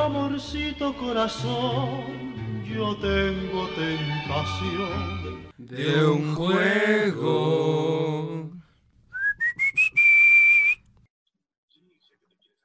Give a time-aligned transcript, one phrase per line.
[0.00, 8.50] amorcito corazón, yo tengo tentación de un juego.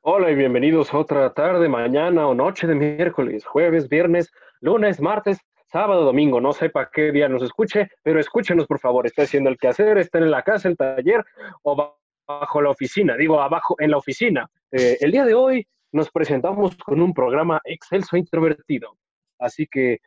[0.02, 4.32] Hola y bienvenidos a otra tarde, mañana o noche de miércoles, jueves, viernes,
[4.62, 5.40] lunes, martes,
[5.72, 6.40] sábado, domingo.
[6.40, 9.08] No sé para qué día nos escuche, pero escúchenos por favor.
[9.08, 11.26] Está haciendo el quehacer, está en la casa, el taller
[11.64, 11.98] o
[12.28, 13.18] bajo la oficina.
[13.18, 14.50] Digo, abajo en la oficina.
[14.72, 18.98] Eh, el día de hoy nos presentamos con un programa excelso e introvertido.
[19.40, 20.00] Así que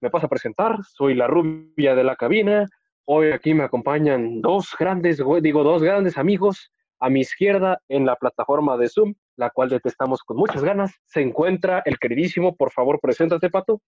[0.00, 0.78] me paso a presentar.
[0.84, 2.66] Soy la rubia de la cabina.
[3.04, 8.16] Hoy aquí me acompañan dos grandes, digo, dos grandes amigos a mi izquierda, en la
[8.16, 12.98] plataforma de Zoom, la cual detestamos con muchas ganas, se encuentra el queridísimo, por favor,
[12.98, 13.82] preséntate, Pato.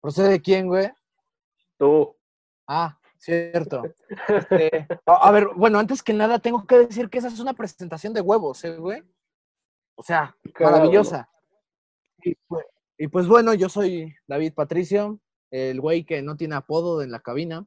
[0.00, 0.90] ¿Procede quién, güey?
[1.78, 2.16] Tú.
[2.66, 3.84] Ah, cierto.
[4.26, 8.12] Este, a, ver, bueno, antes que nada tengo que decir que esa es una presentación
[8.12, 9.04] de huevos, ¿eh, güey?
[10.00, 11.28] O sea, maravillosa.
[12.22, 12.64] Y pues,
[12.96, 15.20] y pues bueno, yo soy David Patricio,
[15.50, 17.66] el güey que no tiene apodo en la cabina.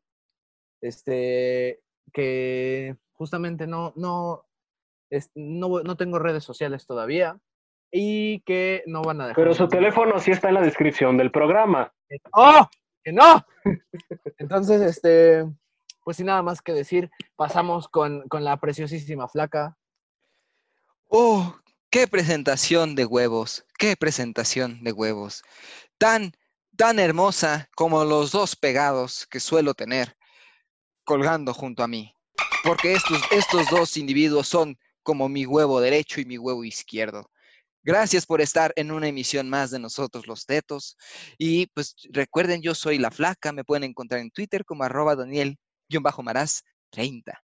[0.81, 1.79] Este,
[2.11, 4.47] que justamente no, no,
[5.35, 7.39] no, tengo redes sociales todavía
[7.91, 9.43] y que no van a dejar.
[9.43, 11.93] Pero su teléfono sí está en la descripción del programa.
[12.31, 12.67] ¡Oh!
[13.03, 13.45] ¡Que no!
[14.39, 15.45] Entonces, este,
[16.03, 19.77] pues sin nada más que decir, pasamos con, con la preciosísima flaca.
[21.09, 21.55] ¡Oh!
[21.93, 23.65] ¡Qué presentación de huevos!
[23.77, 25.43] ¡Qué presentación de huevos!
[25.99, 26.31] Tan,
[26.75, 30.17] tan hermosa como los dos pegados que suelo tener
[31.03, 32.15] colgando junto a mí
[32.61, 37.29] porque estos, estos dos individuos son como mi huevo derecho y mi huevo izquierdo.
[37.83, 40.97] Gracias por estar en una emisión más de nosotros los tetos.
[41.37, 47.42] Y pues recuerden, yo soy La Flaca, me pueden encontrar en Twitter como arroba Daniel-Maraz30.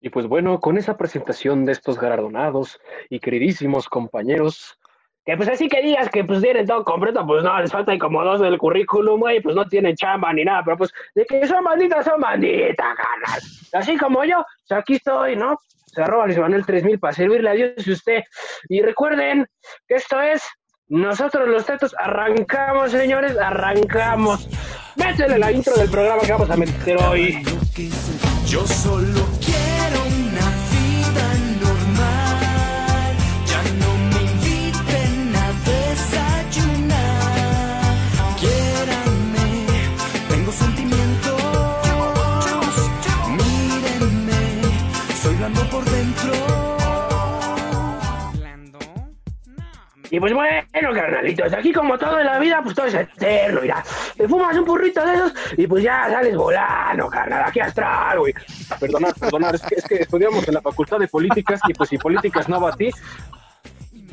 [0.00, 4.78] Y pues bueno, con esa presentación de estos galardonados y queridísimos compañeros,
[5.24, 8.22] que pues así que digas que pues tienen todo completo, pues no, les falta como
[8.22, 11.64] dos del currículum, güey, pues no tienen chamba ni nada, pero pues de que son
[11.64, 13.40] banditas, son banditas, canal.
[13.72, 15.58] Así como yo, pues aquí estoy, ¿no?
[15.86, 18.22] Se arroba Luis Manuel 3000 para servirle a Dios y usted.
[18.68, 19.46] Y recuerden
[19.88, 20.46] que esto es
[20.88, 24.48] nosotros los tetos arrancamos, señores, arrancamos.
[24.94, 27.42] Métele la intro del programa que vamos a meter hoy.
[28.46, 29.35] Yo solo
[50.16, 53.84] Y pues bueno, carnalitos, aquí como todo en la vida, pues todo es eterno, mira.
[54.16, 58.32] Te fumas un burrito de esos y pues ya sales volando, carnal, aquí astral, güey.
[58.80, 61.98] Perdonad, perdonad, es que, es que estudiamos en la Facultad de Políticas y pues si
[61.98, 62.88] Políticas no va a ti,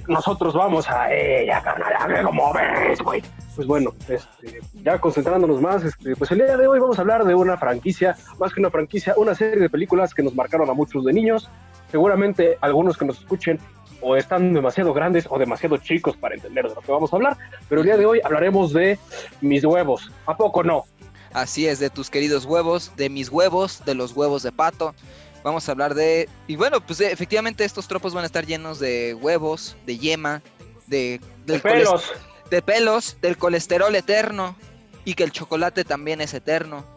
[0.09, 3.23] nosotros vamos a ella, carnal, como ves, güey.
[3.55, 7.23] Pues bueno, este, ya concentrándonos más, este, pues el día de hoy vamos a hablar
[7.23, 10.73] de una franquicia, más que una franquicia, una serie de películas que nos marcaron a
[10.73, 11.49] muchos de niños.
[11.89, 13.57] Seguramente algunos que nos escuchen
[14.03, 17.37] o están demasiado grandes o demasiado chicos para entender de lo que vamos a hablar,
[17.69, 18.99] pero el día de hoy hablaremos de
[19.41, 20.11] mis huevos.
[20.25, 20.83] ¿A poco no?
[21.31, 24.93] Así es, de tus queridos huevos, de mis huevos, de los huevos de pato.
[25.43, 26.29] Vamos a hablar de...
[26.47, 30.41] Y bueno, pues efectivamente estos tropos van a estar llenos de huevos, de yema,
[30.87, 31.19] de...
[31.45, 32.11] De pelos.
[32.51, 34.55] De pelos, del colesterol eterno
[35.05, 36.92] y que el chocolate también es eterno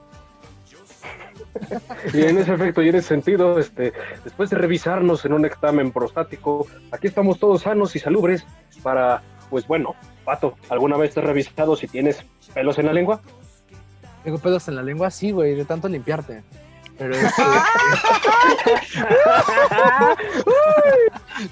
[2.13, 3.93] y en ese efecto y en ese sentido, este,
[4.25, 8.47] después de revisarnos en un examen prostático, aquí estamos todos sanos y salubres
[8.83, 9.95] para, pues bueno,
[10.25, 13.21] Pato, ¿alguna vez te has revisado si tienes pelos en la lengua?
[14.25, 16.43] Tengo pelos en la lengua, sí, güey, de tanto limpiarte.
[16.99, 17.43] Pero este...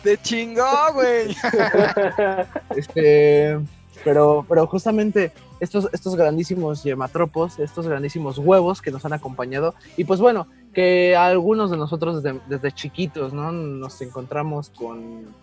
[0.03, 1.37] ¡Te chingó, güey!
[2.77, 3.61] este...
[4.05, 9.75] Pero, pero justamente estos, estos grandísimos yematropos, estos grandísimos huevos que nos han acompañado.
[9.97, 13.51] Y pues bueno, que algunos de nosotros desde, chiquitos, ¿no?
[13.51, 15.35] Nos encontramos con,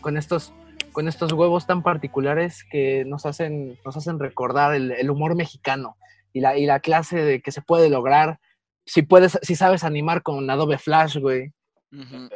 [0.00, 0.52] con, estos,
[0.92, 5.96] con estos huevos tan particulares que nos hacen, nos hacen recordar el, humor mexicano
[6.32, 8.40] y la, y la clase de que se puede lograr
[8.86, 11.52] si puedes, si sabes animar con Adobe Flash, güey.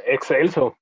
[0.06, 0.76] Excelso.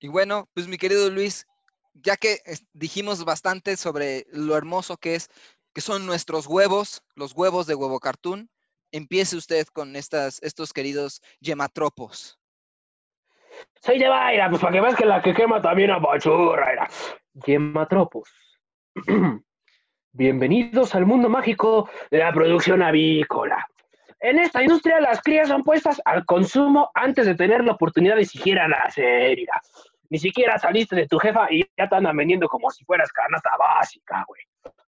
[0.00, 1.46] Y bueno, pues mi querido Luis,
[1.94, 2.38] ya que
[2.72, 5.30] dijimos bastante sobre lo hermoso que es,
[5.72, 8.50] que son nuestros huevos, los huevos de huevo cartoon,
[8.92, 12.38] empiece usted con estas, estos queridos yematropos.
[13.80, 16.72] Soy de Baira, pues para que veas que la que quema también apachurra.
[16.72, 16.88] Era.
[17.46, 18.28] Yematropos.
[20.12, 23.66] Bienvenidos al mundo mágico de la producción avícola.
[24.20, 28.24] En esta industria las crías son puestas al consumo antes de tener la oportunidad de
[28.24, 29.38] siquiera nacer.
[30.14, 33.50] Ni siquiera saliste de tu jefa y ya te andan vendiendo como si fueras canasta
[33.58, 34.42] básica, güey.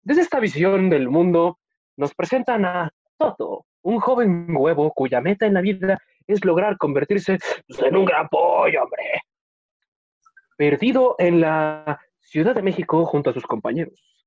[0.03, 1.61] Desde esta visión del mundo,
[1.97, 7.39] nos presentan a Toto, un joven huevo cuya meta en la vida es lograr convertirse
[7.69, 9.23] pues, en un gran pollo, hombre.
[10.57, 14.27] Perdido en la Ciudad de México junto a sus compañeros.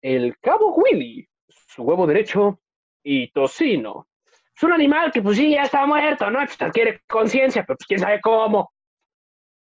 [0.00, 2.60] El cabo Willy, su huevo derecho
[3.02, 4.06] y tocino.
[4.54, 6.38] Es un animal que pues sí, ya está muerto, ¿no?
[6.44, 8.70] Pues adquiere conciencia, pero pues quién sabe cómo.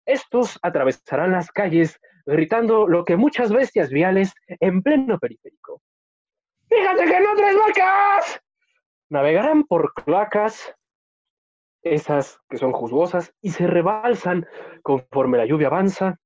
[0.05, 5.81] Estos atravesarán las calles gritando lo que muchas bestias viales en pleno periférico.
[6.69, 8.41] ¡Fíjate que no tres vacas!
[9.09, 10.75] Navegarán por cloacas,
[11.83, 14.47] esas que son juzgosas, y se rebalsan
[14.81, 16.19] conforme la lluvia avanza.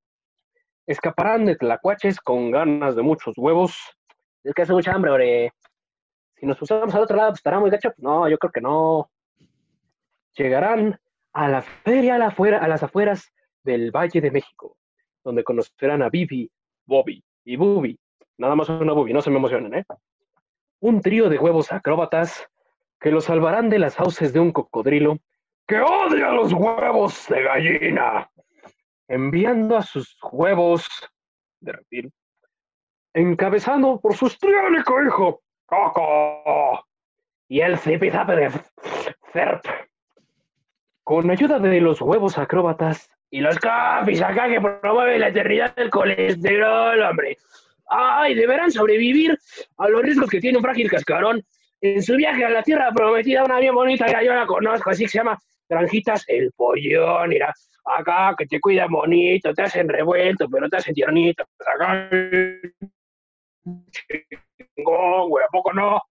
[0.87, 3.77] Escaparán de tlacuaches con ganas de muchos huevos.
[4.43, 5.53] Es que hace mucha hambre, ore.
[6.35, 7.93] Si nos pusamos al otro lado, pues estará muy gacho.
[7.97, 9.11] No, yo creo que no.
[10.35, 10.97] Llegarán
[11.33, 13.31] a la feria a, la afuera, a las afueras
[13.63, 14.77] del Valle de México,
[15.23, 16.49] donde conocerán a Bibi,
[16.85, 17.97] Bobby y Bubi.
[18.37, 19.85] Nada más una Bubi, no se me emocionen, ¿eh?
[20.79, 22.47] Un trío de huevos acróbatas
[22.99, 25.17] que los salvarán de las fauces de un cocodrilo
[25.67, 28.29] que odia los huevos de gallina,
[29.07, 30.87] enviando a sus huevos
[31.59, 32.11] de reptil,
[33.13, 36.85] encabezando por su histriónico hijo, Coco,
[37.47, 38.51] y el zipizape de
[39.31, 39.63] Zerp.
[41.03, 45.89] Con ayuda de los huevos acróbatas y los cafis acá que promueven la eternidad del
[45.89, 47.37] colesterol, hombre.
[47.87, 49.37] Ay, deberán sobrevivir
[49.77, 51.43] a los riesgos que tiene un frágil cascarón
[51.81, 55.03] en su viaje a la tierra prometida, una bien bonita, ya yo la conozco, así
[55.03, 57.53] que se llama Granjitas El Pollón, mira,
[57.85, 62.09] acá que te cuidan bonito, te hacen revuelto, pero te hacen tiernito, acá
[64.75, 66.01] chingón, güey, ¿a poco no?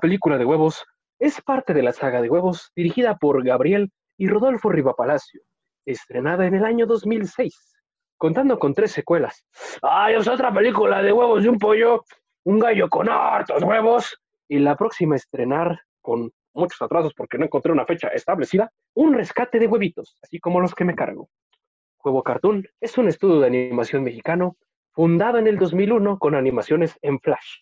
[0.00, 0.84] Película de huevos
[1.18, 5.42] es parte de la saga de huevos dirigida por Gabriel y Rodolfo Rivapalacio,
[5.84, 7.76] estrenada en el año 2006,
[8.16, 9.44] contando con tres secuelas.
[9.82, 12.04] ¡Ay, es otra película de huevos de un pollo!
[12.44, 14.16] Un gallo con hartos huevos.
[14.48, 19.14] Y la próxima a estrenar con muchos atrasos porque no encontré una fecha establecida, un
[19.14, 21.28] rescate de huevitos, así como los que me cargo.
[22.04, 24.56] Huevo Cartoon es un estudio de animación mexicano
[24.90, 27.60] fundado en el 2001 con animaciones en Flash.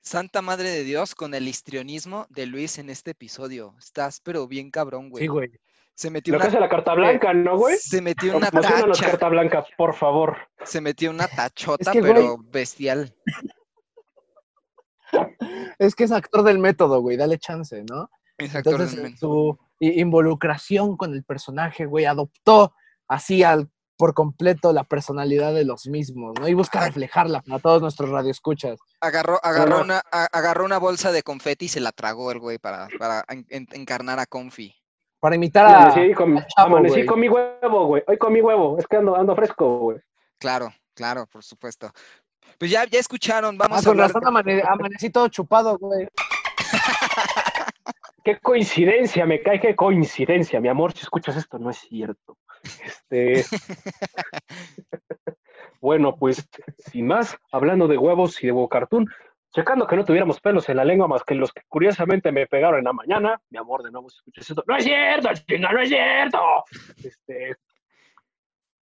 [0.00, 3.74] Santa Madre de Dios con el histrionismo de Luis en este episodio.
[3.78, 5.24] Estás pero bien cabrón, güey.
[5.24, 5.50] Sí, güey.
[5.98, 7.76] Se metió Lo que una, hace la carta blanca, ¿no, güey?
[7.76, 9.04] se metió una tacha.
[9.04, 10.36] carta blanca, por favor.
[10.62, 13.12] Se metió una tachota, que, pero bestial.
[15.80, 18.08] Es que es actor del método, güey, dale chance, ¿no?
[18.38, 18.70] Exacto.
[18.70, 19.18] Entonces, en realmente.
[19.18, 22.74] su involucración con el personaje, güey, adoptó
[23.08, 26.46] así al, por completo la personalidad de los mismos, ¿no?
[26.46, 28.78] Y busca reflejarla para todos nuestros radioescuchas.
[29.00, 32.58] Agarró, agarró, una, a- agarró una bolsa de confeti y se la tragó el güey
[32.58, 34.76] para, para en- en- encarnar a Confi.
[35.20, 35.86] Para imitar a...
[35.90, 37.06] Amanecí, con, al chavo, amanecí güey.
[37.06, 38.02] con mi huevo, güey.
[38.06, 38.78] Hoy con mi huevo.
[38.78, 39.98] Es que ando, ando fresco, güey.
[40.38, 41.90] Claro, claro, por supuesto.
[42.58, 44.08] Pues ya, ya escucharon, Ah, vamos a con hablar.
[44.14, 46.08] razón amane- amanecí todo chupado, güey.
[48.24, 50.60] Qué coincidencia, me cae, qué coincidencia.
[50.60, 52.36] Mi amor, si escuchas esto, no es cierto.
[52.84, 53.44] Este.
[55.80, 56.46] bueno, pues,
[56.90, 59.06] sin más, hablando de huevos y de huevo cartoon,
[59.52, 62.78] checando que no tuviéramos pelos en la lengua más que los que curiosamente me pegaron
[62.78, 63.40] en la mañana.
[63.50, 66.38] Mi amor, de nuevo, si escuchas esto, no es cierto, chinga, no es cierto.
[66.96, 67.56] Este.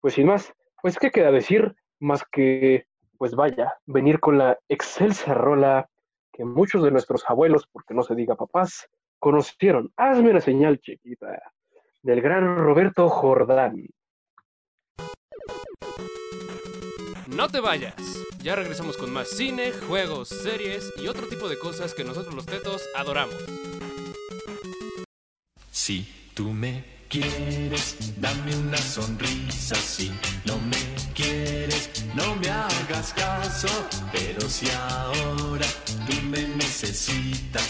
[0.01, 1.75] Pues sin más, pues, ¿qué queda decir?
[1.99, 2.85] Más que,
[3.17, 5.89] pues vaya, venir con la excelsa rola
[6.31, 8.87] que muchos de nuestros abuelos, porque no se diga papás,
[9.19, 9.91] conocieron.
[9.97, 11.41] Hazme una señal chiquita.
[12.01, 13.87] Del gran Roberto Jordán.
[17.27, 18.28] No te vayas.
[18.41, 22.45] Ya regresamos con más cine, juegos, series y otro tipo de cosas que nosotros los
[22.45, 23.35] tetos adoramos.
[25.71, 29.75] Si tú me quieres, dame una sonrisa.
[29.75, 30.09] Si
[30.45, 30.77] no me
[31.13, 33.67] quieres, no me hagas caso.
[34.13, 35.65] Pero si ahora
[36.07, 37.68] tú me necesitas,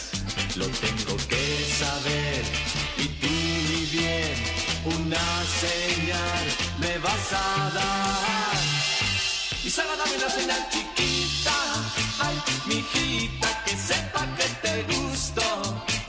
[10.29, 11.55] señal chiquita,
[12.19, 12.35] ay,
[12.67, 15.41] mijita, que sepa que te gusto,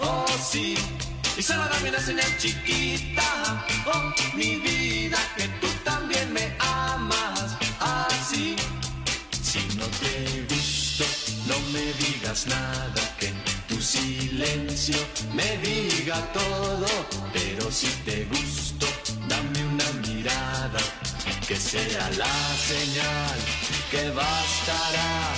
[0.01, 0.77] oh sí.
[1.37, 8.57] Y solo dame una señal chiquita, oh mi vida, que tú también me amas, así.
[9.43, 11.05] Si no te gusto,
[11.47, 13.33] no me digas nada, que
[13.69, 14.99] tu silencio
[15.35, 16.70] me diga todo.
[21.89, 23.39] sea la señal
[23.91, 25.33] que bastará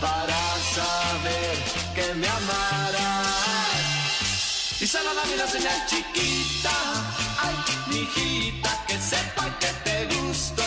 [0.00, 0.40] para
[0.74, 1.56] saber
[1.94, 3.52] que me amarás.
[4.80, 6.76] Y solo dame la señal chiquita,
[7.38, 7.56] ay,
[7.88, 10.64] mijita, que sepa que te gusto,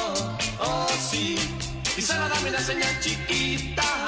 [0.60, 1.38] oh sí.
[1.98, 4.07] Y solo dame la señal chiquita.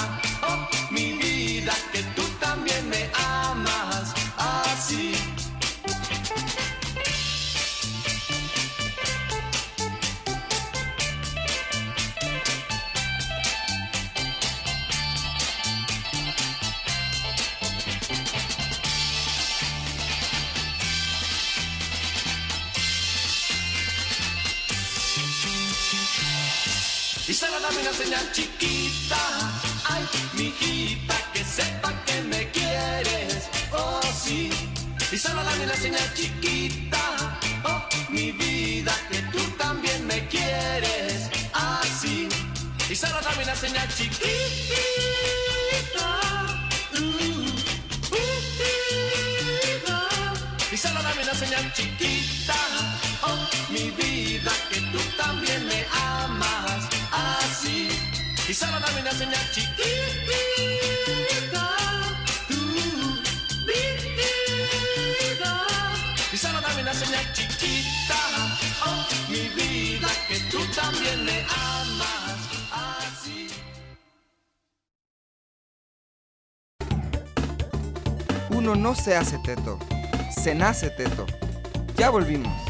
[27.90, 29.18] Una señal chiquita,
[29.86, 30.04] ay,
[30.34, 34.52] mijita, que sepa que me quieres, oh sí.
[35.12, 42.30] Y solo dame una señal chiquita, oh, mi vida, que tú también me quieres, así.
[42.90, 45.09] Y solo dame una señal chiquita.
[58.60, 60.04] Solo dame una señal chiquita,
[62.50, 62.54] uh,
[63.66, 65.66] vida.
[66.36, 68.18] Solo dame una señal chiquita,
[68.86, 73.48] oh, mi vida, que tú también me amas así.
[78.50, 79.80] Uno no se hace teto,
[80.32, 81.26] se nace teto.
[81.96, 82.69] Ya volvimos.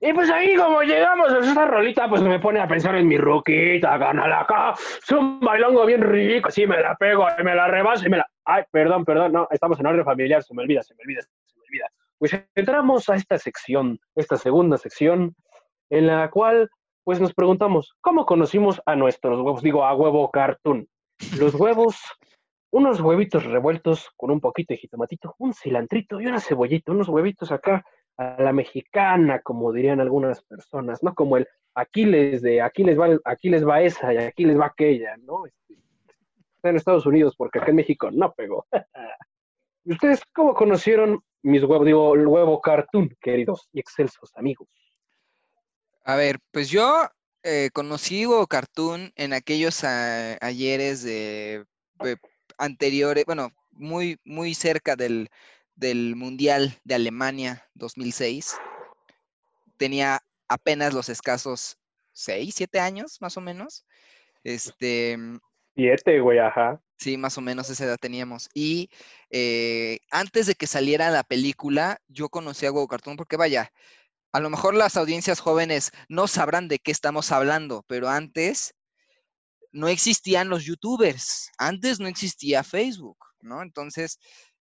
[0.00, 3.18] Y pues ahí como llegamos a esa rolita, pues me pone a pensar en mi
[3.18, 4.74] roquita, canal acá.
[4.74, 8.18] Es un bailongo bien rico, así me la pego, y me la rebaso y me
[8.18, 8.26] la...
[8.44, 11.56] Ay, perdón, perdón, no, estamos en orden familiar, se me olvida, se me olvida, se
[11.56, 11.86] me olvida.
[12.18, 15.34] Pues entramos a esta sección, esta segunda sección,
[15.90, 16.70] en la cual
[17.04, 19.62] pues nos preguntamos, ¿cómo conocimos a nuestros huevos?
[19.62, 20.86] Digo, a huevo cartoon.
[21.38, 21.98] Los huevos,
[22.70, 27.50] unos huevitos revueltos con un poquito de jitomatito, un cilantrito y una cebollita, unos huevitos
[27.50, 27.84] acá
[28.18, 31.14] a la mexicana, como dirían algunas personas, ¿no?
[31.14, 34.66] Como el Aquiles de aquí les va, aquí les va esa y aquí les va
[34.66, 35.46] aquella, ¿no?
[35.46, 35.74] Este,
[36.64, 38.66] en Estados Unidos porque acá en México no pegó.
[39.84, 44.68] ¿Y ustedes cómo conocieron mis huevos, digo, el huevo cartoon, queridos y excelsos amigos?
[46.04, 47.08] A ver, pues yo
[47.44, 51.64] eh, conocí Huevo Cartoon en aquellos ayeres de,
[52.02, 52.16] de
[52.56, 55.28] anteriores, bueno, muy, muy cerca del,
[55.78, 58.56] del Mundial de Alemania 2006.
[59.76, 61.78] Tenía apenas los escasos
[62.12, 63.86] 6, 7 años, más o menos.
[64.42, 65.16] Este,
[65.76, 66.82] Siete, güey, ajá.
[66.96, 68.48] Sí, más o menos esa edad teníamos.
[68.52, 68.90] Y
[69.30, 73.70] eh, antes de que saliera la película, yo conocí a Huevo Cartoon porque vaya,
[74.32, 78.74] a lo mejor las audiencias jóvenes no sabrán de qué estamos hablando, pero antes
[79.70, 83.62] no existían los youtubers, antes no existía Facebook, ¿no?
[83.62, 84.18] Entonces,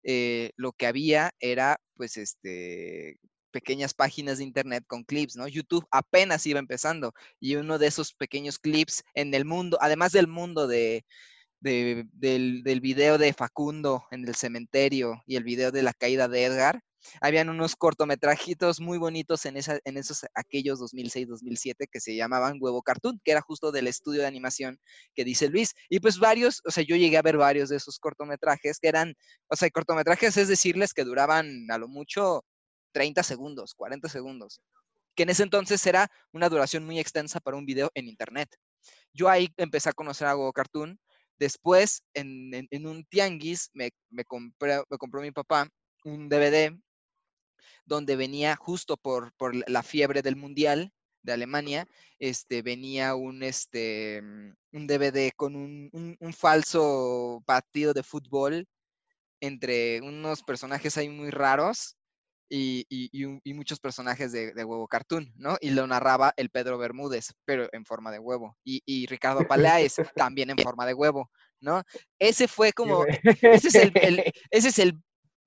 [0.06, 3.18] eh, lo que había era, pues, este,
[3.52, 5.48] pequeñas páginas de internet con clips, ¿no?
[5.48, 10.28] YouTube apenas iba empezando y uno de esos pequeños clips en el mundo, además del
[10.28, 11.06] mundo de,
[11.62, 16.28] de- del, del video de Facundo en el cementerio y el video de la caída
[16.28, 16.82] de Edgar,
[17.22, 22.82] habían unos cortometrajitos muy bonitos en, esa, en esos aquellos 2006-2007 que se llamaban Huevo
[22.82, 24.80] Cartoon, que era justo del estudio de animación
[25.14, 25.74] que dice Luis.
[25.90, 29.14] Y pues varios, o sea, yo llegué a ver varios de esos cortometrajes que eran,
[29.50, 32.44] o sea, cortometrajes es decirles que duraban a lo mucho
[32.92, 34.62] 30 segundos, 40 segundos,
[35.16, 38.50] que en ese entonces era una duración muy extensa para un video en internet.
[39.14, 41.00] Yo ahí empecé a conocer a Huevo Cartoon.
[41.38, 45.68] Después, en, en- en un tianguis, me, me, compré, me compró mi papá
[46.06, 46.78] un DVD
[47.86, 50.92] donde venía justo por, por la fiebre del Mundial
[51.24, 51.88] de Alemania,
[52.20, 58.68] este, venía un, este, mm, un DVD con un, un- un falso partido de fútbol
[59.42, 61.98] entre unos personajes ahí muy raros
[62.48, 65.58] y, y- y un- y muchos personajes de, de huevo cartoon, ¿no?
[65.62, 68.56] Y lo narraba el Pedro Bermúdez, pero en forma de huevo.
[68.64, 71.82] Y, y Ricardo Paláez, también en forma de huevo, ¿no?
[72.20, 73.04] Ese fue como,
[73.42, 74.94] ese es el, el- ese es el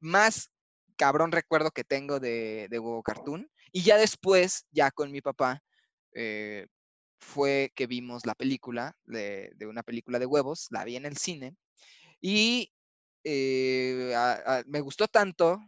[0.00, 0.50] más
[0.98, 3.50] cabrón recuerdo que tengo de, de Huevo Cartoon.
[3.72, 5.62] Y ya después, ya con mi papá,
[6.14, 6.66] eh,
[7.20, 11.56] fue que vimos la película de, una película de huevos, la vi en el cine.
[12.20, 12.72] Y
[13.24, 14.14] eh,
[14.66, 15.60] me gustó tanto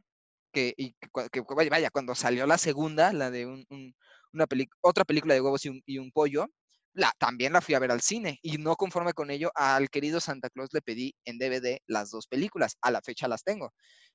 [0.52, 0.94] que, y
[1.32, 3.94] que vaya, cuando salió la segunda, la de un- un-
[4.32, 4.46] una
[4.82, 6.48] otra película de huevos y un, y un pollo,
[6.92, 8.38] la, también la fui a ver al cine.
[8.42, 12.26] Y no conforme con ello, al querido Santa Claus le pedí en DVD las dos
[12.26, 12.76] películas.
[12.82, 13.72] A la fecha las tengo.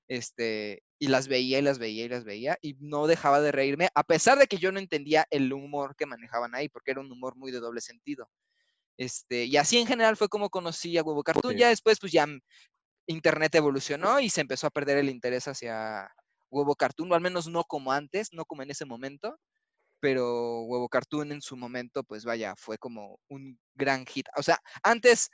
[0.08, 3.90] Este, y las veía y las veía y las veía y no dejaba de reírme,
[3.96, 7.12] a pesar de que yo no entendía el humor que manejaban ahí, porque era un
[7.12, 8.30] humor muy de doble sentido.
[8.98, 11.58] Este, y así en general fue como conocí a Huevo Cartoon.
[11.58, 12.28] Ya después, pues ya
[13.08, 16.10] Internet evolucionó y se empezó a perder el interés hacia
[16.50, 19.38] Huevo Cartoon, o al menos no como antes, no como en ese momento.
[20.06, 24.28] Pero Huevo Cartoon en su momento, pues vaya, fue como un gran hit.
[24.38, 25.32] O sea, antes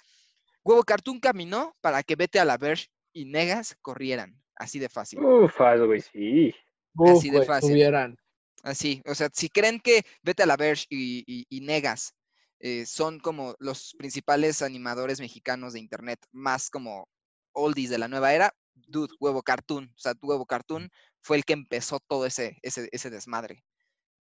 [0.63, 5.19] Huevo Cartoon caminó para que Vete a la Verge y Negas corrieran, así de fácil.
[5.25, 6.55] Ufas, güey, sí.
[6.95, 7.71] Uf, Así de fácil.
[7.71, 8.15] tuvieran.
[8.63, 12.13] Así, o sea, si creen que Vete a la Verge y, y- y Negas
[12.59, 17.09] eh, son como los principales animadores mexicanos de internet, más como
[17.51, 21.51] oldies de la nueva era, dude, Huevo Cartoon, o sea, Huevo Cartoon fue el que
[21.51, 23.65] empezó todo ese, ese, ese desmadre,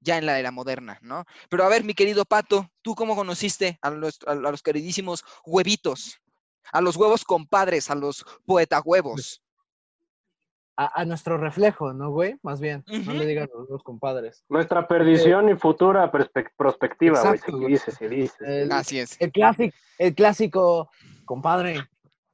[0.00, 1.25] ya en la era moderna, ¿no?
[1.49, 6.21] Pero a ver, mi querido Pato, ¿tú cómo conociste a los, a los queridísimos huevitos?
[6.73, 9.42] A los huevos compadres, a los poeta huevos.
[10.76, 12.37] A, a nuestro reflejo, ¿no, güey?
[12.42, 12.85] Más bien.
[12.87, 14.45] No le digan los dos compadres.
[14.49, 17.35] Nuestra perdición y futura prospectiva, güey.
[17.35, 17.73] Exacto, Se güey.
[17.73, 18.37] dice, se dice.
[18.38, 18.75] se El- dice.
[18.80, 19.21] Así es.
[19.21, 20.90] El clásico, el clásico,
[21.25, 21.83] compadre,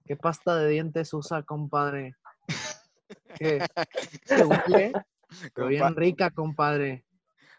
[0.04, 2.14] ¿qué pasta de dientes usa, compadre?
[3.37, 3.66] ¿Qué?
[4.26, 4.92] ¿Te huele?
[5.54, 7.05] Pero bien rica, compadre.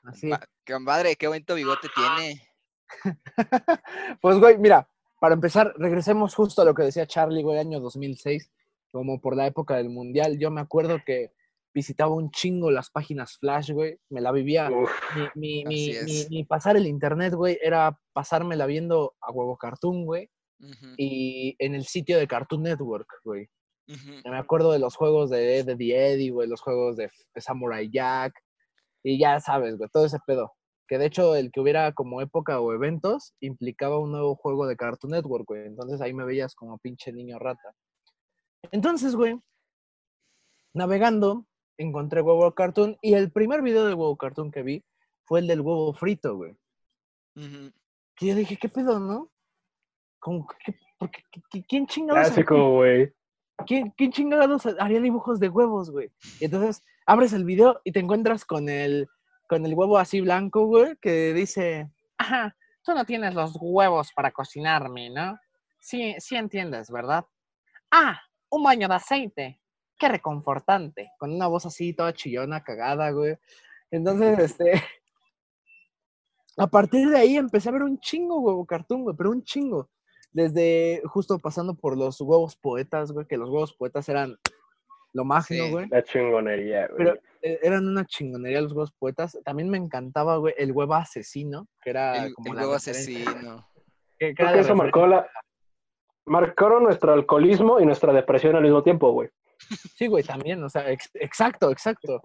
[0.07, 0.27] Así.
[0.29, 2.41] compa- compadre, qué bonito bigote tiene.
[4.21, 8.51] Pues, güey, mira, para empezar, regresemos justo a lo que decía Charlie, güey, año 2006,
[8.91, 10.37] como por la época del Mundial.
[10.39, 11.31] Yo me acuerdo que
[11.73, 13.99] visitaba un chingo las páginas Flash, güey.
[14.09, 14.69] Me la vivía.
[14.71, 14.89] Uf,
[15.35, 15.91] Mi, mi,
[16.29, 20.29] mi, pasar el internet, güey, era pasármela viendo a huevo Cartoon, güey,
[20.97, 23.49] y en el sitio de Cartoon Network, güey.
[24.25, 27.89] Me acuerdo de los juegos de Ed, Eddie Eddie, güey, los juegos de, de Samurai
[27.89, 28.33] Jack,
[29.13, 30.53] y ya sabes, güey, todo ese pedo.
[30.87, 34.77] Que de hecho el que hubiera como época o eventos implicaba un nuevo juego de
[34.77, 35.65] Cartoon Network, güey.
[35.65, 37.73] Entonces ahí me veías como pinche niño rata.
[38.71, 39.37] Entonces, güey,
[40.73, 41.45] navegando,
[41.77, 44.83] encontré Huevo Cartoon y el primer video de Huevo Cartoon que vi
[45.25, 46.51] fue el del huevo frito, güey.
[47.35, 47.71] Ujú.
[48.15, 49.29] Que yo dije, ¿qué pedo, no?
[50.19, 51.23] Como, ¿qué- por qué-
[51.67, 53.13] ¿Quién chingados clásico, güey.
[53.65, 56.11] ¿Quién, quién chingados haría dibujos de huevos, güey?
[56.39, 59.07] Y entonces abres el video y te encuentras con el,
[59.47, 64.31] con el huevo así blanco, güey, que dice, ajá, tú no tienes los huevos para
[64.31, 65.39] cocinarme, ¿no?
[65.79, 67.25] Sí, sí entiendes, ¿verdad?
[67.89, 69.61] Ah, un baño de aceite.
[69.97, 71.09] Qué reconfortante.
[71.17, 73.37] Con una voz así toda chillona, cagada, güey.
[73.89, 74.83] Entonces, este...
[76.57, 79.89] A partir de ahí empecé a ver un chingo huevo cartoon, güey, pero un chingo
[80.33, 84.37] desde justo pasando por los huevos poetas, güey, que los huevos poetas eran
[85.13, 85.71] lo máximo, Sí.
[85.71, 85.87] güey.
[85.89, 86.97] La chingonería, güey.
[86.97, 89.37] Pero eh, eran una chingonería los huevos poetas.
[89.45, 93.29] También me encantaba, güey, el huevo asesino, que era El, como el la huevo referencia-
[93.29, 93.67] asesino.
[94.19, 95.27] que- que eso marcó la...
[96.25, 99.29] Marcaron nuestro alcoholismo y nuestra depresión al mismo tiempo, güey.
[99.95, 102.19] Sí, güey, también, o sea, ex- exacto, exacto.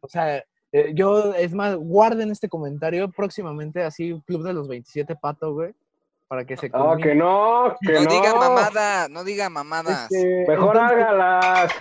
[0.00, 0.36] O sea,
[0.72, 5.72] eh, yo, es más, guarden este comentario próximamente, así, Club de los 27 Pato, güey,
[6.28, 7.02] para que se culmine.
[7.02, 8.10] que no, que No, no.
[8.10, 10.10] diga mamada, no diga mamadas.
[10.10, 11.72] Este, Mejor entonces, hágalas.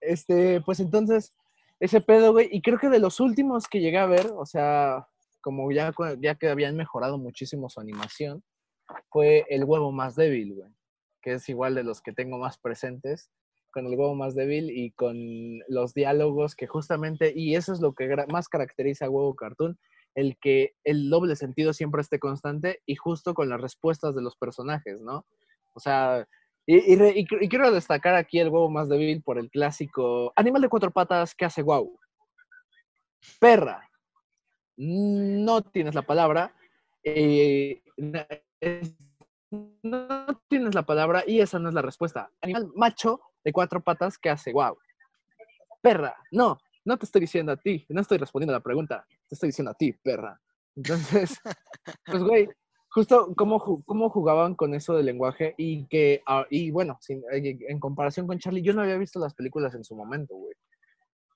[0.00, 1.34] Este, pues entonces,
[1.78, 5.06] ese pedo, güey, y creo que de los últimos que llegué a ver, o sea,
[5.42, 8.42] como ya, ya que habían mejorado muchísimo su animación,
[9.10, 10.70] fue el huevo más débil, güey,
[11.22, 13.30] que es igual de los que tengo más presentes,
[13.72, 15.16] con el huevo más débil y con
[15.68, 19.78] los diálogos que justamente, y eso es lo que más caracteriza a huevo cartoon,
[20.14, 24.36] el que el doble sentido siempre esté constante y justo con las respuestas de los
[24.36, 25.26] personajes, ¿no?
[25.74, 26.26] O sea,
[26.66, 31.34] y, quiero destacar aquí el huevo más débil por el clásico animal de cuatro patas
[31.34, 31.98] que hace guau.
[33.38, 33.88] Perra.
[34.76, 36.54] No tienes la palabra.
[37.04, 37.82] eh,
[39.82, 42.30] no tienes la palabra y esa no es la respuesta.
[42.40, 44.78] Animal macho de cuatro patas que hace guau.
[45.82, 46.14] Perra.
[46.30, 47.84] No, no te estoy diciendo a ti.
[47.88, 49.04] No estoy respondiendo a la pregunta.
[49.28, 50.40] Te estoy diciendo a ti, perra.
[50.76, 51.38] Entonces,
[52.06, 52.48] pues, güey,
[52.90, 57.58] justo cómo, cómo jugaban con eso del lenguaje y que, ah, y bueno, sin- eh,
[57.68, 60.54] en comparación con Charlie, yo no había visto las películas en su momento, güey.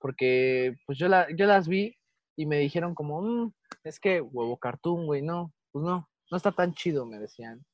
[0.01, 1.97] Porque, pues yo, la, yo las vi
[2.37, 3.53] y me dijeron como, "Mm,
[3.85, 7.65] es que huevo cartoon, güey, no, pues no, no está tan chido, me decían.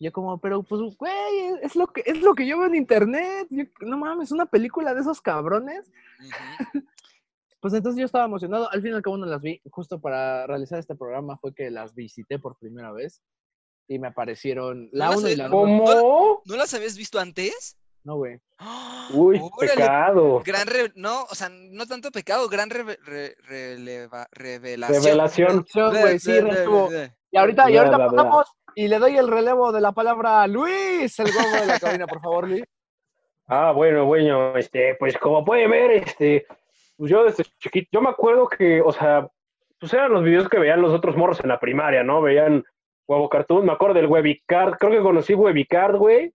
[0.00, 1.12] Y yo como, pero pues, güey,
[1.62, 3.46] es lo que, es lo que yo veo en internet.
[3.50, 5.92] yo- no mames, una película de esos cabrones.
[7.62, 8.70] Pues entonces yo estaba emocionado.
[8.72, 9.60] Al fin y al cabo no las vi.
[9.70, 13.20] Justo para realizar este programa fue que las visité por primera vez.
[13.86, 15.52] Y me aparecieron la las 1 y he- la 2.
[15.52, 16.42] ¿Cómo?
[16.46, 17.76] ¿No las habías visto antes?
[18.02, 18.40] No, güey.
[19.12, 20.42] Uy, Órale, pecado.
[20.42, 22.96] Gran re- no, o sea, no tanto pecado, gran re-
[23.46, 25.02] releva- revelación.
[25.02, 26.50] Revelación.
[26.50, 27.12] Sí.
[27.32, 31.18] Y ahorita, y ahorita pasamos y le doy el relevo de la palabra a Luis,
[31.18, 32.64] el gogo de la cabina, por favor, Luis.
[33.46, 36.46] Ah, bueno, bueno, este, pues como pueden ver, este,
[36.96, 39.28] pues yo desde chiquito, yo me acuerdo que, o sea,
[39.78, 42.22] pues eran los videos que veían los otros morros en la primaria, ¿no?
[42.22, 42.64] Veían
[43.08, 46.32] Huevo Cartoon, me acuerdo del Webicard, creo que conocí Webicard, güey.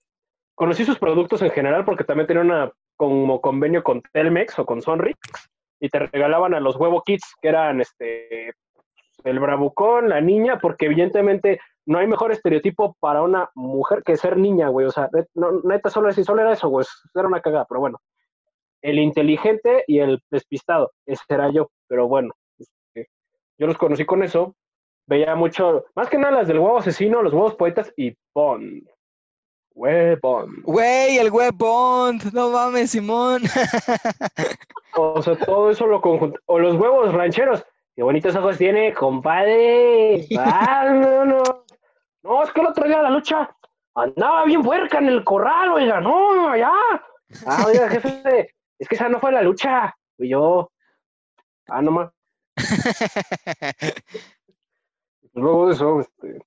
[0.56, 4.82] Conocí sus productos en general porque también tenía una como convenio con Telmex o con
[4.82, 5.20] Sonrix.
[5.80, 8.54] y te regalaban a los huevo kits, que eran este
[9.24, 14.38] el bravucón, la niña, porque evidentemente no hay mejor estereotipo para una mujer que ser
[14.38, 14.88] niña, güey.
[14.88, 16.86] O sea, no, neta, solo, solo era eso, güey.
[17.14, 18.00] Era una cagada, pero bueno.
[18.82, 22.34] El inteligente y el despistado, ese era yo, pero bueno.
[22.58, 23.10] Este,
[23.58, 24.56] yo los conocí con eso.
[25.08, 28.88] Veía mucho, más que nada las del huevo asesino, los huevos poetas y Bond.
[29.76, 30.64] Bond.
[30.64, 32.34] Güey, el Bond.
[32.34, 33.44] No mames, Simón.
[34.96, 36.40] o sea, todo eso lo conjunto.
[36.46, 37.64] O los huevos rancheros.
[37.96, 40.28] Qué bonitos ojos tiene, compadre.
[40.38, 41.65] Ah, no, no.
[42.26, 43.56] No, es que el otro día la lucha
[43.94, 46.74] andaba bien puerca en el corral, oiga, no, ya.
[47.46, 49.96] Ah, oiga, jefe, es que esa no fue la lucha.
[50.18, 50.72] Fui yo.
[51.68, 52.12] Ah, nomás.
[55.34, 56.40] Luego de eso, este,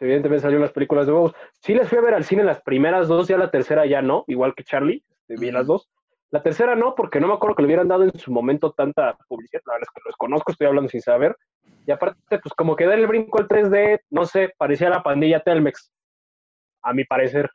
[0.00, 1.32] evidentemente salieron las películas de huevos.
[1.60, 4.24] Sí les fui a ver al cine las primeras dos, ya la tercera ya no,
[4.26, 5.88] igual que Charlie, este, vi las dos.
[6.32, 9.16] La tercera no, porque no me acuerdo que le hubieran dado en su momento tanta
[9.28, 9.62] publicidad.
[9.66, 11.36] La verdad es que los conozco, estoy hablando sin saber.
[11.86, 15.40] Y aparte, pues como que dar el brinco al 3D, no sé, parecía la pandilla
[15.40, 15.90] Telmex,
[16.82, 17.50] a mi parecer.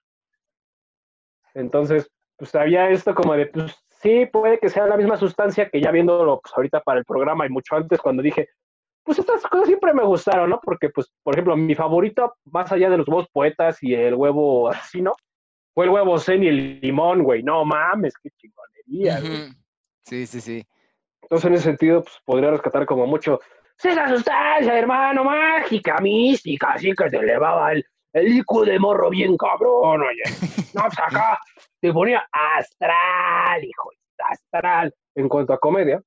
[1.53, 5.81] Entonces, pues había esto como de, pues sí, puede que sea la misma sustancia que
[5.81, 8.49] ya viéndolo pues, ahorita para el programa y mucho antes cuando dije,
[9.05, 10.59] pues estas cosas siempre me gustaron, ¿no?
[10.61, 14.69] Porque, pues, por ejemplo, mi favorito, más allá de los huevos poetas y el huevo
[14.69, 15.13] así, ¿no?
[15.73, 17.43] Fue el huevo zen y el limón, güey.
[17.43, 19.53] No mames, qué chingonería, güey.
[20.05, 20.65] Sí, sí, sí.
[21.21, 23.39] Entonces, en ese sentido, pues, podría rescatar como mucho,
[23.81, 29.35] pues, esa sustancia, hermano, mágica, mística, así que se elevaba el, el de morro bien
[29.37, 30.23] cabrón, oye.
[30.73, 31.39] No, pues acá
[31.81, 34.93] te ponía astral, hijo, astral.
[35.15, 36.01] En cuanto a comedia,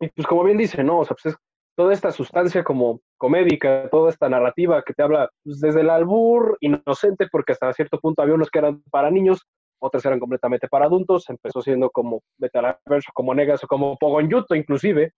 [0.00, 1.00] y pues como bien dice, ¿no?
[1.00, 1.40] O sea, pues es
[1.76, 6.56] toda esta sustancia como comédica, toda esta narrativa que te habla pues, desde el albur
[6.60, 9.46] inocente, porque hasta cierto punto había unos que eran para niños,
[9.80, 15.12] otros eran completamente para adultos, empezó siendo como Betalaverso, como Negas o como Pogon-Yuto inclusive,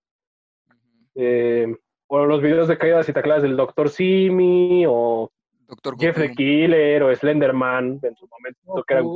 [1.14, 1.75] eh,
[2.07, 3.88] o los videos de caídas y tacladas del Dr.
[3.88, 5.31] Simi, o
[5.68, 9.07] Doctor Jeffrey Killer, o Slenderman, en su momento, que eran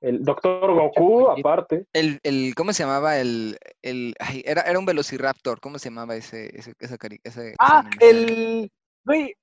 [0.00, 1.86] el Doctor Goku, aparte.
[1.92, 3.18] El, el, ¿Cómo se llamaba?
[3.18, 5.60] El, el era, era un Velociraptor.
[5.60, 8.72] ¿Cómo se llamaba ese, ese, esa, ese Ah, el.
[9.04, 9.34] Güey.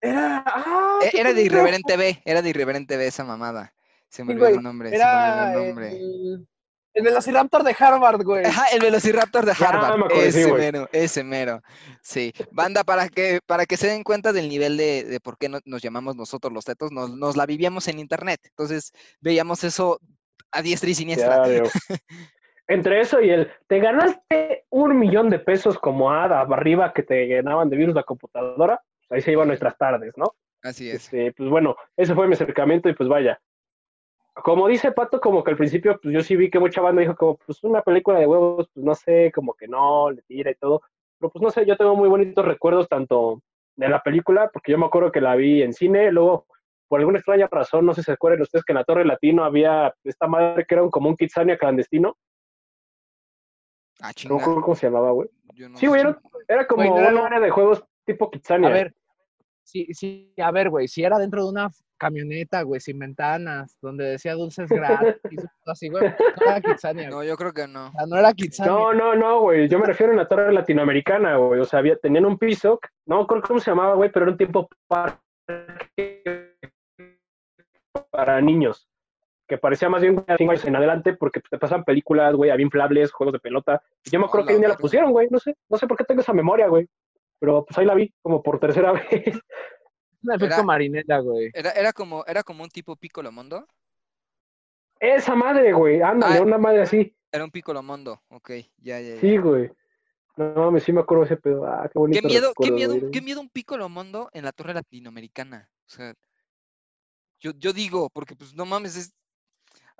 [0.00, 0.44] Era.
[0.46, 2.22] Ah, e, era de Irreverente B.
[2.24, 3.74] Era de Irreverente B esa mamada.
[4.08, 4.94] Se me olvidó el nombre.
[4.94, 5.88] Era se me olvidó el nombre.
[5.96, 6.48] El
[7.04, 8.44] Velociraptor de Harvard, güey.
[8.44, 10.12] Ajá, el Velociraptor de Harvard.
[10.12, 11.62] ese mero, ese mero.
[12.02, 12.32] Sí.
[12.50, 15.82] Banda, para que, para que se den cuenta del nivel de, de por qué nos
[15.82, 18.40] llamamos nosotros los tetos, nos, nos, la vivíamos en internet.
[18.44, 20.00] Entonces, veíamos eso
[20.50, 21.42] a diestra y siniestra.
[22.68, 27.26] Entre eso y el, te ganaste un millón de pesos como Ada arriba que te
[27.26, 30.34] ganaban de virus la computadora, pues ahí se iban nuestras tardes, ¿no?
[30.62, 31.04] Así es.
[31.04, 33.40] Este, pues bueno, ese fue mi acercamiento y pues vaya,
[34.42, 37.16] como dice Pato, como que al principio, pues yo sí vi que mucha banda dijo
[37.16, 40.54] como, pues una película de huevos, pues no sé, como que no, le tira y
[40.54, 40.82] todo.
[41.18, 43.42] Pero pues no sé, yo tengo muy bonitos recuerdos tanto
[43.76, 46.46] de la película, porque yo me acuerdo que la vi en cine, luego,
[46.88, 49.44] por alguna extraña razón, no sé si se acuerdan ustedes que en la Torre Latino
[49.44, 52.16] había esta madre que era un, como un Kitsania clandestino.
[54.00, 55.28] Ah, no cómo se llamaba, güey.
[55.74, 56.02] sí, güey,
[56.46, 58.68] era, como una área de juegos tipo Kitsania.
[58.68, 58.94] A ver,
[59.68, 64.04] sí, sí, a ver, güey, si era dentro de una camioneta, güey, sin ventanas, donde
[64.04, 64.68] decía dulces
[65.22, 66.04] gratis, así, güey.
[66.04, 67.10] No era Kitsania.
[67.10, 67.92] No, yo creo que no.
[68.08, 68.72] no era Kitsania.
[68.72, 69.68] No, no, no, güey.
[69.68, 71.60] Yo me refiero a la torre latinoamericana, güey.
[71.60, 74.38] O sea, había, tenían un piso, no creo cómo se llamaba, güey, pero era un
[74.38, 75.20] tiempo para,
[78.10, 78.88] para niños.
[79.46, 83.12] Que parecía más bien cinco años en adelante porque te pasan películas, güey, había inflables,
[83.12, 83.82] juegos de pelota.
[84.04, 85.28] Y yo me acuerdo que un día la pusieron, güey.
[85.30, 86.86] No sé, no sé por qué tengo esa memoria, güey.
[87.38, 89.40] Pero pues ahí la vi como por tercera vez.
[90.22, 91.50] Un efecto marinela, güey.
[91.54, 93.66] Era, era, como, era como un tipo Piccolo Mondo.
[95.00, 97.14] Esa madre, güey, ándale, ah, una madre así.
[97.30, 99.20] Era un Piccolo Mondo, ok, ya, ya, ya.
[99.20, 99.70] Sí, güey.
[100.36, 101.66] No, me sí me acuerdo ese pedo.
[101.66, 102.20] Ah, qué bonito.
[102.20, 105.68] Qué miedo, qué miedo, qué miedo un Piccolo Mondo en la torre latinoamericana.
[105.86, 106.14] O sea,
[107.40, 109.12] yo, yo digo, porque pues no mames, es,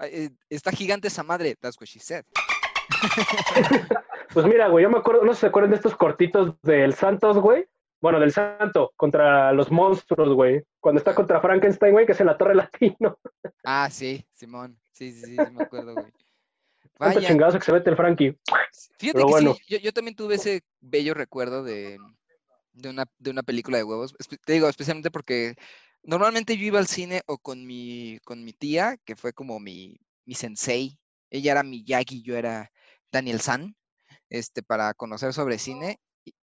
[0.00, 1.56] eh, está gigante esa madre.
[1.60, 2.24] That's what she said.
[4.34, 6.94] pues mira, güey, yo me acuerdo, no sé si se acuerdan de estos cortitos del
[6.94, 7.66] Santos, güey,
[8.00, 10.62] bueno, del santo, contra los monstruos, güey.
[10.80, 13.18] Cuando está contra Frankenstein, güey, que es en la Torre Latino.
[13.64, 14.78] Ah, sí, Simón.
[14.92, 16.12] Sí, sí, sí, sí me acuerdo, güey.
[16.98, 17.28] Vaya.
[17.28, 18.36] chingados que se mete el Frankie.
[18.98, 21.96] Fíjate que sí, yo, yo, también tuve ese bello recuerdo de,
[22.72, 24.16] de, una, de una película de huevos.
[24.44, 25.54] Te digo, especialmente porque
[26.02, 29.96] normalmente yo iba al cine o con mi, con mi tía, que fue como mi,
[30.24, 30.98] mi sensei.
[31.30, 32.70] Ella era mi Yagi, yo era
[33.12, 33.76] Daniel San,
[34.30, 36.00] este, para conocer sobre cine,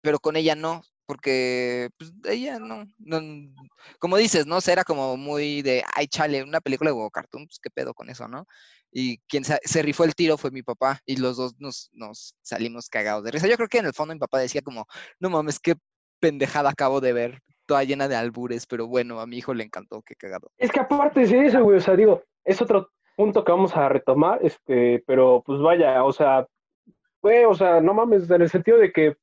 [0.01, 3.21] pero con ella no porque pues, ella no, no,
[3.99, 4.57] como dices, ¿no?
[4.65, 8.27] era como muy de, ay, chale, una película de Cartoon, pues qué pedo con eso,
[8.27, 8.47] ¿no?
[8.97, 12.87] y quien se rifó el tiro fue mi papá y los dos nos, nos salimos
[12.87, 13.45] cagados de risa.
[13.45, 14.87] Yo creo que en el fondo mi papá decía como,
[15.19, 15.75] no mames, qué
[16.21, 20.01] pendejada acabo de ver, toda llena de albures, pero bueno, a mi hijo le encantó,
[20.01, 20.49] qué cagado.
[20.57, 23.89] Es que aparte de eso, güey, o sea, digo, es otro punto que vamos a
[23.89, 26.47] retomar, este, pero pues vaya, o sea,
[27.21, 29.15] güey, o sea, no mames, en el sentido de que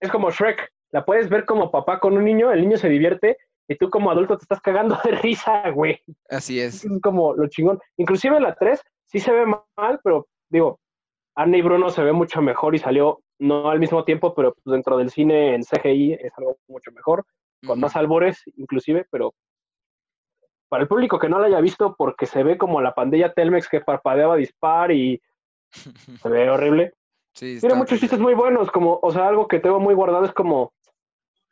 [0.00, 3.36] es como Shrek, la puedes ver como papá con un niño, el niño se divierte
[3.68, 6.00] y tú como adulto te estás cagando de risa, güey.
[6.30, 6.84] Así es.
[6.84, 7.78] Es como lo chingón.
[7.98, 9.44] Inclusive la 3 sí se ve
[9.76, 10.80] mal, pero digo,
[11.34, 14.72] Anne y Bruno se ve mucho mejor y salió no al mismo tiempo, pero pues,
[14.72, 17.24] dentro del cine en CGI es algo mucho mejor,
[17.66, 19.34] con más albores inclusive, pero
[20.68, 23.68] para el público que no la haya visto, porque se ve como la pandilla Telmex
[23.68, 25.20] que parpadeaba dispar y
[26.22, 26.94] se ve horrible.
[27.34, 30.32] Sí, Tiene muchos chistes muy buenos, como, o sea, algo que tengo muy guardado es
[30.32, 30.72] como,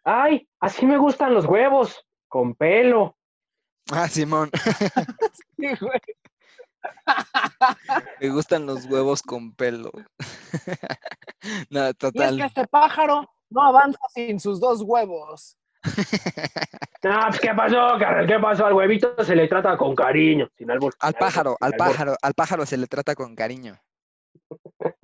[0.05, 3.17] ay, así me gustan los huevos, con pelo.
[3.93, 4.51] Ah, Simón,
[5.57, 6.01] Sí, güey.
[8.21, 9.91] me gustan los huevos con pelo.
[11.71, 12.37] no, Y es total.
[12.37, 15.57] que este pájaro no avanza sin sus dos huevos.
[17.03, 18.27] No, pues, ¿qué pasó, carnal?
[18.27, 18.67] ¿Qué pasó?
[18.67, 20.93] Al huevito se le trata con cariño, sin albur.
[20.99, 23.79] Al sin pájaro, al pájaro, al pájaro se le trata con cariño.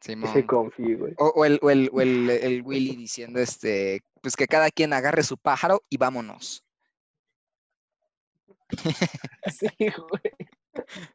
[0.00, 0.32] Simón.
[0.32, 1.14] se confíe, güey.
[1.18, 4.92] O, o el, o el, o el- el Willy diciendo este, pues que cada quien
[4.92, 6.64] agarre su pájaro y vámonos.
[9.50, 10.32] Sí, güey.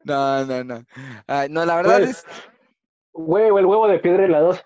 [0.04, 0.84] No, no, no.
[1.28, 2.10] Ay, no, la verdad Güey.
[2.12, 2.26] es.
[3.14, 4.64] Güey, el huevo de piedra y la dos.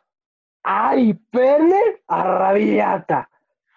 [0.64, 3.30] ¡Ay, pene arrabiata!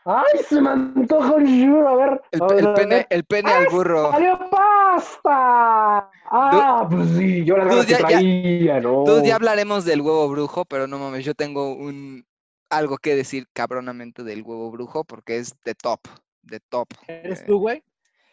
[0.05, 1.89] ¡Ay, se me antoja un churro!
[1.89, 3.07] A ver, El, el a pene, ver.
[3.11, 4.11] el pene al burro.
[4.11, 6.11] ¡Salió pasta!
[6.33, 9.05] Ah, pues sí, yo tú ganas que ya- ya- traía, ¿no?
[9.05, 12.25] Tú ya hablaremos del huevo brujo, pero no mames, yo tengo un
[12.71, 16.01] algo que decir cabronamente del huevo brujo porque es de top,
[16.43, 16.89] de top.
[17.09, 17.83] ¿Eres eh, tú, güey?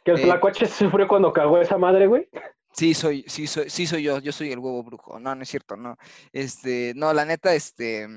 [0.06, 2.30] Que el eh, tlacuache sufrió cuando cagó esa madre, güey.
[2.71, 5.19] Sí, soy, sí, soy, sí soy yo, yo soy el huevo brujo.
[5.19, 5.97] No, no es cierto, no.
[6.32, 8.08] Este, no, la neta, este,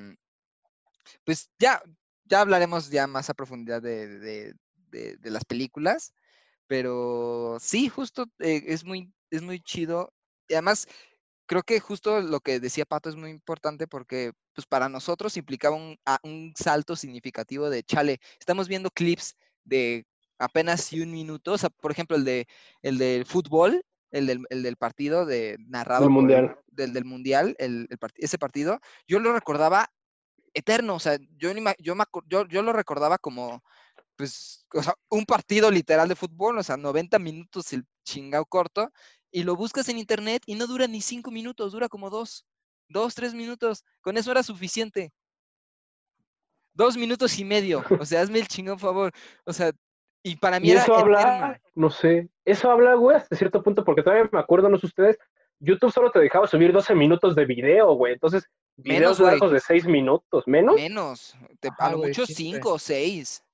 [1.25, 1.83] pues ya,
[2.31, 4.55] ya hablaremos ya más a profundidad de, de-
[4.91, 6.13] de- de las películas,
[6.67, 10.13] pero sí, justo eh, es muy, es muy chido.
[10.49, 10.87] Y además,
[11.47, 15.77] creo que justo lo que decía Pato es muy importante porque, pues para nosotros implicaba
[15.77, 20.07] un, a- un salto significativo de, chale, estamos viendo clips de
[20.39, 22.47] apenas un minuto, o sea, por ejemplo, el de
[22.83, 26.59] el del fútbol, el del, el del partido de narrado por el- mundial.
[26.69, 29.91] del, del mundial, el, el part- ese partido, yo lo recordaba
[30.55, 33.63] eterno, o sea, yo, yo, me yo, yo lo recordaba como,
[34.17, 38.91] pues, o sea, un partido literal de fútbol, o sea, 90 minutos el chingao corto,
[39.31, 42.47] y lo buscas en internet y no dura ni cinco minutos, dura como dos,
[42.89, 45.13] dos, tres minutos, con eso era suficiente.
[46.75, 49.13] Dos minutos y medio, o sea, hazme el chingón favor,
[49.45, 49.73] o sea,
[50.23, 51.17] y para mí Y era eso eterno.
[51.19, 54.87] habla, no sé, eso habla, güey, hasta cierto punto, porque todavía me acuerdo, no sé
[54.87, 55.19] ustedes,
[55.59, 58.49] YouTube solo te dejaba subir 12 minutos de video, güey, entonces,
[58.83, 60.75] videos Menos, largos de 6 minutos, ¿menos?
[60.77, 63.45] Menos, te- a Ajá, lo mucho cinco o seis.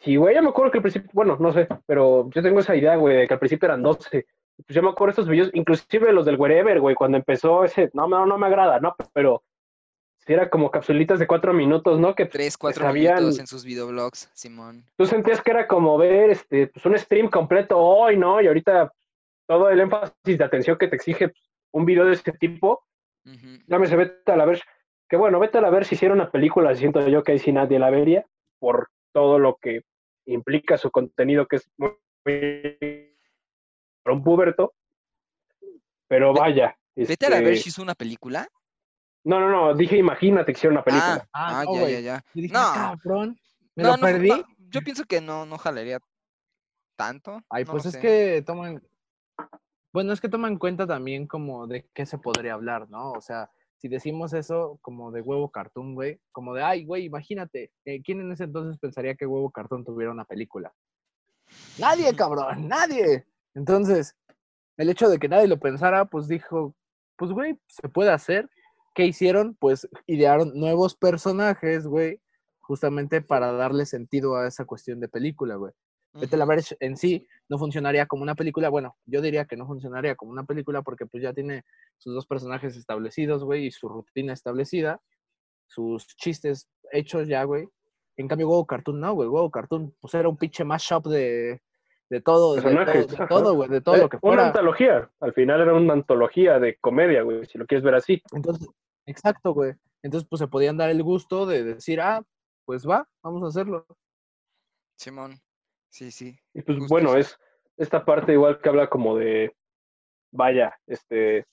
[0.00, 2.76] Sí, güey, yo me acuerdo que al principio, bueno, no sé, pero yo tengo esa
[2.76, 4.26] idea, güey, de que al principio eran 12.
[4.56, 7.90] Pues yo me acuerdo de estos videos, inclusive los del Wherever, güey, cuando empezó ese,
[7.94, 8.94] no, no, no me agrada, ¿no?
[9.12, 9.42] Pero
[10.18, 12.14] sí era como capsulitas de cuatro minutos, ¿no?
[12.14, 14.84] Que Tres, cuatro sabían- minutos en sus videoblogs, Simón.
[14.96, 18.40] tú sentías que era como ver este, pues un stream completo hoy, ¿no?
[18.40, 18.92] Y ahorita
[19.48, 21.32] todo el énfasis de atención que te exige
[21.72, 22.84] un video de ese tipo,
[23.66, 24.62] Llámese Vete a la ver,
[25.08, 27.52] que bueno, Vete a la ver si hiciera una película, siento yo que ahí sí
[27.52, 28.26] nadie la vería,
[28.58, 29.82] por todo lo que
[30.26, 31.90] implica su contenido, que es muy,
[32.24, 33.16] muy-
[34.02, 34.74] para un puberto,
[36.08, 36.76] pero vaya.
[36.94, 38.46] Vete a la ver este, si hizo una película.
[39.24, 41.26] No, no, no, dije imagínate que hiciera una película.
[41.32, 42.24] Ah, Ah, ah, no, ya, ya, ya.
[42.34, 42.60] Y dije, No.
[42.60, 43.38] "Ah, cabrón,
[43.74, 44.28] me No, lo no, perdí.
[44.28, 45.98] no, yo pienso que no, no jalaría
[46.96, 47.40] tanto.
[47.48, 48.00] Ay, no pues es sé.
[48.00, 48.82] que toman.
[49.94, 53.12] Bueno, es que toma en cuenta también como de qué se podría hablar, ¿no?
[53.12, 57.70] O sea, si decimos eso como de huevo cartoon, güey, como de, ay, güey, imagínate,
[57.84, 60.74] eh, ¿quién en ese entonces pensaría que huevo cartoon tuviera una película?
[61.78, 63.24] Nadie, cabrón, nadie.
[63.54, 64.16] Entonces,
[64.78, 66.74] el hecho de que nadie lo pensara, pues dijo,
[67.16, 68.50] pues, güey, se puede hacer.
[68.96, 69.54] ¿Qué hicieron?
[69.54, 72.20] Pues idearon nuevos personajes, güey,
[72.58, 75.72] justamente para darle sentido a esa cuestión de película, güey.
[76.14, 76.50] Vete a la Ujú.
[76.54, 78.68] ver en sí no funcionaría como una película.
[78.68, 81.64] Bueno, yo diría que no funcionaría como una película porque pues ya tiene
[81.98, 85.00] sus dos personajes establecidos, güey, y su rutina establecida,
[85.66, 87.68] sus chistes hechos ya, güey.
[88.16, 89.28] En cambio, Huevo Cartoon no, güey.
[89.28, 91.60] Huevo Cartoon pues era un pinche mashup de,
[92.08, 94.46] de todo, de todo, Personajes, de todo, güey, de todo Eh, lo que Una fuera.
[94.48, 98.22] antología, al final era una antología de comedia, güey, si lo quieres ver así.
[98.32, 98.68] Entonces,
[99.06, 99.72] exacto, güey.
[100.04, 102.22] Entonces, pues se podían dar el gusto de decir, ah,
[102.66, 103.84] pues va, vamos a hacerlo.
[104.96, 105.40] Simón.
[105.94, 106.36] Sí, sí.
[106.52, 107.38] Y pues Justo bueno, es
[107.76, 109.54] esta parte igual que habla como de,
[110.32, 111.46] vaya, este,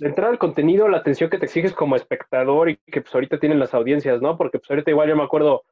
[0.00, 3.38] de entrada al contenido, la atención que te exiges como espectador y que pues ahorita
[3.38, 4.36] tienen las audiencias, ¿no?
[4.36, 5.62] Porque pues ahorita igual yo me acuerdo,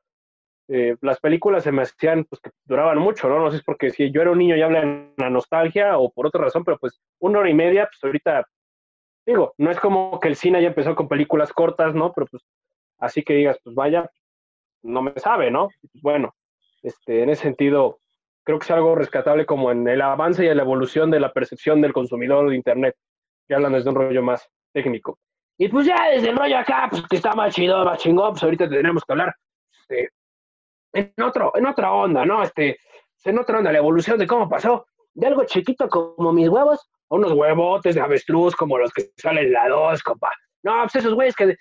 [0.69, 3.41] eh, las películas se me hacían, pues que duraban mucho, ¿no?
[3.41, 5.99] No sé si es porque si yo era un niño ya habla en la nostalgia
[5.99, 8.47] o por otra razón, pero pues una hora y media, pues ahorita,
[9.27, 12.13] digo, no es como que el cine ya empezó con películas cortas, ¿no?
[12.13, 12.45] Pero pues
[12.99, 14.09] así que digas, pues vaya,
[14.85, 15.71] no me sabe, ¿no?
[15.81, 16.33] Pues, bueno,
[16.85, 17.99] este, en ese sentido,
[18.45, 21.81] creo que es algo rescatable como en el avance y la evolución de la percepción
[21.81, 22.95] del consumidor de Internet
[23.49, 25.19] que hablan desde un rollo más técnico.
[25.57, 28.43] Y pues ya desde el rollo acá, pues que está más chido, más chingón, pues
[28.43, 29.35] ahorita tenemos que hablar
[29.73, 30.11] este,
[30.93, 32.43] en, otro, en otra onda, ¿no?
[32.43, 32.79] Este,
[33.25, 37.15] en otra onda, la evolución de cómo pasó de algo chiquito como mis huevos a
[37.15, 40.31] unos huevotes de avestruz como los que salen la dos, compa.
[40.63, 41.57] No, pues esos güeyes que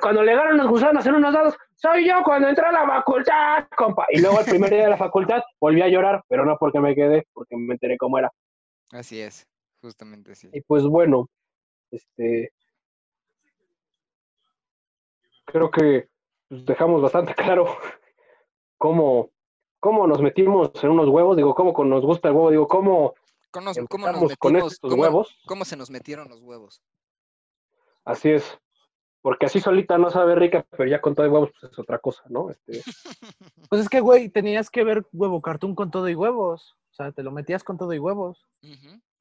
[0.00, 3.66] cuando le ganan los gusanos en unos dados, soy yo cuando entré a la facultad,
[3.76, 4.06] compa.
[4.10, 6.94] Y luego el primer día de la facultad volví a llorar, pero no porque me
[6.94, 8.32] quedé, porque me enteré cómo era.
[8.90, 9.46] Así es.
[9.80, 10.48] Justamente sí.
[10.52, 11.28] Y pues bueno,
[11.90, 12.52] este
[15.44, 16.08] creo que
[16.48, 17.76] pues, dejamos bastante claro
[18.78, 19.30] cómo,
[19.78, 23.14] cómo nos metimos en unos huevos, digo, cómo nos gusta el huevo, digo, cómo,
[23.50, 23.66] ¿Cómo,
[24.10, 25.38] nos con estos huevos.
[25.46, 26.82] ¿Cómo se nos metieron los huevos?
[28.04, 28.58] Así es.
[29.24, 31.98] Porque así solita no sabe rica, pero ya con todo y huevos pues es otra
[31.98, 32.50] cosa, ¿no?
[32.50, 32.82] Este...
[33.70, 36.76] Pues es que, güey, tenías que ver huevo cartoon con todo y huevos.
[36.90, 38.44] O sea, te lo metías con todo y huevos.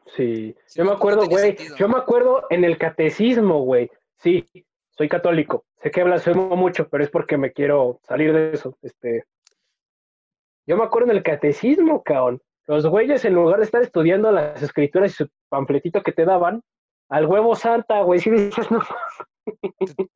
[0.08, 3.90] Sí, yo me acuerdo, güey, yo me acuerdo en el catecismo, güey.
[4.18, 4.46] Sí,
[4.90, 5.64] soy católico.
[5.82, 8.78] Sé que blasfemo mucho, pero es porque me quiero salir de eso.
[8.82, 9.24] Este,
[10.68, 12.42] yo me acuerdo en el catecismo, cabrón.
[12.68, 16.62] Los güeyes, en lugar de estar estudiando las escrituras y su panfletito que te daban,
[17.08, 18.82] al huevo santa, güey, sí dices, no.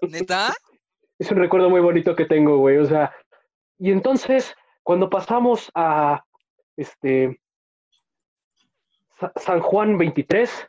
[0.01, 0.53] ¿Neta?
[1.19, 2.77] Es un recuerdo muy bonito que tengo, güey.
[2.77, 3.13] O sea,
[3.77, 6.23] y entonces, cuando pasamos a
[6.75, 7.39] este
[9.35, 10.67] San Juan 23.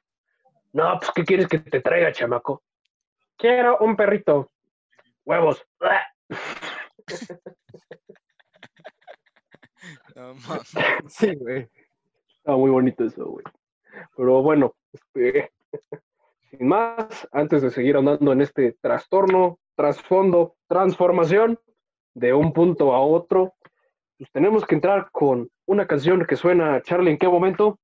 [0.73, 2.63] No, pues, ¿qué quieres que te traiga, chamaco?
[3.37, 4.51] Quiero un perrito.
[5.25, 5.65] Huevos.
[11.09, 11.69] sí, güey.
[12.39, 13.45] Está muy bonito eso, güey.
[14.17, 15.53] Pero bueno, este,
[16.51, 21.59] sin más, antes de seguir andando en este trastorno, trasfondo, transformación
[22.15, 23.55] de un punto a otro,
[24.17, 27.79] pues tenemos que entrar con una canción que suena, Charlie, ¿en qué momento?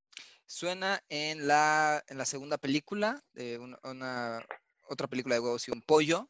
[0.45, 4.45] Suena en la, en la segunda película, de una,
[4.89, 6.29] otra película de huevos y un pollo,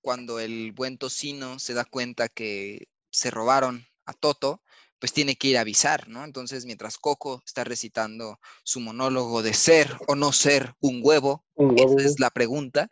[0.00, 4.62] cuando el buen tocino se da cuenta que se robaron a Toto,
[5.04, 6.24] pues tiene que ir a avisar, ¿no?
[6.24, 11.44] Entonces, mientras Coco está recitando su monólogo de ser o no ser un huevo,
[11.76, 12.90] esa es la pregunta,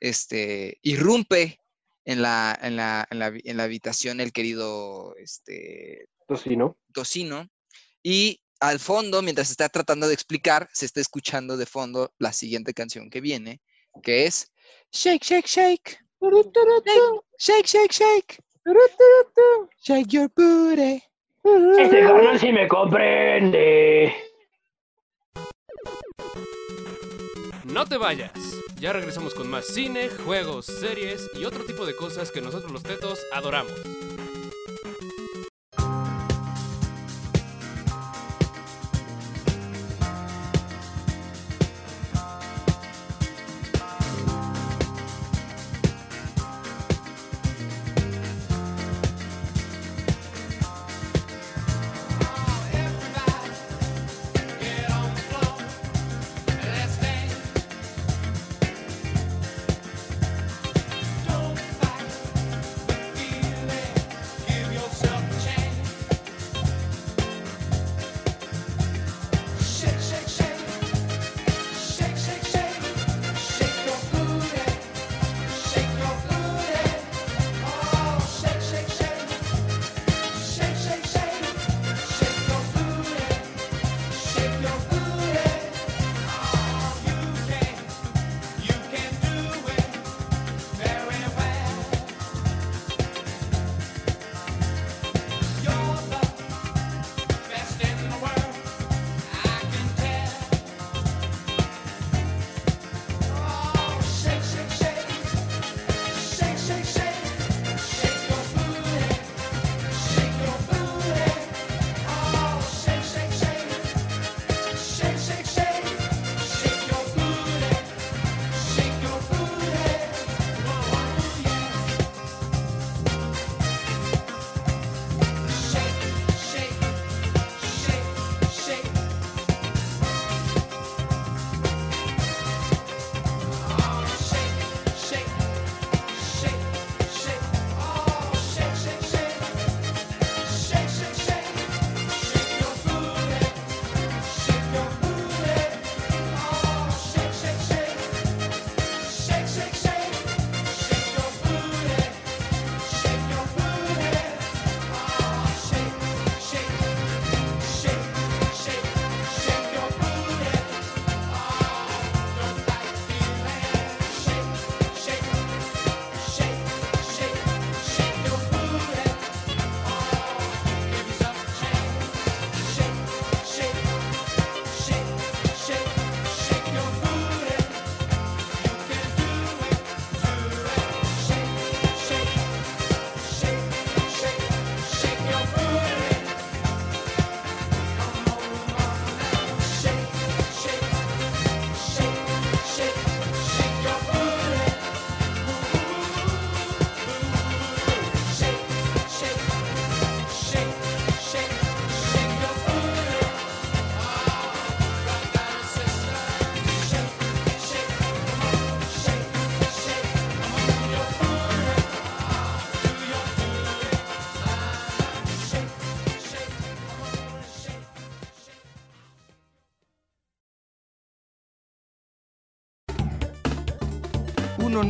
[0.00, 1.60] este, irrumpe
[2.04, 6.76] en la, en la, en la, en la habitación el querido este, Tocino.
[6.92, 7.48] Tocino
[8.02, 12.74] y al fondo, mientras está tratando de explicar, se está escuchando de fondo la siguiente
[12.74, 13.60] canción que viene,
[14.02, 14.50] que es
[14.90, 15.96] Shake, shake, shake.
[17.38, 18.40] Shake, shake, shake.
[19.84, 21.04] Shake your booty.
[21.44, 24.14] Este canal sí me comprende.
[27.64, 28.32] No te vayas.
[28.78, 32.82] Ya regresamos con más cine, juegos, series y otro tipo de cosas que nosotros los
[32.82, 33.72] tetos adoramos.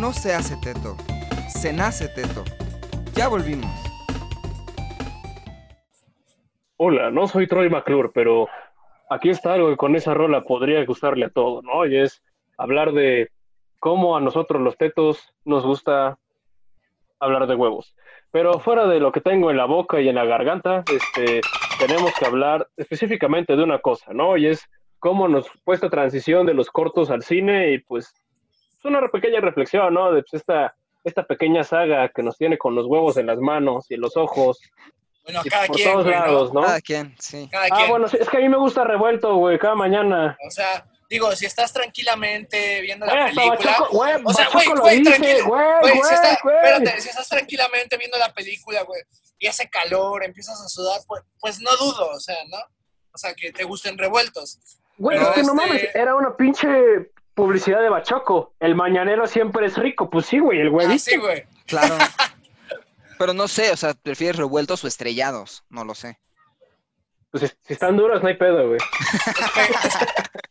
[0.02, 0.96] No se hace teto,
[1.48, 2.42] se nace teto.
[3.14, 3.70] Ya volvimos.
[6.76, 8.48] Hola, no soy Troy McClure, pero
[9.10, 11.86] aquí está algo que con esa rola podría gustarle a todo, ¿no?
[11.86, 12.20] Y es
[12.58, 13.30] hablar de
[13.78, 16.18] cómo a nosotros los tetos nos gusta
[17.20, 17.94] hablar de huevos.
[18.32, 21.42] Pero fuera de lo que tengo en la boca y en la garganta, este,
[21.78, 24.36] tenemos que hablar específicamente de una cosa, ¿no?
[24.36, 28.12] Y es cómo nos fue esta transición de los cortos al cine y pues
[28.82, 30.12] es una pequeña reflexión, ¿no?
[30.12, 30.74] De pues, esta,
[31.04, 34.16] esta pequeña saga que nos tiene con los huevos en las manos y en los
[34.16, 34.60] ojos
[35.24, 36.62] Bueno, y cada por quien, todos lados, ¿no?
[36.62, 37.48] Cada quien, sí.
[37.50, 37.88] Cada Ah, quien.
[37.90, 40.36] bueno, sí, es que a mí me gusta revuelto, güey, cada mañana.
[40.46, 43.88] O sea, digo, si estás tranquilamente viendo la Güey, hasta película.
[43.90, 45.46] Güey, o sea, güey, lo güey, tranquilo.
[45.46, 49.02] güey, si, está- espérate, si estás tranquilamente viendo la película, güey,
[49.38, 52.58] y hace calor, empiezas a sudar, pues, pues no dudo, o sea, ¿no?
[53.14, 54.58] O sea, que te gusten revueltos.
[54.96, 56.68] Güey, Pero es que no este- mames, era una pinche
[57.34, 58.54] publicidad de Bachoco.
[58.60, 60.08] El mañanero siempre es rico.
[60.10, 60.86] Pues sí, güey, el güey.
[60.86, 61.44] Ah, sí, güey.
[61.66, 61.96] Claro.
[63.18, 65.64] Pero no sé, o sea, ¿prefieres revueltos o estrellados?
[65.68, 66.18] No lo sé.
[67.30, 68.80] Pues si, están duros, no hay pedo, güey.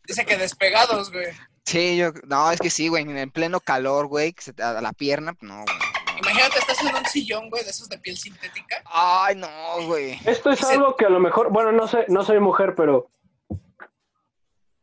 [0.06, 1.26] Dice que despegados, güey.
[1.64, 4.80] Sí, yo, no, es que sí, güey, en pleno calor, güey, que se te- a
[4.80, 5.76] la pierna, no, güey.
[6.18, 8.82] Imagínate, estás en un sillón, güey, de esos de piel sintética.
[8.86, 9.48] Ay, no,
[9.86, 10.18] güey.
[10.24, 13.08] Esto es Dice- algo que a lo mejor, bueno, no sé, no soy mujer, pero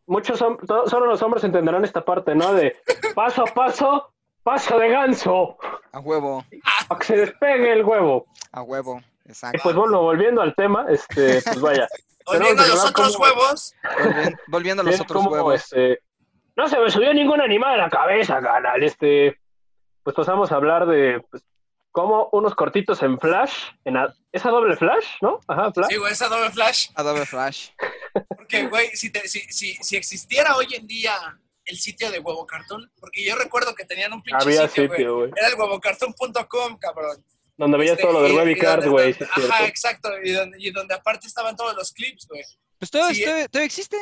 [0.09, 2.53] muchos solo los hombres entenderán esta parte, ¿no?
[2.53, 2.75] De
[3.15, 4.11] paso a paso,
[4.43, 5.57] paso de ganso,
[5.91, 6.43] A huevo,
[6.87, 8.25] para que se despegue el huevo.
[8.51, 9.59] a huevo, Y exacto.
[9.63, 11.87] pues bueno, volviendo al tema, este, pues vaya.
[12.25, 13.73] Volviendo a los otros cómo- huevos.
[14.03, 15.55] Volvien- volviendo a los otros huevos.
[15.55, 15.99] este,
[16.55, 18.83] no se me subió ningún animal a la cabeza, canal.
[18.83, 19.39] Este,
[20.03, 21.43] pues pasamos a hablar de pues,
[21.91, 23.53] cómo unos cortitos en Flash,
[23.85, 25.39] en a- esa doble Flash, ¿no?
[25.47, 25.89] Ajá, Flash.
[25.89, 26.89] Sí, güey, esa doble flash.
[26.95, 27.69] Adobe Flash.
[28.35, 31.13] Porque, güey, si, te- si, si, si existiera hoy en día
[31.65, 34.97] el sitio de Huevo Cartoon, porque yo recuerdo que tenían un pinche Había sitio, güey.
[34.97, 35.31] sitio, güey.
[35.35, 37.23] Era el huevocartoon.com, cabrón.
[37.57, 39.13] Donde veías Este, todo lo del Webicard, güey.
[39.13, 39.65] sí Ajá, cierto.
[39.65, 40.09] exacto.
[40.23, 42.43] Y donde, y donde aparte estaban todos los clips, güey.
[42.79, 43.97] Pues todo, Sí, todo, todo existe.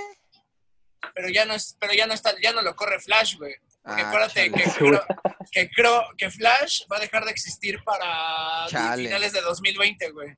[1.16, 3.56] Pero ya no es, pero ya no está, ya no lo corre Flash, güey.
[3.88, 5.06] Porque Ah, acuérdate que creo,
[5.52, 9.04] que creo que Flash va a dejar de existir para Chale.
[9.06, 10.36] finales de 2020, güey.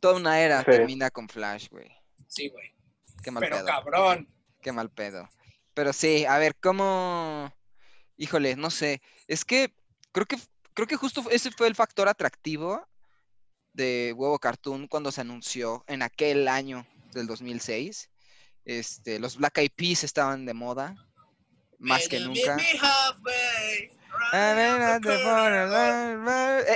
[0.00, 0.70] Toda una era Sí.
[0.70, 1.90] termina con Flash, güey.
[2.26, 2.74] Sí, güey.
[3.22, 3.66] Qué mal Pero pedo.
[3.66, 4.28] cabrón.
[4.62, 5.28] Qué mal pedo.
[5.74, 7.52] Pero sí, a ver, ¿cómo?
[8.16, 9.02] Híjole, no sé.
[9.28, 9.74] Es que
[10.12, 10.38] creo que
[10.72, 12.82] creo que justo ese fue el factor atractivo
[13.74, 18.08] de Huevo Cartoon cuando se anunció en aquel año del 2006.
[18.64, 20.94] Este, los Black Eyed Peas estaban de moda
[21.80, 22.56] más que nunca.
[22.60, 23.90] eh,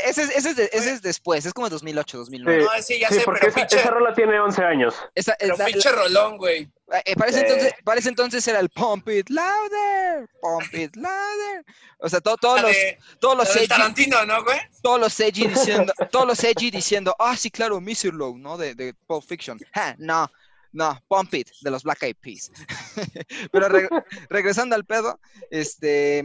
[0.07, 2.65] Ese es, ese es de- ese es después, es como 2008, 2009.
[2.65, 4.95] No, sí, ya Sí, sé, porque pero esa, pinche, esa rola tiene 11 años.
[5.15, 6.69] Esa- pero la- pinche rolón, güey.
[7.05, 7.47] Eh, para, ese Sí.
[7.47, 11.65] entonces, para ese entonces era el Pump It Louder, Pump It Louder.
[11.99, 14.59] O sea, todos los, de, todos los de edgy, Tarantino, ¿no, güey?
[14.83, 18.13] todos los edgy diciendo, todos los edgy diciendo, ah, sí, claro, Mr.
[18.13, 18.59] Low, ¿no?
[18.59, 19.59] De, de Pulp Fiction.
[19.75, 20.31] Ja, no,
[20.75, 22.51] no, Pump It, de los Black Eyed Peas.
[23.53, 23.89] Pero re-
[24.29, 25.21] regresando al pedo,
[25.51, 26.19] este,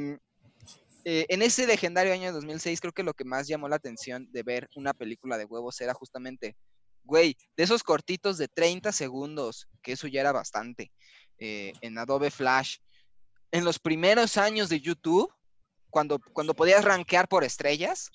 [1.05, 4.27] eh, en ese legendario año de 2006, creo que lo que más llamó la atención
[4.31, 6.55] de ver una película de huevos era justamente,
[7.03, 10.91] güey, de esos cortitos de 30 segundos, que eso ya era bastante,
[11.37, 12.77] eh, en Adobe Flash,
[13.51, 15.31] en los primeros años de YouTube,
[15.91, 18.11] cuando, cuando podías rankear por estrellas.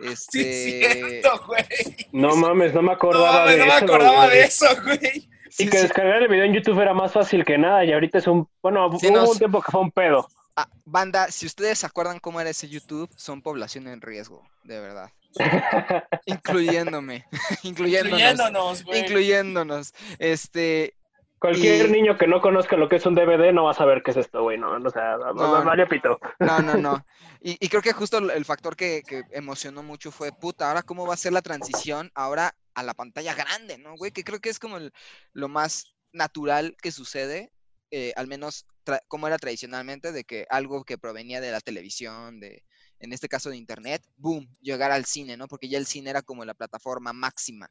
[0.00, 1.64] Este, es cierto, güey.
[2.12, 3.84] No mames, no me No, acordaba mames, de no me eso.
[3.84, 4.38] acordaba güey.
[4.38, 5.30] de eso, güey.
[5.50, 5.82] Sí, Y que sí.
[5.84, 8.48] descargar el video en YouTube era más fácil que nada y ahorita es un...
[8.62, 10.28] Bueno, Sí, hubo no, un tiempo que fue un pedo.
[10.56, 14.80] Ah, banda, si ustedes se acuerdan cómo era ese YouTube, son población en riesgo, de
[14.80, 15.10] verdad.
[16.26, 17.24] Incluyéndome,
[17.62, 19.00] incluyéndonos, Incluyéndonos, güey.
[19.00, 19.94] incluyéndonos.
[20.18, 20.94] Este,
[21.38, 24.02] Cualquier Y- niño que no conozca lo que es un DVD no va a saber
[24.02, 26.18] qué es esto, güey, no, o sea, No, vale pito.
[26.40, 27.04] No, no, no.
[27.40, 30.82] Y, y creo que justo el el factor que, que emocionó mucho fue, puta, ahora
[30.82, 34.12] cómo va a ser la transición ahora a la pantalla grande, ¿no, güey?
[34.12, 34.92] Que creo que es como el-
[35.32, 37.52] lo más natural que sucede,
[37.90, 38.66] eh, al menos
[39.08, 42.64] como era tradicionalmente, de que algo que provenía de la televisión, de,
[43.00, 45.46] en este caso de internet, boom, llegar al cine, ¿no?
[45.46, 47.70] Porque ya el cine era como la plataforma máxima.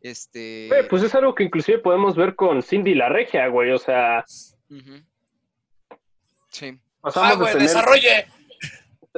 [0.00, 0.66] Este...
[0.68, 4.24] Güey, pues es algo que inclusive podemos ver con Cindy la Regia, güey, o sea.
[6.50, 6.78] Sí.
[7.00, 8.26] pasamos Ah, güey, tener- desarrolle.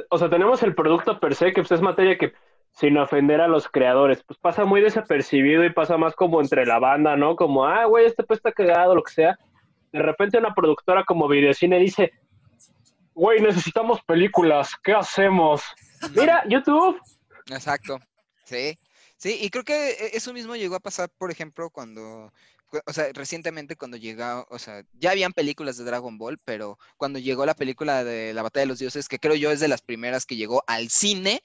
[0.09, 2.33] o sea, tenemos el producto per se, que pues, es materia que,
[2.75, 6.77] sin ofender a los creadores, pues pasa muy desapercibido y pasa más como entre la
[6.77, 7.35] banda, ¿no?
[7.35, 9.39] Como, ah, güey, este pues está cagado, lo que sea.
[9.93, 12.11] De repente una productora como Videocine dice,
[13.13, 15.63] güey, necesitamos películas, ¿qué hacemos?
[16.13, 16.99] Mira, YouTube.
[17.49, 17.99] Exacto,
[18.43, 18.77] sí,
[19.17, 22.33] sí, y creo que e- eso mismo llegó a pasar, por ejemplo, cuando
[22.67, 26.77] cu- o sea, recientemente cuando llegó, o sea, ya habían películas de Dragon Ball, pero
[26.97, 29.69] cuando llegó la película de la Batalla de los Dioses, que creo yo es de
[29.69, 31.41] las primeras que llegó al cine,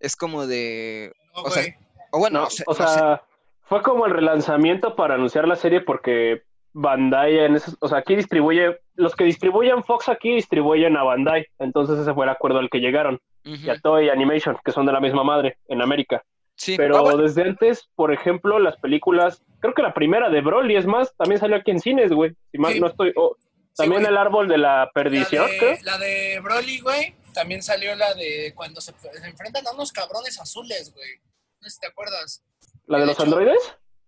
[0.00, 1.64] es como de, No, o sea,
[2.12, 3.22] o bueno, No, o sea,
[3.62, 6.42] fue como el relanzamiento para anunciar la serie porque
[6.72, 11.46] Bandai en esos, o sea, aquí distribuye, los que distribuyen Fox aquí distribuyen a Bandai,
[11.58, 14.92] entonces ese fue el acuerdo al que llegaron, y a Toei Animation, que son de
[14.92, 16.22] la misma madre en América.
[16.54, 20.40] sí, Pero ah, bueno, desde antes, por ejemplo, las películas, creo que la primera de
[20.42, 22.32] Broly es más, también salió aquí en cines, güey.
[22.52, 22.80] Si Sí.
[22.80, 23.12] no estoy.
[23.16, 23.36] oh,
[23.76, 25.76] también el árbol de la La perdición, creo.
[25.82, 30.38] la de Broly, güey, también salió la de cuando se, se enfrentan a unos cabrones
[30.40, 31.20] azules, güey.
[31.60, 32.42] No sé si te acuerdas.
[32.86, 33.62] La de de los hecho- androides.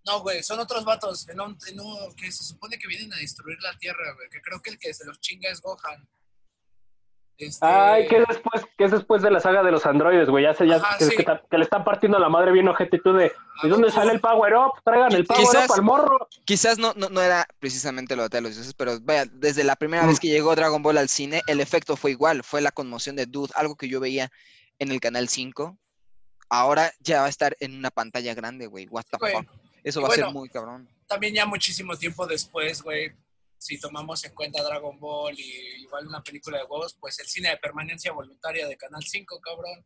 [0.06, 3.16] No, güey, son otros vatos en un- en un- que se supone que vienen a
[3.18, 4.28] destruir la Tierra, güey.
[4.30, 6.08] Que creo que el que se los chinga es Gohan.
[7.40, 10.44] Este, Ay, que es después, que es después de la saga de los androides, güey.
[10.44, 11.16] Ya sé, ya Ajá, que, sí.
[11.16, 13.32] que ta- que le están partiendo la madre bien ojete y tú de.
[13.62, 14.72] ¿De dónde sale el power up?
[14.84, 16.28] Traigan el power Quizás- up al morro.
[16.44, 20.02] quizás no, no, no era precisamente lo de los dioses, pero vaya, desde la primera
[20.04, 20.08] Mm.
[20.08, 23.26] vez que llegó Dragon Ball al cine, el efecto fue igual, fue la conmoción de
[23.26, 24.30] Dude, algo que yo veía
[24.78, 25.78] en el canal 5.
[26.48, 28.86] Ahora ya va a estar en una pantalla grande, güey.
[28.88, 29.46] What the fuck.
[29.84, 30.88] Eso y va a ser muy cabrón.
[31.06, 33.12] También ya muchísimo tiempo después, güey,
[33.62, 37.50] si tomamos en cuenta Dragon Ball y igual una película de huevos, pues el cine
[37.50, 39.84] de permanencia voluntaria de Canal 5, cabrón.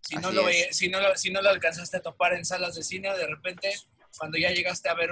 [0.00, 0.74] Si no, lo, es.
[0.74, 3.74] si, no lo, si no lo alcanzaste a topar en salas de cine, de repente,
[4.18, 5.10] cuando ya llegaste a ver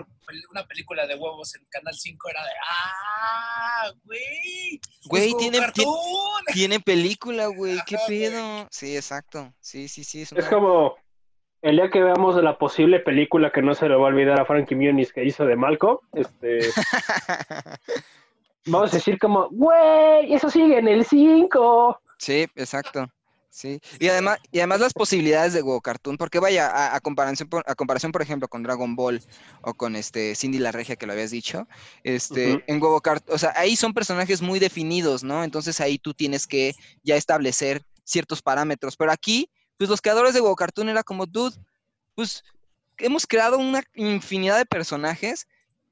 [0.51, 4.81] una película de huevos en Canal 5, era de, ¡ah, güey!
[5.05, 6.45] Güey, es tiene, ti- cartoon".
[6.55, 7.77] tiene película, güey.
[7.87, 8.07] ¿Qué güey.
[8.21, 8.69] pedo?
[8.71, 9.53] Sí, exacto.
[9.61, 10.23] Sí, sí, sí.
[10.23, 10.97] Es Es una- como
[11.63, 14.45] el día que veamos la posible película que no se le va a olvidar a
[14.45, 16.61] Frankie Muniz que hizo de Malcolm, este,
[18.67, 22.01] vamos a decir como, güey, eso sigue en el 5.
[22.19, 23.07] Sí, exacto.
[23.51, 23.81] Sí.
[23.99, 27.65] Y además, y además las posibilidades de Go Cartoon, porque vaya, a, a comparación, por,
[27.67, 29.21] a comparación, por ejemplo, con Dragon Ball
[29.63, 31.67] o con este Cindy la Regia que lo habías dicho,
[32.05, 35.43] este, en Go Cartoon, o sea, ahí son personajes muy definidos, ¿no?
[35.43, 38.97] Entonces ahí tú tienes que ya establecer ciertos parámetros.
[38.97, 41.57] Pero aquí, pues los creadores de Go Cartoon era como, dude,
[42.15, 42.45] pues
[42.99, 45.47] hemos creado una infinidad de personajes.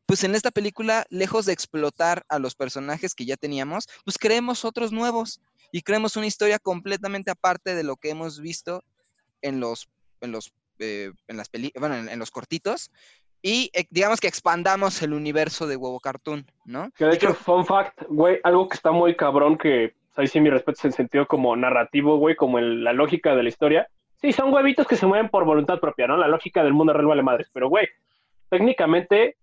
[0.05, 4.65] Pues en esta película, lejos de explotar a los personajes que ya teníamos, pues creemos
[4.65, 5.41] otros nuevos
[5.73, 8.85] y creemos una historia completamente aparte de lo que hemos visto
[9.43, 9.89] en los
[10.21, 12.91] en los eh, en las peli bueno en, en los cortitos
[13.43, 17.67] y eh, digamos que expandamos el universo de huevo cartoon no Que de hecho, fun
[17.67, 20.93] fact, güey, algo que está muy cabrón que pues, ahí sí mi respeto es en
[20.93, 23.87] sentido como narrativo, güey, como el- la lógica de la historia.
[24.17, 26.17] Sí, son huevitos que se mueven por voluntad propia, ¿no?
[26.17, 27.51] La lógica del mundo real vale madres.
[27.53, 27.87] Pero, güey,
[28.49, 29.37] técnicamente,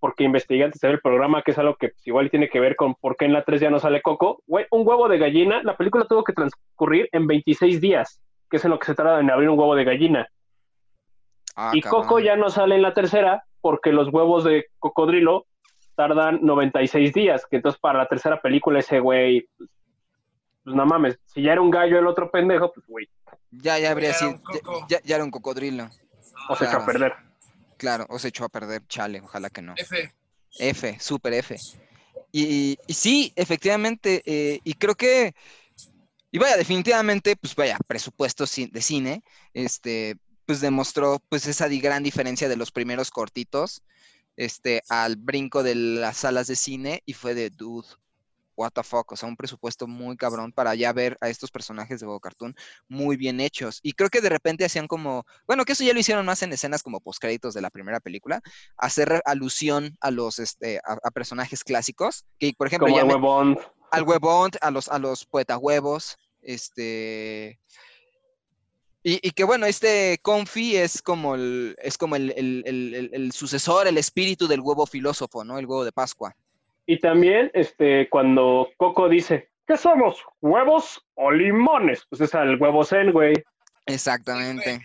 [0.00, 2.60] porque investigué antes de ver el programa, que es algo que pues, igual tiene que
[2.60, 5.18] ver con por qué en la 3 ya no sale Coco, güey, un huevo de
[5.18, 8.20] gallina, la película tuvo que transcurrir en 26 días,
[8.50, 10.28] que es en lo que se trata en abrir un huevo de gallina.
[11.56, 12.02] Ah, y cabrón.
[12.02, 15.46] Coco ya no sale en la tercera porque los huevos de cocodrilo
[15.96, 19.68] tardan 96 días, que entonces para la tercera película ese güey, pues,
[20.68, 23.08] pues no mames, si ya era un gallo el otro pendejo, pues güey,
[23.50, 24.40] ya ya habría sido
[24.88, 25.88] ya, ya era un cocodrilo
[26.48, 27.12] o se echó a perder.
[27.76, 30.12] claro o se echó a perder chale ojalá que no F.
[30.58, 31.56] F, super F.
[32.32, 35.34] Y, y sí, efectivamente, eh, y creo que,
[36.30, 39.22] y vaya, definitivamente, pues vaya, presupuesto de cine,
[39.54, 43.82] este, pues demostró pues esa gran diferencia de los primeros cortitos,
[44.36, 47.88] este, al brinco de las salas de cine y fue de, dude,
[48.58, 52.00] what the fuck, o sea, un presupuesto muy cabrón para ya ver a estos personajes
[52.00, 52.54] de Bobo Cartoon
[52.88, 53.78] muy bien hechos.
[53.82, 56.52] Y creo que de repente hacían como, bueno, que eso ya lo hicieron más en
[56.52, 58.40] escenas como postcréditos de la primera película,
[58.76, 63.14] hacer alusión a los, este, a, a personajes clásicos, que por ejemplo, Como ya me-
[63.14, 63.58] huevón.
[63.92, 67.60] al huevón, a los, a los poetahuevos, este...
[69.04, 73.10] Y, y que bueno, este Confi es como el, es como el, el- el- el-
[73.14, 75.58] el sucesor, el espíritu del huevo filósofo, ¿no?
[75.58, 76.34] El huevo de Pascua.
[76.90, 80.24] Y también, este, cuando Coco dice, ¿qué somos?
[80.40, 82.06] ¿Huevos o limones?
[82.08, 83.34] Pues es al huevo zen, güey.
[83.84, 84.80] Exactamente.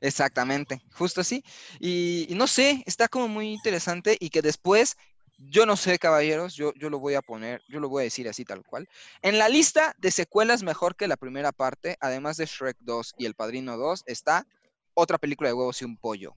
[0.00, 1.44] Exactamente, justo así.
[1.78, 4.96] Y, no sé, está como muy interesante y que después,
[5.36, 8.26] yo no sé, caballeros, yo, yo lo voy a poner, yo lo voy a decir
[8.30, 8.88] así tal cual.
[9.20, 13.26] En la lista de secuelas mejor que la primera parte, además de Shrek 2 y
[13.26, 14.46] El Padrino 2, está
[14.94, 16.34] otra película de huevos y un pollo.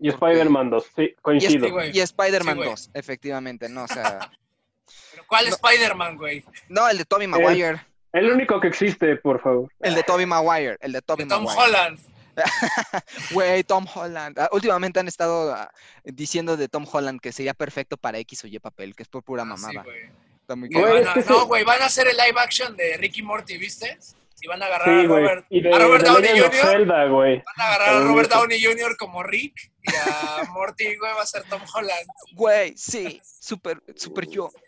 [0.00, 1.66] Y Porque- Spider-Man 2, sí, coincido.
[1.66, 1.96] Sí, güey.
[1.96, 2.70] Y Spider-Man Sí, güey.
[2.70, 4.18] 2, efectivamente, no, o sea,
[5.12, 5.54] Pero ¿cuál No.
[5.56, 6.44] Spider-Man, güey?
[6.68, 7.80] no, el de Tobey Maguire,
[8.12, 9.70] El único que existe, por favor.
[9.80, 11.62] el de Tobey Maguire, el de Tobey De Tom Maguire.
[11.64, 11.98] Holland.
[13.32, 14.38] Güey, Tom Holland.
[14.38, 15.70] Ah, últimamente han estado ah,
[16.04, 19.22] diciendo de Tom Holland que sería perfecto para X o Y papel, que es por
[19.24, 19.82] pura Ah, sí, mamada.
[19.82, 20.08] güey.
[20.40, 21.32] Está muy Que Güey, a- no, sí.
[21.46, 23.98] güey, van a hacer el live action de Ricky Morty, ¿viste?
[24.40, 25.08] Y van a agarrar Sí, a.
[25.08, 26.54] Robert, Y de, a Robert de Downey Jr.
[26.54, 27.04] Zelda.
[27.06, 28.30] Van a agarrar a Robert.
[28.30, 28.96] Downey Jr.
[28.96, 32.06] como Rick y a Morty, güey, va a ser Tom Holland.
[32.32, 34.50] Güey, sí, súper, súper yo.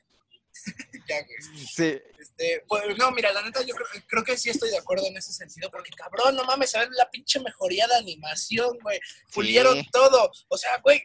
[1.08, 1.64] Ya, güey.
[1.66, 2.00] Sí.
[2.20, 5.16] Este, pues, no, mira, la neta, yo creo, creo que sí estoy de acuerdo en
[5.16, 9.00] ese sentido, porque cabrón, no mames, se ve la pinche mejoría de animación, güey.
[9.32, 9.88] Pulieron Sí.
[9.90, 10.30] todo.
[10.48, 11.02] O sea, güey,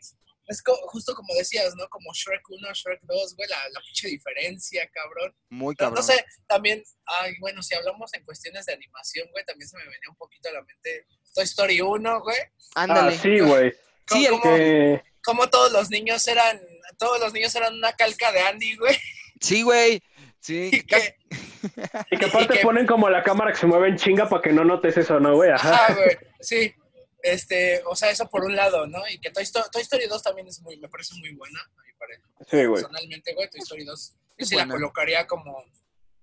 [0.47, 1.87] es co- justo como decías, ¿no?
[1.89, 5.35] Como Shrek 1, Shrek 2, güey, la, la pinche diferencia, cabrón.
[5.49, 5.95] Muy cabrón.
[5.95, 9.83] no sé, también, ay, bueno, si hablamos en cuestiones de animación, güey, también se me
[9.83, 12.37] venía un poquito a la mente Toy Story 1, güey.
[12.75, 13.17] Ah, Ándale.
[13.17, 13.73] sí, güey.
[14.07, 15.03] Como, Sí, el como- Que...
[15.23, 16.61] como todos los niños eran,
[16.99, 18.95] todos los niños eran una calca de Andy, güey.
[19.41, 20.01] Sí, güey.
[20.39, 20.69] Sí.
[20.71, 21.15] Y que,
[22.11, 24.43] Y que aparte Y que- ponen como la cámara que se mueve en chinga para
[24.43, 25.49] que no notes eso, ¿no, güey?
[25.49, 25.73] Ajá.
[25.73, 26.71] Ajá, güey, sí.
[27.25, 29.01] Este, o sea, eso por un lado, ¿no?
[29.09, 31.81] Y que Toy Story, Toy Story 2 también es muy, me parece muy buena, a
[31.81, 32.25] mi parecer.
[32.47, 32.83] Sí, güey.
[32.83, 34.13] Personalmente, güey, Toy Story 2.
[34.13, 35.65] Yo Es sí la colocaría como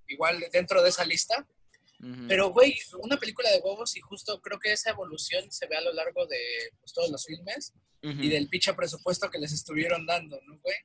[0.07, 1.45] igual dentro de esa lista.
[2.29, 5.81] Pero, güey, una película de huevos y justo creo que esa evolución se ve a
[5.81, 6.39] lo largo de
[6.81, 7.73] pues, todos los filmes
[8.03, 8.21] Ujú.
[8.21, 10.77] y del pinche presupuesto que les estuvieron dando, ¿no, güey?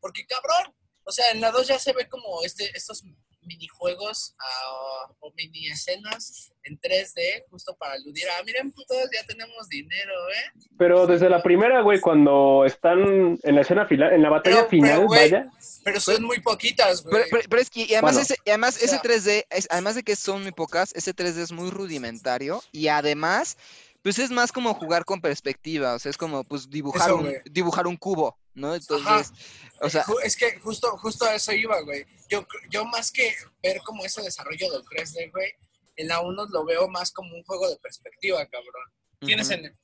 [0.00, 3.04] Porque, cabrón, o sea, en la 2 ya se ve como este, estos
[3.46, 9.68] minijuegos ah, o mini escenas en 3D, justo para aludir a, miren, putos, ya tenemos
[9.68, 10.58] dinero, ¿eh?
[10.78, 14.68] Pero desde la primera, güey, cuando están en la escena final, en la batalla Pero-
[14.68, 15.50] pero, final, güey, vaya.
[15.84, 17.14] Pero son muy poquitas, güey.
[17.14, 18.20] Pero, pero- pero es que y además, Bueno.
[18.22, 21.12] ese, y además O sea- ese 3D, es- además de que son muy pocas, ese
[21.12, 23.58] 3D es muy rudimentario y además,
[24.02, 27.22] pues es más como jugar con perspectiva, o sea, es como pues dibujar, Eso, un,
[27.24, 27.36] güey.
[27.50, 28.74] dibujar un cubo, ¿no?
[28.74, 29.32] Entonces,
[29.80, 32.06] o sea, es que justo, justo a eso iba, güey.
[32.28, 35.52] Yo, yo más que ver como ese desarrollo del 3D, güey,
[35.96, 38.72] en la 1 lo veo más como un juego de perspectiva, cabrón.
[39.20, 39.74] Tienes, en el,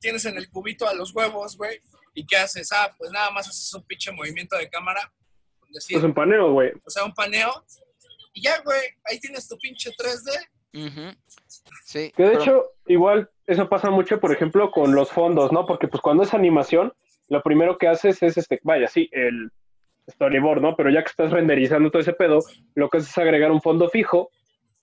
[0.00, 1.80] tienes en el cubito a los huevos, güey,
[2.14, 2.72] y ¿qué haces?
[2.72, 5.12] Ah, pues nada más haces un pinche movimiento de cámara,
[5.70, 6.72] decir, Pues un paneo, güey.
[6.84, 7.64] o sea, un paneo,
[8.32, 10.30] y ya, güey, ahí tienes tu pinche 3D.
[10.88, 11.16] Ujú.
[11.84, 15.66] Sí, Que de pero- hecho, igual, eso pasa mucho, por ejemplo, con los fondos, ¿no?
[15.66, 16.92] Porque pues cuando es animación,
[17.34, 19.50] lo primero que haces es, este, vaya, sí, el
[20.10, 20.76] storyboard, ¿no?
[20.76, 22.40] Pero ya que estás renderizando todo ese pedo,
[22.74, 24.30] lo que haces es agregar un fondo fijo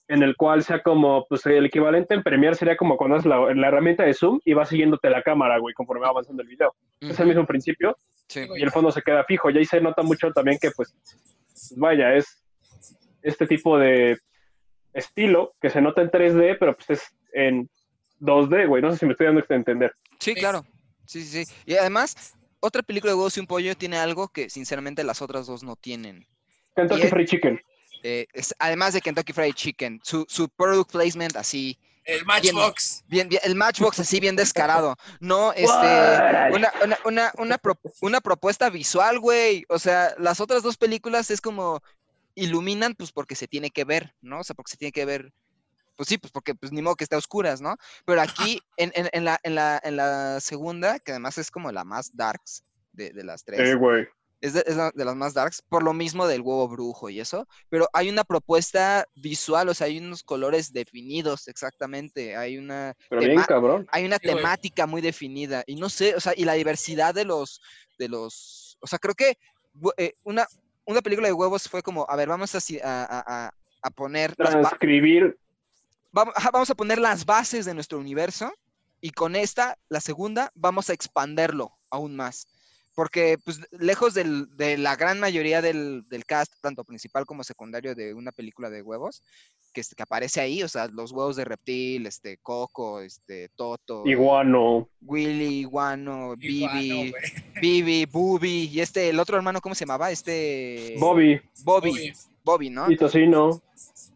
[0.07, 3.53] en el cual sea como, pues el equivalente en Premiere sería como cuando haces la,
[3.53, 6.75] la herramienta de zoom y va siguiéndote la cámara, güey, conforme va avanzando el video.
[6.99, 7.95] Es el mismo principio
[8.27, 8.45] sí.
[8.57, 9.49] y el fondo se queda fijo.
[9.49, 10.93] Y ahí se nota mucho también que, pues,
[11.47, 12.43] pues, vaya, es
[13.21, 14.17] este tipo de
[14.93, 17.69] estilo que se nota en 3D, pero pues es en
[18.19, 18.81] 2D, güey.
[18.81, 19.93] No sé si me estoy dando a entender.
[20.19, 20.65] Sí, claro.
[21.05, 21.53] Sí, sí, sí.
[21.65, 25.47] Y además, otra película de huevos y un pollo tiene algo que sinceramente las otras
[25.47, 26.25] dos no tienen.
[26.75, 27.61] Kentucky Fried Chicken.
[28.03, 33.03] Eh, es- además de Kentucky Fried Chicken, su, su product placement así, El Matchbox.
[33.07, 34.95] bien, bien- el Matchbox así bien descarado.
[35.19, 35.67] No, este,
[36.55, 39.65] una, una, una, una, pro- una propuesta visual, güey.
[39.69, 41.81] O sea, las otras dos películas es como
[42.33, 44.39] iluminan, pues porque se tiene que ver, ¿no?
[44.39, 45.31] O sea, porque se tiene que ver.
[46.01, 47.75] Pues sí, pues porque pues ni modo que esté a oscuras, ¿no?
[48.05, 51.71] Pero aquí, en, en, en la, en, la, en la segunda, que además es como
[51.71, 54.07] la más darks de, de las tres, Eh, güey.
[54.41, 57.19] es, de, es la- de las más darks, por lo mismo del huevo brujo y
[57.19, 62.95] eso, pero hay una propuesta visual, o sea, hay unos colores definidos exactamente, hay una,
[63.07, 63.87] Pero bien cabrón.
[63.91, 64.37] hay una Sí, güey.
[64.37, 67.61] temática muy definida, y no sé, o sea, y la diversidad de los,
[67.99, 69.37] de los, o sea, creo que
[69.97, 70.47] eh, una,
[70.87, 73.03] una película de huevos fue como, a ver, vamos a, a,
[73.45, 73.47] a-
[73.83, 75.37] a- poner Transcribir.
[76.11, 78.51] Vamos, a poner las bases de nuestro universo
[78.99, 82.47] y con esta, la segunda, vamos a expanderlo aún más.
[82.93, 87.95] Porque, pues, lejos del- de la gran mayoría del, del cast, tanto principal como secundario
[87.95, 89.23] de una película de huevos,
[89.73, 94.89] que, que aparece ahí, o sea, los huevos de reptil, este, Coco, este, Toto, Iguano.
[95.01, 97.13] Willy, Guano, Iguano, Bibi.
[97.61, 100.11] Bibi, Bubi, y este, el otro hermano, ¿cómo se llamaba?
[100.11, 100.95] Este...
[100.99, 101.39] Bobby.
[101.63, 102.13] Bobby, Bobby.
[102.43, 102.91] Bobby, ¿no?
[102.91, 103.61] Y Tocino.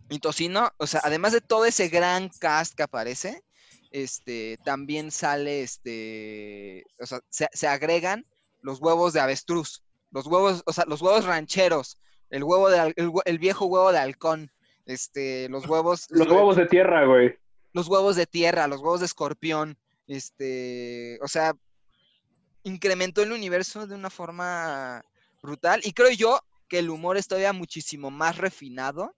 [0.10, 3.44] Y Tocino, o sea, además de todo ese gran cast que aparece,
[3.92, 8.26] este, también sale, este, o sea, se, se agregan
[8.62, 11.98] los huevos de avestruz, los huevos, o sea, los huevos rancheros,
[12.30, 14.52] el huevo de, el, el viejo huevo de halcón,
[14.86, 17.36] este, los huevos, Los huevos de tierra, güey.
[17.74, 19.78] los huevos de tierra, los huevos de escorpión,
[20.08, 21.56] este, o sea,
[22.64, 25.04] incrementó el universo de una forma
[25.42, 29.16] brutal y creo yo que el humor es todavía muchísimo más refinado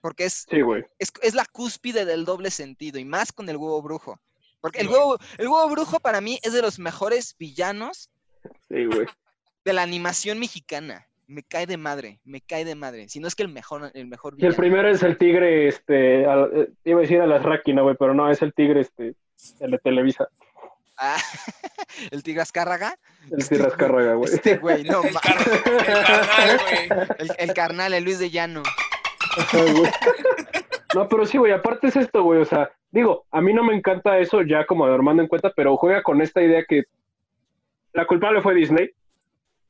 [0.00, 0.58] porque es Sí,
[0.98, 4.20] es, es la cúspide del doble sentido y más con el huevo brujo.
[4.60, 8.10] Porque el huevo, el huevo brujo para mí es de los mejores villanos
[8.68, 9.06] Sí, güey.
[9.64, 11.06] de la animación mexicana.
[11.26, 13.08] Me cae de madre, me cae de madre.
[13.08, 14.56] Si no es que el mejor, el mejor Y el villano.
[14.56, 18.14] primero es el tigre, este, al- eh, iba a decir a las Ráquina, güey, pero
[18.14, 19.14] no, es el tigre, este,
[19.60, 20.28] el de Televisa.
[20.98, 21.16] Ah,
[22.10, 22.98] el tigre Azcárraga.
[23.30, 24.34] El tigre Azcárraga, güey.
[24.34, 27.08] Este güey, no El, car- el carnal, güey.
[27.18, 28.62] el, el carnal, el Luis de Llano.
[30.94, 33.76] No, pero sí, güey, aparte es esto, güey, o sea, digo, a mí no me
[33.76, 36.82] encanta eso ya como normando en cuenta, pero juega con esta idea que
[37.92, 38.90] la culpable fue Disney,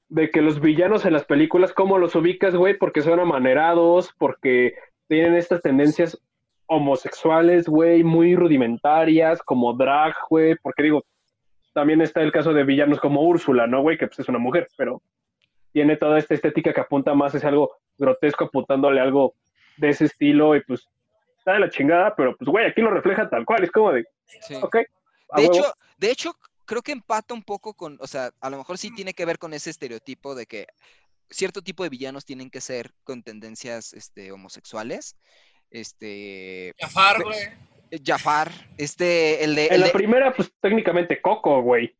[0.08, 2.76] de que los villanos en las películas, ¿cómo los ubicas, güey?
[2.76, 4.74] Porque son amanerados, porque
[5.08, 6.18] tienen estas tendencias
[6.66, 11.04] homosexuales, güey, muy rudimentarias, como drag, güey, porque digo,
[11.74, 13.98] también está el caso de villanos como Úrsula, ¿no, güey?
[13.98, 15.02] Que pues es una mujer, pero
[15.72, 19.34] tiene toda esta estética que apunta más, es algo grotesco apuntándole algo
[19.80, 20.86] de ese estilo y pues
[21.38, 24.04] está de la chingada, pero pues, güey, aquí lo refleja tal cual, es como de,
[24.26, 24.54] Sí.
[24.54, 24.76] ok.
[24.76, 25.54] a De huevo.
[25.54, 28.94] hecho, de hecho, creo que empata un poco con, o sea, a lo mejor sí
[28.94, 30.66] tiene que ver con ese estereotipo de que
[31.30, 35.16] cierto tipo de villanos tienen que ser con tendencias este, homosexuales.
[35.70, 37.38] Este, Jafar, güey.
[38.04, 41.96] Jafar, este, el de, en el la de- primera, pues técnicamente Coco, güey,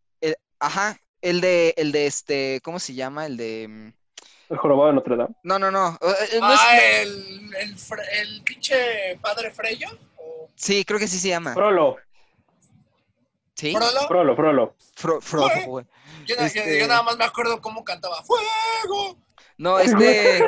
[0.60, 3.26] ajá, el de, el de este, ¿cómo se llama?
[3.26, 3.92] El de, mm,
[4.50, 5.34] el jorobado de Notre Dame.
[5.44, 9.88] no, no, no, eh, eh, no es- Ah, el, el, fre- el pinche padre Freyo.
[10.16, 11.96] ¿O sí, creo que sí se llama, Frollo,
[13.54, 13.72] ¿sí?
[13.74, 14.06] Frollo?
[14.08, 14.74] Frollo, Frollo.
[14.96, 15.64] Fro- Fue.
[15.66, 15.86] güey.
[16.26, 19.16] Yo, Este- yo nada más me acuerdo cómo cantaba ¡Fuego!
[19.56, 20.40] No, este,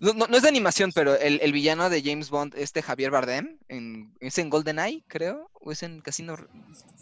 [0.00, 3.10] no, no- no es de animación, pero el, el villano de James Bond, este Javier
[3.10, 6.36] Bardem, en, es en GoldenEye, creo, o es en Casino,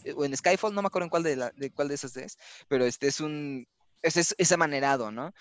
[0.04, 2.16] eh, o en Skyfall, no me acuerdo en cuál de, la- de cuál de esas
[2.16, 3.68] es, pero este es un,
[4.02, 5.32] es, es, es amanerado, ¿no?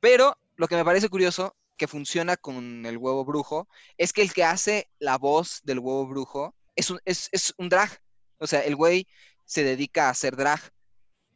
[0.00, 4.32] Pero lo que me parece curioso, que funciona con el huevo brujo, es que el
[4.32, 7.90] que hace la voz del huevo brujo es un, es, es un drag,
[8.38, 9.08] o sea, el güey
[9.44, 10.60] se dedica a hacer drag.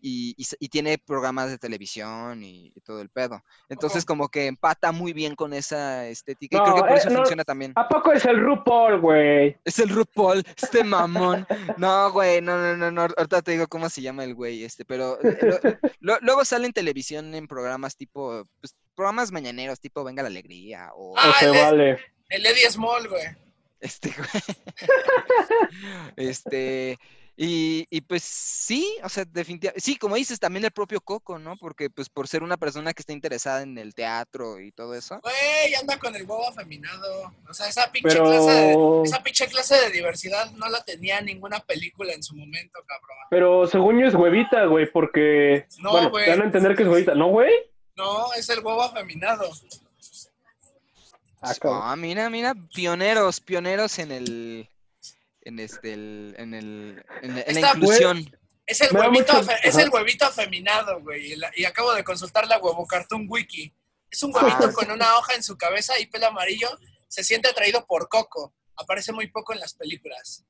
[0.01, 3.43] Y, y se- y tiene programas de televisión y, y todo el pedo.
[3.69, 6.59] Entonces, como que empata muy bien con esa estética.
[6.59, 7.17] y creo que por eh, eso no.
[7.19, 7.73] funciona también.
[7.77, 9.57] ¿A poco es el RuPaul, güey?
[9.65, 11.47] Es el RuPaul, este mamón.
[11.79, 13.03] No, güey, no, no, no, no.
[13.17, 15.39] Ahorita te digo cómo se llama el güey este, pero eh,
[16.01, 20.29] lo- lo- luego sale en televisión en programas tipo, pues, programas mañaneros, tipo Venga la
[20.29, 21.99] Alegría o Ah, o se el- vale.
[22.29, 23.25] El Eddie Small, güey.
[23.81, 24.29] este, güey.
[26.17, 26.99] Este,
[27.39, 31.57] y, y pues sí, o sea, definitivamente, sí, como dices, también el propio Coco, ¿no?
[31.59, 35.21] Porque pues por ser una persona que está interesada en el teatro y todo eso.
[35.23, 37.33] Güey, anda con el huevo afeminado.
[37.47, 41.61] O sea, esa pinche, clase de, esa pinche clase de diversidad no la tenía ninguna
[41.61, 43.19] película en su momento, cabrón.
[43.29, 46.25] pero según yo es huevita, güey, porque, No, bueno, güey.
[46.25, 47.53] te van a entender que es huevita, ¿no, güey?
[47.97, 49.51] No, es el huevo afeminado.
[51.43, 51.55] Ah.
[51.63, 54.69] Ah, mira, mira, pioneros, pioneros en el,
[55.47, 58.37] en este, el- en el, en, la- en la inclusión.
[58.67, 61.33] Es el huevito, mucho- es el huevito afeminado, güey.
[61.33, 63.73] Y, la- y acabo de consultar la huevo cartoon wiki.
[64.11, 64.73] Es un huevito Ah.
[64.73, 66.69] con una hoja en su cabeza y pelo amarillo.
[67.09, 68.53] Se siente atraído por Coco.
[68.77, 70.45] Aparece muy poco en las películas.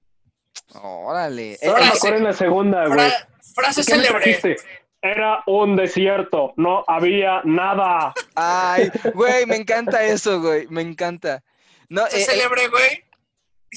[0.74, 1.58] Órale.
[1.62, 2.98] Ahora me frase- acuerdo en la segunda, güey.
[3.10, 4.56] Fra- frase ¿Qué me célebre.
[5.02, 8.12] Era un desierto, no había nada.
[8.34, 11.44] Ay, güey, me encanta eso, güey, me encanta.
[11.88, 13.04] No, eh, eh, célebre, güey.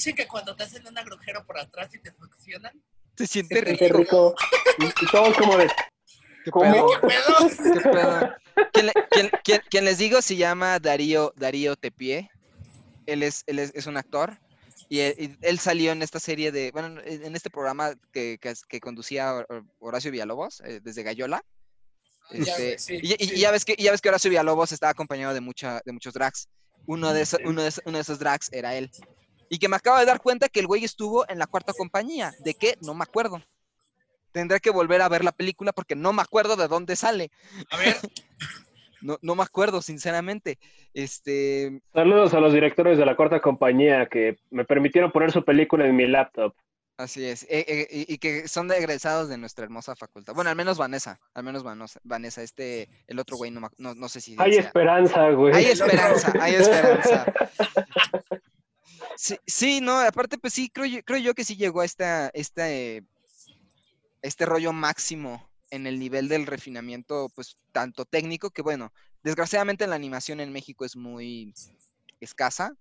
[0.00, 2.72] Dicen que cuando te hacen un agujero por atrás y te succionan.
[3.18, 3.84] se siente rico.
[3.98, 4.34] rico.
[4.78, 5.68] Y, y todos como de,
[6.42, 6.72] ¿Qué ¿Cómo?
[6.72, 6.86] pedo?
[7.02, 7.74] ¿Qué pedo?
[7.74, 8.34] ¿Qué pedo?
[8.72, 12.30] Quien, le- quien- quien- quien les digo se llama Darío, Darío Tepié.
[13.04, 14.38] Él es, él es, es un actor.
[14.88, 18.54] Y él, y él salió en esta serie de, bueno, en este programa que, que,
[18.70, 21.44] que conducía Hor- Horacio Villalobos, eh, desde Gallola.
[22.30, 23.34] Ya, Este, sí, y, y- sí.
[23.34, 25.92] y ya ves que, y ya ves que Horacio Villalobos está acompañado de, mucha, de
[25.92, 26.48] muchos drags.
[26.86, 28.90] Uno de, esos, uno, de esos, uno de esos drags era él.
[29.50, 32.32] Y que me acabo de dar cuenta que el güey estuvo en la cuarta compañía.
[32.38, 32.78] ¿De qué?
[32.80, 33.42] No me acuerdo.
[34.32, 37.30] Tendré que volver a ver la película porque no me acuerdo de dónde sale.
[37.70, 37.96] A ver,
[39.02, 40.58] No, no me acuerdo, sinceramente.
[40.94, 45.86] Este, Saludos a los directores de la cuarta compañía que me permitieron poner su película
[45.86, 46.54] en mi laptop.
[46.98, 47.44] así es.
[47.44, 50.34] eh, eh, y, que son de egresados de nuestra hermosa facultad.
[50.34, 51.18] Bueno, al menos Vanessa.
[51.34, 51.64] Al menos
[52.04, 52.42] Vanessa.
[52.42, 54.36] Este, el otro güey, no, no, no sé si.
[54.38, 54.62] Hay sea.
[54.62, 55.54] esperanza, güey.
[55.54, 57.32] Hay esperanza, hay esperanza.
[59.16, 62.28] Sí, sí, no, aparte, pues sí, creo yo, creo yo que sí llegó a esta,
[62.34, 63.02] esta, eh,
[64.22, 69.94] este rollo máximo en el nivel del refinamiento, pues, tanto técnico que, bueno, desgraciadamente la
[69.96, 71.54] animación en México es muy
[72.20, 72.72] escasa,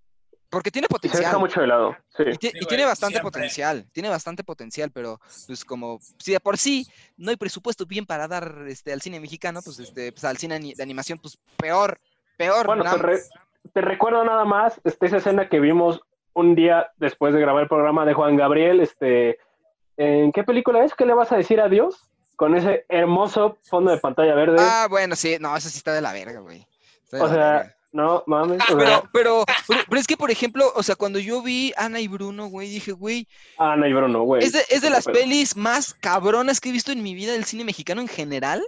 [0.50, 1.40] porque tiene Se deja potencial.
[1.40, 1.96] mucho de lado.
[2.18, 2.24] Sí.
[2.28, 3.32] Y, Sí, tiene bastante siempre.
[3.32, 6.88] potencial, tiene bastante potencial, pero pues como si de por sí
[7.18, 10.60] no hay presupuesto bien para dar este al cine mexicano, pues este pues, al cine
[10.76, 12.02] de animación pues peor,
[12.36, 12.66] peor.
[12.66, 13.24] Bueno, re-
[13.74, 16.02] te recuerdo nada más este, esa escena que vimos
[16.34, 18.80] un día después de grabar el programa de Juan Gabriel.
[18.80, 19.38] Este,
[19.98, 20.94] ¿En qué película es?
[20.94, 22.10] ¿Qué le vas a decir adiós?
[22.36, 24.58] Con ese hermoso fondo de pantalla verde.
[24.60, 26.66] Ah, bueno, sí, no, eso sí está de la verga, güey.
[27.12, 27.76] O sea, verga.
[27.92, 28.62] no mames.
[28.70, 31.74] o Pero, sea, pero, pero, pero es que, por ejemplo, o sea, cuando yo vi
[31.76, 34.42] Ana y Bruno, güey, dije, güey, Ana y Bruno, güey.
[34.44, 37.34] es de, es de las Pero- pelis más cabronas que he visto en mi vida
[37.34, 38.66] del cine mexicano en general.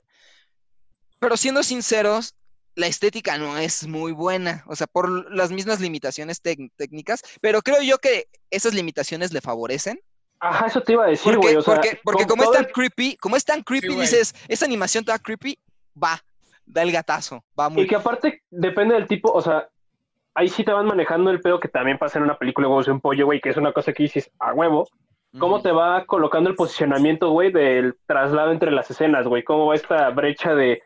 [1.20, 2.36] Pero siendo sinceros,
[2.76, 7.82] la estética no es muy buena, o sea, por las mismas limitaciones técnicas, pero creo
[7.82, 10.00] yo que esas limitaciones le favorecen.
[10.40, 11.56] Ajá, eso te iba a decir, Porque, güey.
[11.58, 14.66] O sea, porque, porque como es tan el- creepy, como es tan creepy, dices, esa
[14.66, 15.60] animación toda creepy,
[16.02, 16.20] va,
[16.66, 19.70] da el gatazo, va muy Y que aparte depende del tipo, o sea,
[20.34, 22.86] ahí sí te van manejando el pedo que también pasa en una película de huevos
[22.88, 24.88] de un pollo, güey, que es una cosa que dices a huevo.
[25.40, 29.44] ¿Cómo te va colocando el posicionamiento, güey, del traslado entre las escenas, güey?
[29.44, 30.82] ¿Cómo va esta brecha de...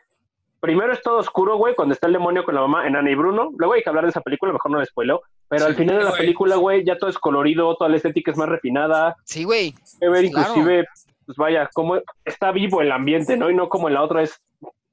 [0.60, 3.50] Primero es todo oscuro, güey, cuando está el demonio con la mamá, Enana y Bruno.
[3.58, 5.22] Luego hay que hablar de esa película, mejor no la spoileo.
[5.48, 6.20] Pero Sí, al final de la güey.
[6.22, 9.16] película, güey, ya todo es colorido, toda la estética es más refinada.
[9.24, 9.74] Sí, güey.
[10.00, 10.48] Que ver Claro.
[10.50, 10.86] inclusive,
[11.24, 13.48] pues vaya, como está vivo el ambiente, ¿no?
[13.50, 14.40] Y no como en la otra es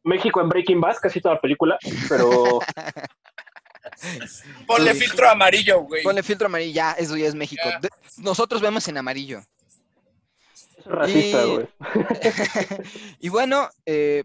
[0.04, 1.78] México en Breaking Bad, casi toda la película,
[2.10, 2.60] pero...
[4.68, 5.02] Ponle Sí.
[5.06, 6.04] filtro amarillo, güey.
[6.04, 7.62] Ponle filtro amarillo, ya, eso ya es México.
[7.66, 7.80] Ya.
[7.80, 9.40] De- nosotros vemos en amarillo.
[10.78, 11.68] Es racista, Y- güey.
[13.20, 14.24] y bueno, eh,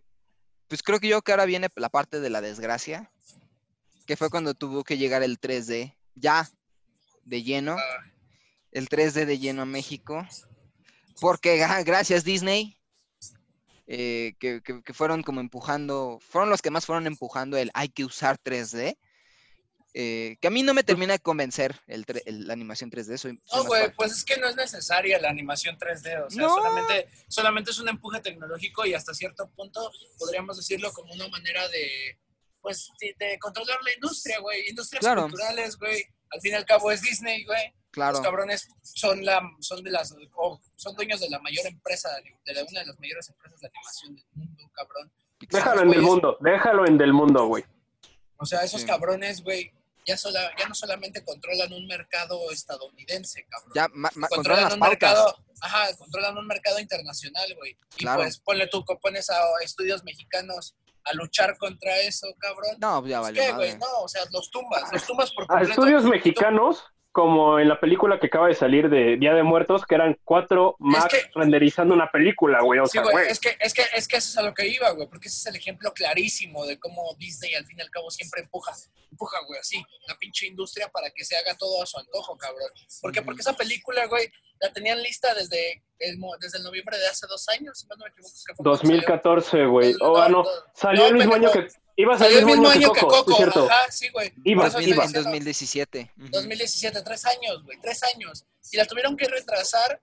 [0.68, 3.10] pues creo que yo que ahora viene la parte de la desgracia,
[4.06, 6.48] que fue cuando tuvo que llegar el 3D, ya,
[7.24, 8.04] de lleno, Ah,
[8.72, 10.26] el 3D de lleno a México,
[11.20, 12.78] porque ga- gracias Disney,
[13.86, 17.88] eh, que, que- que fueron como empujando, fueron los que más fueron empujando el hay
[17.88, 18.98] que usar 3D,
[19.94, 23.16] eh, que a mí no me termina de convencer el, tre- el- la animación 3D.
[23.16, 26.54] Soy, No, güey, pues es que no es necesaria la animación 3D, o sea, No.
[26.54, 31.66] solamente, solamente es un empuje tecnológico y hasta cierto punto podríamos decirlo como una manera
[31.68, 32.18] de,
[32.60, 35.22] pues, de, de controlar la industria, güey, industrias Claro.
[35.22, 38.12] culturales, güey, al fin y al cabo es Disney, güey, Claro.
[38.12, 40.14] los cabrones son la, son de las,
[40.76, 42.10] son dueños de la mayor empresa,
[42.44, 45.10] de la- una de las mayores empresas de animación del mundo, cabrón,
[45.40, 47.64] Déjalo en el mundo, déjalo en del mundo, güey.
[48.36, 48.86] o sea, esos Sí.
[48.86, 49.72] cabrones, güey,
[50.08, 53.72] ya, sola- ya no solamente controlan un mercado estadounidense, cabrón.
[53.74, 54.90] Ya ma- ma- controlan las un pautas.
[55.00, 57.78] mercado, ajá, controlan un mercado internacional, güey.
[57.96, 58.22] Y Claro.
[58.22, 62.76] pues ponle tú, pones a estudios mexicanos a luchar contra eso, cabrón.
[62.80, 63.40] No, ya Pues, vale.
[63.40, 63.78] ¿Qué, güey?
[63.78, 66.82] No, o sea, los tumbas, los tumbas por A estudios mexicanos,
[67.18, 70.76] como en la película que acaba de salir de Día de Muertos, que eran cuatro
[70.78, 72.78] Mac que- renderizando una película, güey.
[72.78, 73.26] O Sí, sea, güey, güey.
[73.28, 75.38] es que, es, que, es que eso es a lo que iba, güey, porque ese
[75.38, 78.72] es el ejemplo clarísimo de cómo Disney al fin y al cabo siempre empuja,
[79.10, 82.70] empuja, güey, así, la pinche industria para que se haga todo a su antojo, cabrón.
[83.00, 83.20] ¿Por qué?
[83.22, 87.48] Porque esa película, güey, la tenían lista desde el, desde el noviembre de hace dos
[87.48, 88.32] años, si no me equivoco.
[88.46, 88.92] que fue cuando salió.
[88.94, 89.94] 2014, güey.
[90.00, 90.28] Oh, no.
[90.28, 91.66] no, Salió no, el mismo año que.
[92.00, 93.68] Iba a salir el mismo año que Coco, es cierto.
[93.68, 94.32] ajá, sí, güey.
[94.44, 94.78] Iba, iba.
[94.78, 96.12] En diciendo, 2017.
[96.16, 96.28] ujú.
[96.30, 98.44] 2017, tres años, güey, tres años.
[98.70, 100.00] Y la tuvieron que retrasar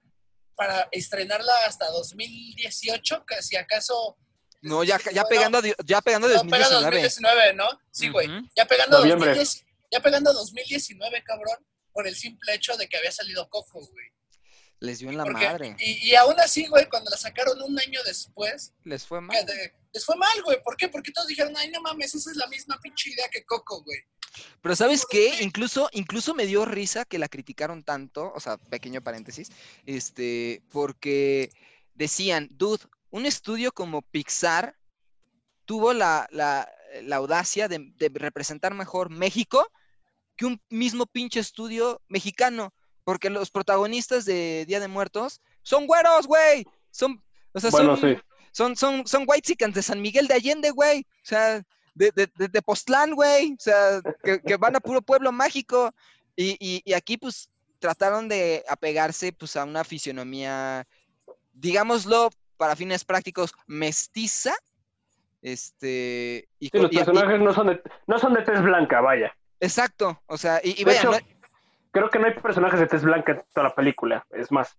[0.55, 4.17] para estrenarla hasta 2018, que si acaso...
[4.61, 7.01] No, ya, ya Bueno, pegando, a di- ya pegando a no, pega 2019.
[7.01, 7.67] 2019, ¿no?
[7.91, 8.27] Sí, güey.
[8.27, 8.47] Ujú.
[8.55, 9.29] Ya pegando a Noviembre.
[9.29, 11.57] 2010 ya pegando a 2019, cabrón,
[11.93, 14.07] por el simple hecho de que había salido Coco, güey.
[14.85, 15.75] Les dio en la Porque- madre.
[15.79, 19.45] Y, y aún así, güey, cuando la sacaron un año después, Les fue mal.
[19.45, 20.61] de- les fue mal, güey.
[20.63, 20.89] ¿Por qué?
[20.89, 23.99] Porque todos dijeron, ay, no mames, esa es la misma pinche idea que Coco, güey.
[24.61, 25.41] Pero ¿sabes qué?
[25.41, 29.49] Incluso, incluso me dio risa que la criticaron tanto, o sea, pequeño paréntesis,
[29.85, 31.49] este, porque
[31.93, 34.75] decían, dude, un estudio como Pixar
[35.63, 36.69] tuvo la, la-
[37.01, 39.71] la audacia de, de representar mejor México
[40.35, 42.73] que un mismo pinche estudio mexicano,
[43.05, 46.65] porque los protagonistas de Día de Muertos son güeros, güey.
[46.91, 48.21] Son, o sea, Bueno, son, sí.
[48.51, 49.25] son, son, son
[49.71, 51.01] de San Miguel de Allende, güey.
[51.01, 51.61] O sea,
[51.93, 53.53] de, de, de, de Postlán, güey.
[53.53, 55.93] O sea, que, que van a puro pueblo mágico.
[56.35, 57.49] Y, y, y aquí, pues,
[57.79, 60.85] trataron de apegarse, pues, a una fisionomía,
[61.53, 64.53] digámoslo, para fines prácticos, mestiza.
[65.41, 66.47] Este.
[66.59, 69.35] Y, Sí, con- los personajes no son de, no son de tez blanca, vaya.
[69.59, 70.21] exacto.
[70.25, 71.17] O sea, y, y vaya, hecho, no,
[71.95, 74.25] creo que no hay personajes de tez blanca en toda la película.
[74.31, 74.77] Es más,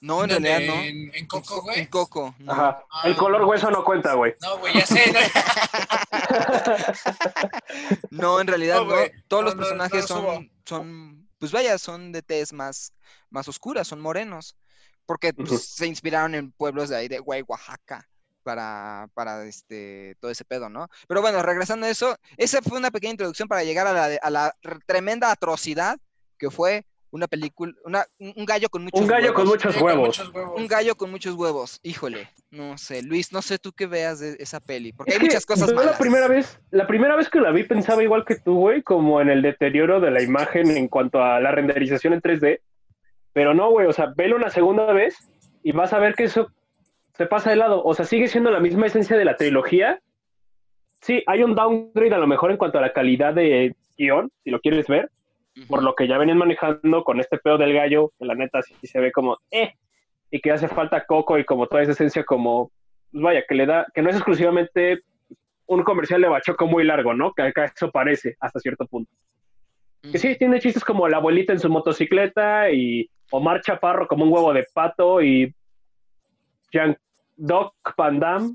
[0.00, 0.74] no, en realidad no.
[0.74, 1.80] En, en Coco, güey.
[1.80, 2.34] En Coco.
[2.38, 2.52] no.
[2.52, 2.84] ajá.
[2.92, 3.02] Ah.
[3.08, 4.34] El color hueso no cuenta, güey.
[4.42, 5.12] No, güey, ya sé.
[5.12, 5.18] ¿no?
[8.10, 8.94] No, en realidad No, no.
[9.26, 12.92] Todos No, los no, personajes son, son, pues vaya, son de tez más,
[13.30, 14.56] más oscuras, son morenos.
[15.06, 15.58] Porque pues, Ujú.
[15.58, 18.06] se inspiraron en pueblos de ahí, de Güey, Oaxaca,
[18.42, 20.88] para, para este, todo ese pedo, ¿no?
[21.08, 24.20] Pero bueno, regresando a eso, esa fue una pequeña introducción para llegar a la, de-
[24.22, 24.54] a la
[24.86, 25.98] tremenda atrocidad
[26.38, 29.54] que fue una película, una, un gallo con muchos Un gallo con huevos.
[29.64, 30.06] muchos con huevos.
[30.08, 30.60] muchos huevos.
[30.60, 34.36] Un gallo con muchos huevos, híjole, no sé, Luis, no sé tú qué veas de
[34.38, 35.92] esa peli, porque Es hay muchas cosas malas.
[35.92, 39.22] la primera vez, la primera vez que la vi pensaba igual que tú, güey, como
[39.22, 42.60] en el deterioro de la imagen en cuanto a la renderización en 3D.
[43.32, 45.16] Pero no, güey, o sea, velo una segunda vez
[45.62, 46.50] y vas a ver que eso
[47.16, 47.82] se pasa de lado.
[47.84, 50.00] O sea, sigue siendo la misma esencia de la trilogía.
[51.00, 54.50] Sí, hay un downgrade a lo mejor en cuanto a la calidad de guion, si
[54.50, 55.10] lo quieres ver,
[55.66, 58.74] por lo que ya venían manejando con este pedo del gallo, que la neta sí
[58.86, 59.72] se ve como, eh,
[60.30, 62.70] y que hace falta Coco y como toda esa esencia como,
[63.10, 65.00] pues vaya, que le da, que no es exclusivamente
[65.66, 67.32] un comercial de Bachoco muy largo, ¿no?
[67.32, 69.10] Que acá eso parece hasta cierto punto.
[70.02, 74.32] Que sí, tiene chistes como la abuelita en su motocicleta y Omar Chaparro como un
[74.32, 75.52] huevo de pato y
[76.70, 76.96] Jean
[77.36, 78.54] Doc Van Damme,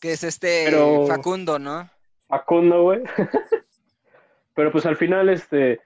[0.00, 1.90] Que es este Pero- Facundo, ¿no?
[2.28, 3.00] Facundo, güey.
[4.54, 5.80] Pero pues al final, este,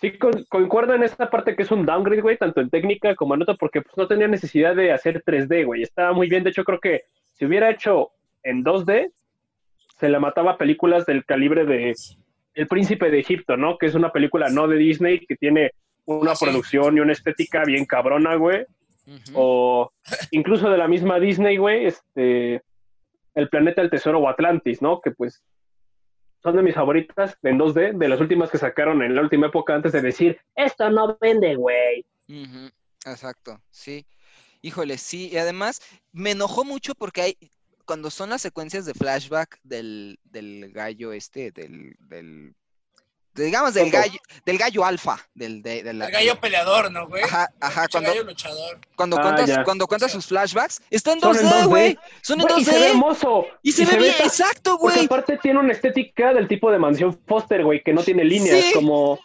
[0.00, 3.34] sí con- concuerdo en esta parte que es un downgrade, güey, tanto en técnica como
[3.34, 5.82] en nota, porque pues no tenía necesidad de hacer 3D, güey.
[5.82, 7.02] Estaba muy bien, de hecho creo que
[7.34, 8.10] si hubiera hecho
[8.42, 9.10] en 2D,
[9.98, 11.94] se le mataba a películas del calibre de
[12.54, 13.76] El Príncipe de Egipto, ¿no?
[13.78, 15.72] Que es una película no de Disney, que tiene
[16.04, 16.44] una sí.
[16.44, 18.64] producción y una estética bien cabrona, güey.
[19.34, 19.90] O
[20.30, 22.62] incluso de la misma Disney, güey, este,
[23.34, 25.00] El Planeta del Tesoro o Atlantis, ¿no?
[25.00, 25.42] Que pues
[26.42, 29.74] son de mis favoritas en 2D, de las últimas que sacaron en la última época
[29.74, 32.04] antes de decir, esto no vende, güey.
[33.04, 34.06] Exacto, sí.
[34.60, 35.28] Híjole, sí.
[35.32, 35.80] Y además
[36.12, 37.38] me enojó mucho porque hay,
[37.84, 42.54] cuando son las secuencias de flashback del, del gallo este, del, del,
[43.44, 47.22] digamos, del gallo, del gallo alfa, del, de, de la- El gallo peleador, ¿no, güey?
[47.22, 48.78] Ajá, ajá, El cuando, gallo luchador.
[48.96, 49.64] cuando Ah, cuentas, ya.
[49.64, 51.66] cuando cuentas sus flashbacks, está en Son en 2D, 2D.
[51.68, 51.98] güey.
[52.22, 52.88] Son en Güey, y se ve 2D.
[52.90, 53.46] hermoso.
[53.62, 55.04] Y se ve bien, exacto, güey.
[55.06, 58.72] aparte tiene una estética del tipo de mansión Foster, güey, que no tiene líneas, Sí.
[58.72, 59.18] como,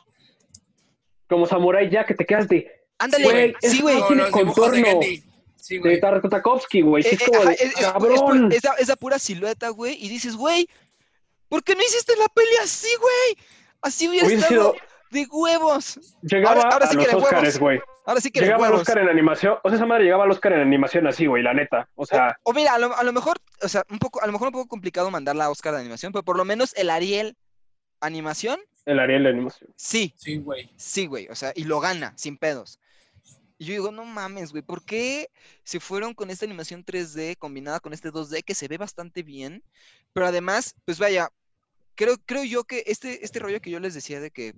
[1.30, 3.97] como Samurai Jack, que te quedas de, Ándale, güey, sí, güey.
[3.99, 4.99] no tiene de contorno.
[5.55, 5.99] Sí, de güey.
[6.01, 7.03] Tartakovsky, güey.
[7.03, 8.51] Sí, Eh, es eh, como ajá, de, es- es- es cabrón.
[8.51, 10.68] esa pura silueta, güey, y dices, güey,
[11.47, 13.45] ¿por qué no hiciste la peli así, güey?
[13.84, 14.76] Así hubiera estado sido-
[15.12, 16.00] de huevos.
[16.24, 17.24] Llegaba ahora- ahora sí a los.
[17.24, 17.80] Oscars, güey.
[18.06, 18.74] Ahora sí que Llegaba al.
[18.74, 19.58] Oscar en animación.
[19.64, 21.88] O sea, esa madre llegaba al Oscar en animación así, güey, la neta.
[21.96, 24.32] O sea, O mira, a lo, a lo mejor, o sea, un poco, a lo
[24.34, 27.38] mejor un poco complicado mandarla a Oscar de animación, pero por lo menos el Ariel
[28.02, 29.70] animación, el Ariel de animación.
[29.78, 30.70] sí, Sí, güey.
[30.76, 32.80] sí, güey, o sea, y lo gana, sin pedos.
[33.58, 35.30] Y yo digo, no mames, güey, ¿por qué
[35.64, 39.64] se fueron con esta animación 3D combinada con este 2D que se ve bastante bien?
[40.12, 41.30] Pero además, pues vaya,
[41.96, 44.54] creo, creo yo que este, este rollo que yo les decía de que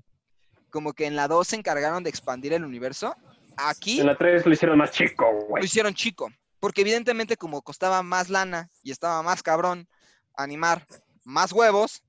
[0.70, 3.16] como que en la 2 se encargaron de expandir el universo,
[3.58, 5.66] aquí En la 3 lo hicieron más chico, lo güey.
[5.66, 6.30] hicieron chico.
[6.60, 9.88] Porque evidentemente como costaba más lana y estaba más cabrón
[10.36, 10.86] animar
[11.24, 12.04] más huevos,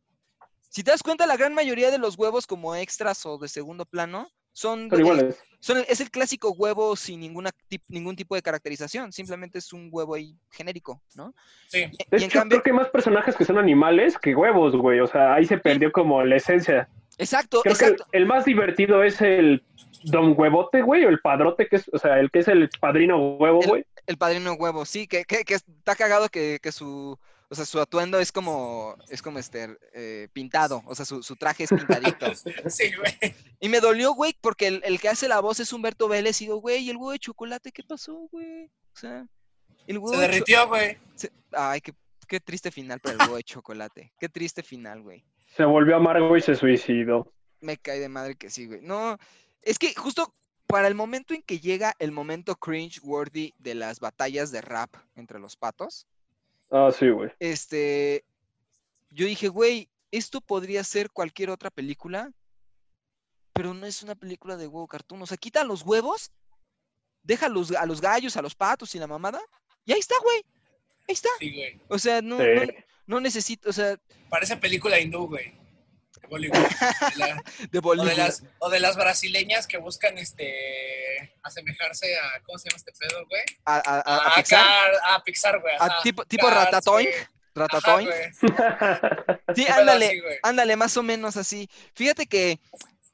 [0.68, 3.86] si te das cuenta la gran mayoría de los huevos como extras o de segundo
[3.86, 5.38] plano son, Son el- iguales.
[5.60, 9.90] son es el clásico huevo sin ninguna tip- ningún tipo de caracterización, simplemente es un
[9.92, 11.34] huevo ahí genérico, ¿no?
[11.68, 11.80] Sí.
[11.80, 14.34] Y, De y en hecho, cambio, creo que hay más personajes que son animales que
[14.34, 15.00] huevos, güey.
[15.00, 16.88] O sea, ahí se perdió como la esencia.
[17.18, 18.04] exacto, Creo exacto.
[18.10, 19.62] que el, el más divertido es el
[20.04, 23.36] Don Huevote, güey, o el padrote, que es, o sea, el que es el padrino
[23.36, 23.84] huevo, El- güey.
[24.06, 27.18] El padrino huevo, sí, que, que, que está cagado que, que su,
[27.48, 31.36] o sea, su atuendo es como, es como este, eh, pintado, o sea, su, su
[31.36, 32.26] traje es pintadito.
[32.70, 33.34] Sí, güey.
[33.60, 36.40] Y me dolió, güey, porque el, el que hace la voz es Humberto Vélez.
[36.42, 38.66] Y digo, güey, ¿y el huevo de chocolate qué pasó, güey?
[38.66, 39.26] O sea,
[39.86, 40.98] el huevo Se de derritió, güey.
[41.14, 41.92] se- Ay, qué,
[42.28, 44.12] qué triste final para el huevo de chocolate.
[44.18, 45.24] Qué triste final, güey.
[45.56, 47.32] Se volvió amargo y se suicidó.
[47.60, 48.80] Me cae de madre que sí, güey.
[48.82, 49.16] No,
[49.62, 50.34] es que justo
[50.66, 55.38] para el momento en que llega el momento cringe-worthy de las batallas de rap entre
[55.38, 56.06] los patos,
[56.70, 57.30] Ah, sí, güey.
[57.38, 58.24] este,
[59.10, 62.32] yo dije, güey, esto podría ser cualquier otra película,
[63.52, 65.22] pero no es una película de huevo cartoon.
[65.22, 66.32] O sea, quita los huevos,
[67.22, 69.40] deja los, a los gallos, a los patos y la mamada,
[69.84, 70.44] y ahí está, güey.
[71.08, 71.28] Ahí está.
[71.38, 71.80] Sí, güey.
[71.88, 72.44] O sea, no, Sí.
[72.54, 72.62] no,
[73.06, 73.96] no necesito, o sea,
[74.28, 75.54] Parece película hindú, güey.
[76.28, 76.58] De Bollywood.
[76.58, 78.08] De la- de o, Bollywood.
[78.08, 82.40] de las, o de las brasileñas que buscan este asemejarse a.
[82.44, 83.42] ¿Cómo se llama este pedo, güey?
[83.64, 84.92] A, a- a- a A, Pixar.
[85.04, 85.74] A Pixar, güey.
[85.78, 87.06] A tipo, tipo Cars, Ratatoing.
[87.06, 87.16] güey.
[87.18, 88.06] Ajá, Ratatoing.
[88.40, 89.54] güey.
[89.54, 90.06] Sí, ándale.
[90.06, 90.20] así.
[90.42, 91.68] Ándale, más o menos así.
[91.94, 92.60] Fíjate que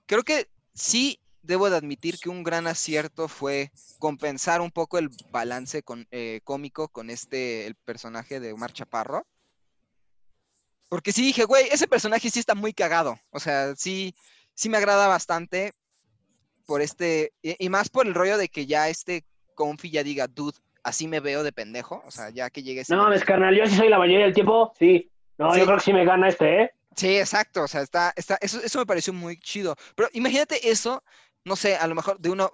[0.06, 5.10] creo que sí debo de admitir que un gran acierto fue compensar un poco el
[5.30, 9.26] balance con, eh, cómico con este, el personaje de Omar Chaparro.
[10.92, 13.18] Porque sí dije, güey, ese personaje sí está muy cagado.
[13.30, 14.14] O sea, sí,
[14.52, 15.72] sí me agrada bastante
[16.66, 19.24] por este, y, y más por el rollo de que ya este
[19.54, 22.02] Confi ya diga, dude, así me veo de pendejo.
[22.06, 24.34] O sea, ya que llegue ese No mames, carnal, yo sí soy la mayoría del
[24.34, 24.74] tiempo.
[24.78, 25.10] Sí.
[25.38, 25.60] No, Sí.
[25.60, 26.70] yo creo que sí me gana este, ¿eh?
[26.94, 29.76] Sí, exacto, o sea, está, está, eso, eso me pareció muy chido.
[29.96, 31.02] Pero imagínate eso,
[31.46, 32.50] no sé, a lo mejor de uno,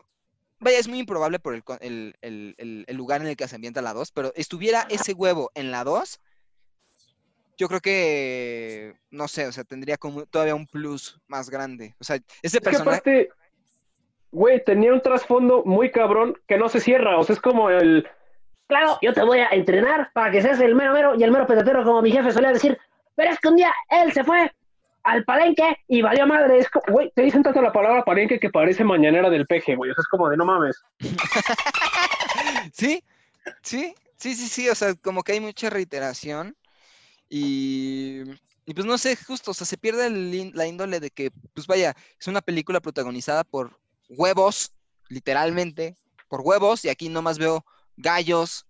[0.60, 2.14] vaya, es muy improbable por el, el-
[2.56, 5.72] el- el lugar en el que se ambienta la 2, pero estuviera ese huevo en
[5.72, 6.20] la 2,
[7.58, 11.96] yo creo que, no sé, o sea, tendría como todavía un plus más grande.
[12.00, 13.28] O sea, ese Es que personaje, aparte,
[14.30, 17.18] güey, tenía un trasfondo muy cabrón que no se cierra.
[17.18, 18.08] O sea, es como el.
[18.68, 21.46] Claro, yo te voy a entrenar para que seas el mero mero y el mero
[21.46, 22.78] petatero, como mi jefe solía decir.
[23.16, 24.52] Pero es que un día él se fue
[25.02, 26.58] al palenque y valió madre.
[26.58, 29.90] Es como, güey, te dicen tanto la palabra palenque que parece mañanera del peje, güey.
[29.90, 30.80] O sea, es como de no mames.
[32.72, 33.02] sí,
[33.62, 36.54] sí, sí, sí, sí, o sea, como que hay mucha reiteración.
[37.28, 38.22] Y,
[38.64, 41.66] y pues no sé, justo, o sea, se pierde el la índole de que, pues
[41.66, 44.72] vaya, es una película protagonizada por huevos,
[45.08, 45.96] literalmente,
[46.28, 47.64] por huevos, y aquí nomás veo
[47.96, 48.66] gallos,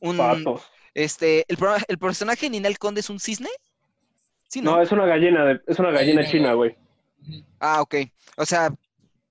[0.00, 0.62] un, Patos.
[0.94, 1.58] este, el,
[1.88, 3.50] el personaje de Ninel Conde es un cisne,
[4.48, 4.82] sí, No, ¿no?
[4.82, 6.76] es una gallina, de, es una gallina china, güey.
[7.60, 7.96] Ah, ok,
[8.36, 8.70] o sea,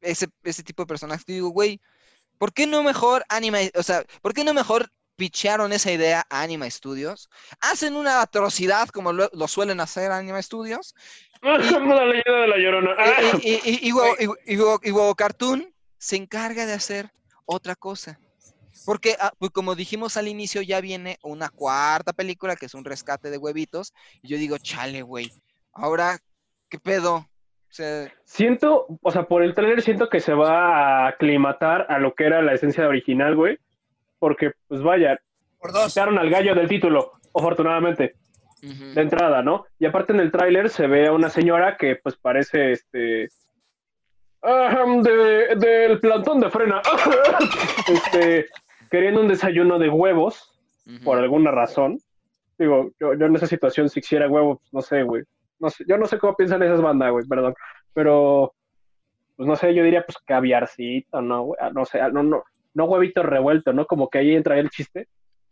[0.02, 1.80] ese, ese tipo de personaje, digo, güey,
[2.38, 6.42] ¿por qué no mejor Anima, o sea, ¿por qué no mejor pichearon esa idea a
[6.42, 7.30] Anima Studios?
[7.60, 10.96] Hacen una atrocidad como lo, lo suelen hacer Anima Studios,
[11.42, 11.58] la
[12.06, 12.96] leyenda de la llorona.
[13.44, 14.16] y, Huevo-
[14.48, 17.12] Huevo- y Huevo Cartoon se encarga de hacer
[17.46, 18.20] otra cosa.
[18.86, 22.86] Porque, ah, pues, como dijimos al inicio, ya viene una cuarta película que es un
[22.86, 23.92] rescate de huevitos.
[24.22, 25.32] Y yo digo, chale, güey.
[25.74, 26.20] Ahora,
[26.70, 27.16] ¿qué pedo?
[27.16, 27.28] O
[27.72, 32.14] sea, Siento, o sea, por el trailer siento que se va a aclimatar a lo
[32.14, 33.58] que era la esencia original, güey.
[34.20, 35.20] Porque, pues vaya,
[35.60, 35.88] Por dos.
[35.94, 38.16] quitaron al gallo del título, afortunadamente,
[38.62, 39.66] de entrada, ¿no?
[39.80, 43.28] Y aparte en el tráiler se ve a una señora que, pues, parece, este...
[44.44, 46.82] de- del plantón de frena.
[47.88, 48.48] este,
[48.90, 50.54] queriendo un desayuno de huevos,
[51.04, 52.00] por alguna razón.
[52.58, 55.24] Digo, yo, yo en esa situación, si quisiera huevos, no sé, güey.
[55.60, 57.54] No sé, yo no sé cómo piensan esas bandas, güey, perdón.
[57.94, 58.54] Pero,
[59.36, 61.44] pues no sé, yo diría, pues caviarcito, ¿no?
[61.44, 61.60] güey?
[61.62, 62.44] Ah, No sé, ah, no, no,
[62.78, 63.86] no huevito revuelto, ¿no?
[63.88, 65.08] Como que ahí entra el chiste.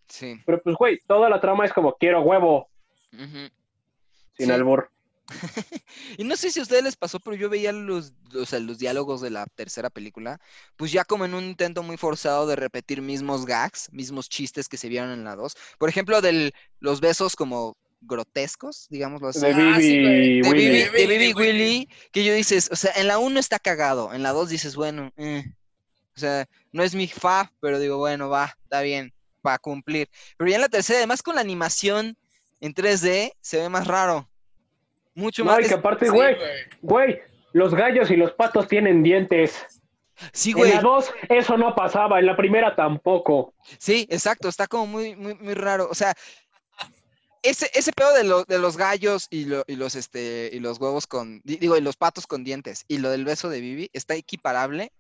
[0.08, 0.40] Sí.
[0.46, 2.70] Pero pues, güey, toda la trama es como, quiero huevo,
[3.12, 3.50] sin
[4.46, 4.52] Sí.
[4.52, 4.90] albur.
[6.20, 8.78] Y no sé si a ustedes les pasó, pero yo veía los, o sea, los
[8.78, 10.40] diálogos de la tercera película,
[10.78, 14.78] pues ya como en un intento muy forzado de repetir mismos gags, mismos chistes que
[14.78, 15.56] se vieron en la 2.
[15.80, 19.40] Por ejemplo, de los besos como grotescos, digámoslo así.
[19.40, 20.68] De Ah, sí, Bibi de Willy.
[20.92, 21.34] De Bibi.
[21.34, 24.76] Willy, que yo dices, o sea, en la 1 está cagado, en la 2 dices,
[24.76, 25.44] bueno, eh.
[26.16, 30.10] O sea, no es mi fa, pero digo, bueno, va, está bien, para cumplir.
[30.38, 32.18] Pero ya en la tercera, además con la animación
[32.62, 34.30] en 3D, se ve más raro.
[35.14, 35.66] Mucho No, más.
[35.66, 36.36] y que aparte, güey,
[36.82, 37.20] güey.
[37.54, 39.66] los gallos y los patos tienen dientes.
[40.32, 40.74] Sí, En güey.
[40.74, 43.54] la dos, eso no pasaba, en la primera tampoco.
[43.78, 45.90] Sí, exacto, está como muy, muy, muy raro.
[45.92, 46.14] O sea,
[47.44, 50.80] ese, ese pedo de, lo- de los gallos y, lo- y los este y los
[50.80, 53.90] huevos con, di- digo, y los patos con dientes y lo del beso de Bibi
[53.94, 54.92] está equiparable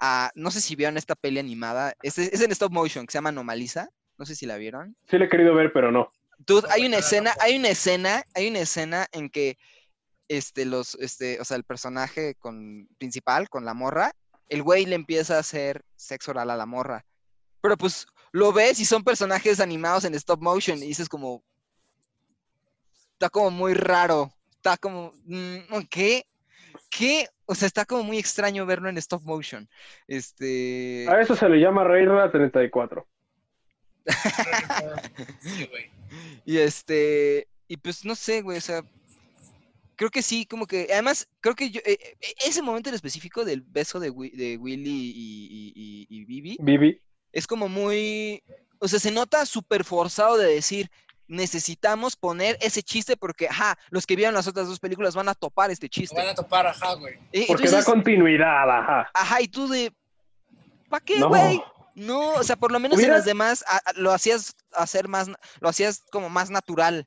[0.00, 3.18] a, no sé si vieron esta peli animada, es, es en stop motion que se
[3.18, 4.96] llama Anomaliza, no sé si la vieron.
[5.08, 6.10] Sí le he querido ver, pero no.
[6.38, 9.58] Dude, hay una la escena, hay una escena, hay una escena en que
[10.28, 14.12] este, los, este, o sea, el personaje con, principal, con la morra,
[14.48, 17.04] el güey le empieza a hacer sexo oral a la morra.
[17.60, 21.42] Pero pues lo ves y son personajes animados en stop motion y dices como,
[23.12, 26.24] está como muy raro, está como, mm, ¿qué?
[26.90, 27.28] ¿Qué?
[27.46, 29.68] O sea, está como muy extraño verlo en stop motion.
[30.06, 31.06] Este...
[31.08, 33.06] A eso se le llama Reina 34.
[35.40, 35.90] Sí, güey.
[36.44, 38.82] Y este, y pues no sé, güey, o sea,
[39.96, 43.44] creo que sí, como que, además, creo que yo, eh, eh, ese momento en específico
[43.44, 47.00] del beso de, Wi- de Willy y, y, y- y Bibi, Bibi.
[47.32, 48.42] es como muy,
[48.78, 50.90] o sea, se nota súper forzado de decir,
[51.28, 55.34] necesitamos poner ese chiste porque, ajá, los que vieron las otras dos películas van a
[55.34, 56.16] topar este chiste.
[56.16, 57.14] van a topar, ajá, güey.
[57.32, 59.10] Y- Porque entonces, da continuidad, ajá.
[59.14, 59.92] ajá, y tú de,
[60.88, 61.28] ¿para qué, No.
[61.28, 61.62] güey?
[61.94, 65.28] No, o sea, por lo menos en las demás a- a- lo hacías hacer más,
[65.60, 67.06] lo hacías como más natural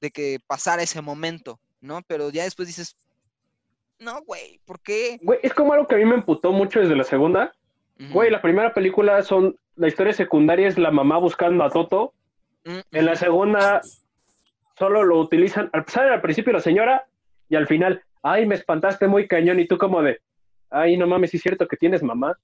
[0.00, 2.00] de que pasara ese momento, ¿no?
[2.06, 2.96] Pero ya después dices,
[3.98, 5.18] no, güey, ¿por qué?
[5.22, 7.52] Güey, es como algo que a mí me emputó mucho desde la segunda.
[8.00, 9.56] Ujú, Güey, la primera película son.
[9.76, 12.14] La historia secundaria es la mamá buscando a Toto.
[12.64, 13.80] En la segunda
[14.78, 15.70] solo lo utilizan.
[15.72, 17.06] Al, sale al principio la señora
[17.48, 19.60] y al final, ay, me espantaste muy cañón.
[19.60, 20.20] Y tú, como de,
[20.70, 22.36] ay, no mames, sí es cierto que tienes mamá.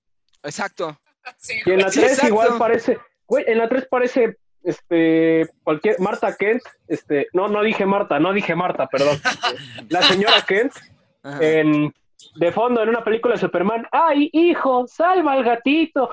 [0.43, 0.99] Exacto.
[1.39, 1.93] Sí, Y en la güey.
[1.93, 2.29] Sí, 3 exacto.
[2.29, 2.99] igual parece.
[3.27, 4.37] Güey, en la 3 parece.
[4.63, 9.17] Este, cualquier, Marta Kent, este, no, no dije Marta, no dije Marta, perdón.
[9.91, 10.73] La señora Kent,
[11.23, 11.95] en,
[12.35, 16.11] de fondo en una película de Superman, ¡ay, hijo, salva al gatito!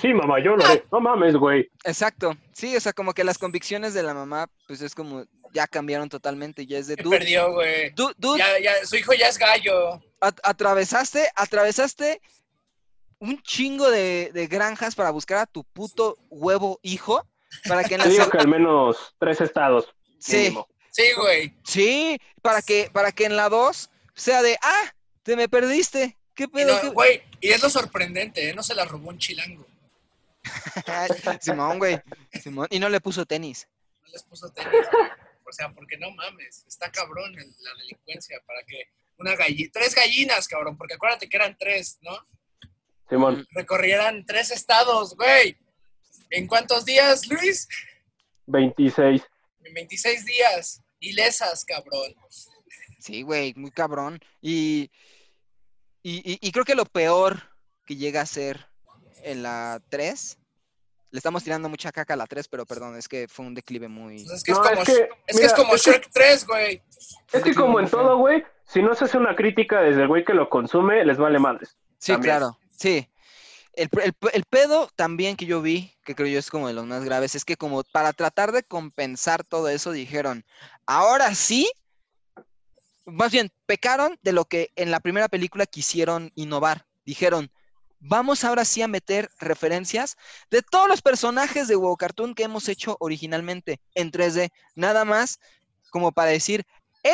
[0.00, 0.84] Sí, mamá, yo lo haré.
[0.92, 1.68] No mames, güey.
[1.84, 2.36] Exacto.
[2.52, 6.08] Sí, o sea, como que las convicciones de la mamá, pues es como, ya cambiaron
[6.08, 7.90] totalmente, ya es de, dude, perdió, güey.
[7.90, 10.00] du- dude, Ya, ya, su hijo ya es gallo.
[10.20, 12.20] at- atravesaste, atravesaste
[13.18, 17.26] un chingo de, de granjas para buscar a tu puto huevo hijo,
[17.66, 19.92] para que en la Te digo que al menos tres estados.
[20.20, 20.68] Sí, mínimo.
[20.90, 21.54] Sí, güey.
[21.64, 24.92] Sí, para que, para que en la 2 sea de, ah,
[25.24, 26.16] te me perdiste.
[26.34, 26.74] ¿Qué Y pedo?
[26.74, 28.54] no, ¿Qué-" Güey, y es lo sorprendente, ¿eh?
[28.54, 29.66] No se la robó un chilango.
[31.40, 32.00] Simón, güey.
[32.42, 32.66] Simón.
[32.70, 33.68] Y no le puso tenis.
[34.02, 35.08] No les puso tenis, güey.
[35.44, 38.82] O sea, porque no mames, está cabrón el- la delincuencia para que
[39.18, 42.18] una gallina, tres gallinas, cabrón, porque acuérdate que eran tres, ¿no?
[43.08, 43.46] Simón.
[43.52, 45.56] Recorrieran tres estados, güey.
[46.30, 47.66] ¿En cuántos días, Luis?
[48.46, 49.22] 26.
[49.64, 50.82] En 26 días.
[51.00, 52.14] Ilesas, cabrón.
[52.98, 54.20] Sí, güey, muy cabrón.
[54.42, 54.90] Y,
[56.02, 57.42] y, y- y creo que lo peor
[57.86, 58.66] que llega a ser
[59.22, 60.38] en la 3,
[61.10, 63.88] le estamos tirando mucha caca a la 3, pero perdón, es que fue un declive
[63.88, 64.16] muy...
[64.16, 66.10] Es que No, es como, es que, es, que mira, es como es que- Shrek
[66.12, 66.82] 3, güey.
[67.32, 70.24] Es que como en todo, güey, si no se hace una crítica desde el güey
[70.24, 71.76] que lo consume, les vale madres.
[71.98, 72.36] Sí, También.
[72.36, 73.08] claro, sí.
[73.72, 76.84] El, el- el pedo también que yo vi, que creo yo es como de los
[76.84, 80.44] más graves, es que como para tratar de compensar todo eso, dijeron,
[80.84, 81.70] ahora sí,
[83.06, 86.84] más bien, pecaron de lo que en la primera película quisieron innovar.
[87.06, 87.50] Dijeron,
[88.00, 90.16] vamos ahora sí a meter referencias
[90.50, 94.50] de todos los personajes de WoW Cartoon que hemos hecho originalmente en 3D.
[94.74, 95.40] Nada más
[95.90, 96.64] como para decir,
[97.02, 97.12] ¡eh!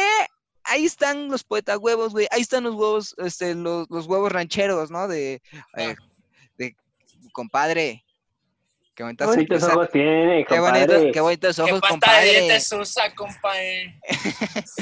[0.67, 2.27] Ahí están los poeta huevos, güey.
[2.31, 5.07] Ahí están los huevos, este, los, los huevos rancheros, ¿no?
[5.09, 5.43] De,
[5.77, 5.95] eh,
[6.57, 6.75] de
[7.33, 8.03] compadre.
[8.95, 11.13] Qué Qué bonitas bonitos ojos tiene, Qué, bonito- compadre.
[11.13, 12.81] qué bonitos ¿Qué ojos, pata de compadre.
[12.81, 14.01] usa, compadre?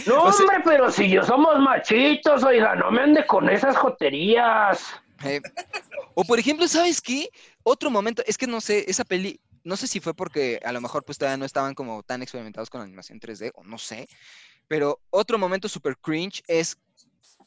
[0.06, 4.84] No, hombre, pero si yo somos machitos, oiga, no me ande con esas joterías.
[5.24, 5.40] Eh,
[6.14, 7.28] o por ejemplo, ¿sabes qué?
[7.62, 10.80] Otro momento, es que no sé, esa peli, no sé si fue porque a lo
[10.80, 14.08] mejor pues todavía no estaban como tan experimentados con la animación 3D, o no sé,
[14.68, 16.76] pero otro momento super cringe es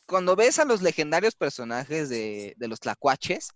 [0.05, 3.49] cuando ves a los legendarios personajes de, de los tlacuaches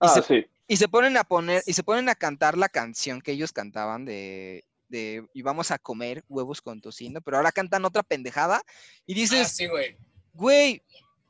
[0.00, 0.46] y, Ah, se, sí.
[0.68, 4.04] y se ponen a poner, y se ponen a cantar la canción que ellos cantaban
[4.04, 8.62] de, de y vamos a comer huevos con tocino, pero ahora cantan otra pendejada
[9.06, 9.96] y Ah, dices, sí, güey.
[10.34, 10.82] Güey,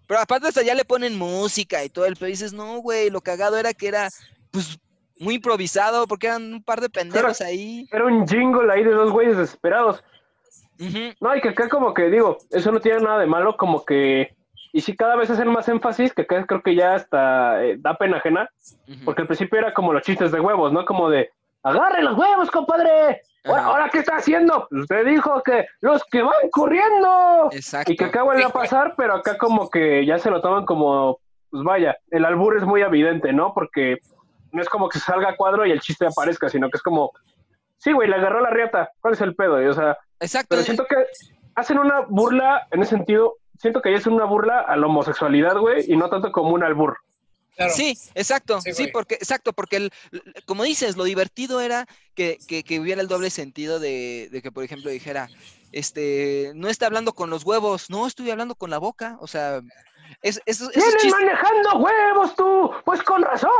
[0.08, 2.28] pero aparte hasta ya le ponen música y todo el pedo.
[2.28, 4.08] y Dices, no, güey, lo cagado era que era,
[4.50, 4.80] pues,
[5.20, 7.86] muy improvisado, porque eran un par de pendejos ahí.
[7.92, 10.02] Era un jingle ahí de dos güeyes desesperados.
[11.20, 14.34] No, y que acá como que digo, eso no tiene nada de malo, como que...
[14.72, 17.94] Y si cada vez hacen más énfasis, que acá creo que ya hasta eh, da
[17.94, 18.48] pena ajena,
[19.04, 20.84] porque al principio era como los chistes de huevos, ¿no?
[20.84, 21.30] Como de,
[21.62, 23.22] agarre los huevos, compadre.
[23.48, 23.64] Ahora.
[23.64, 24.68] ¿ahora qué está haciendo?
[24.70, 27.48] Usted dijo que los que van corriendo.
[27.52, 27.92] Exacto.
[27.92, 31.18] Y que acá vuelve a pasar, pero acá como que ya se lo toman como,
[31.50, 33.52] pues vaya, el albur es muy evidente, ¿no?
[33.54, 33.98] Porque
[34.52, 37.12] no es como que salga a cuadro y el chiste aparezca, sino que es como,
[37.78, 39.62] sí, güey, le agarró la riata, ¿cuál es el pedo?
[39.62, 40.48] Y, o sea, Exacto.
[40.50, 40.96] pero siento que
[41.54, 45.58] hacen una burla en ese sentido, siento que ya es una burla a la homosexualidad,
[45.58, 46.98] güey, y no tanto como un albur.
[47.58, 47.74] Claro.
[47.74, 49.92] Sí, exacto, Sí, porque, exacto, porque el,
[50.46, 54.52] como dices, lo divertido era que, que, que hubiera el doble sentido de, de que,
[54.52, 55.28] por ejemplo, dijera,
[55.72, 59.60] este, no está hablando con los huevos, no, estoy hablando con la boca, o sea,
[60.22, 62.70] es, esos ¡Vienes manejando huevos tú!
[62.84, 63.50] Pues con razón,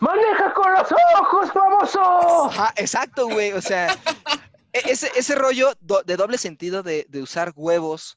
[0.00, 0.88] maneja con los
[1.20, 2.44] ojos, famoso.
[2.46, 3.52] Ajá, exacto, güey.
[3.52, 3.94] O sea,
[4.72, 8.16] e- ese, ese rollo do- de doble sentido de, de usar huevos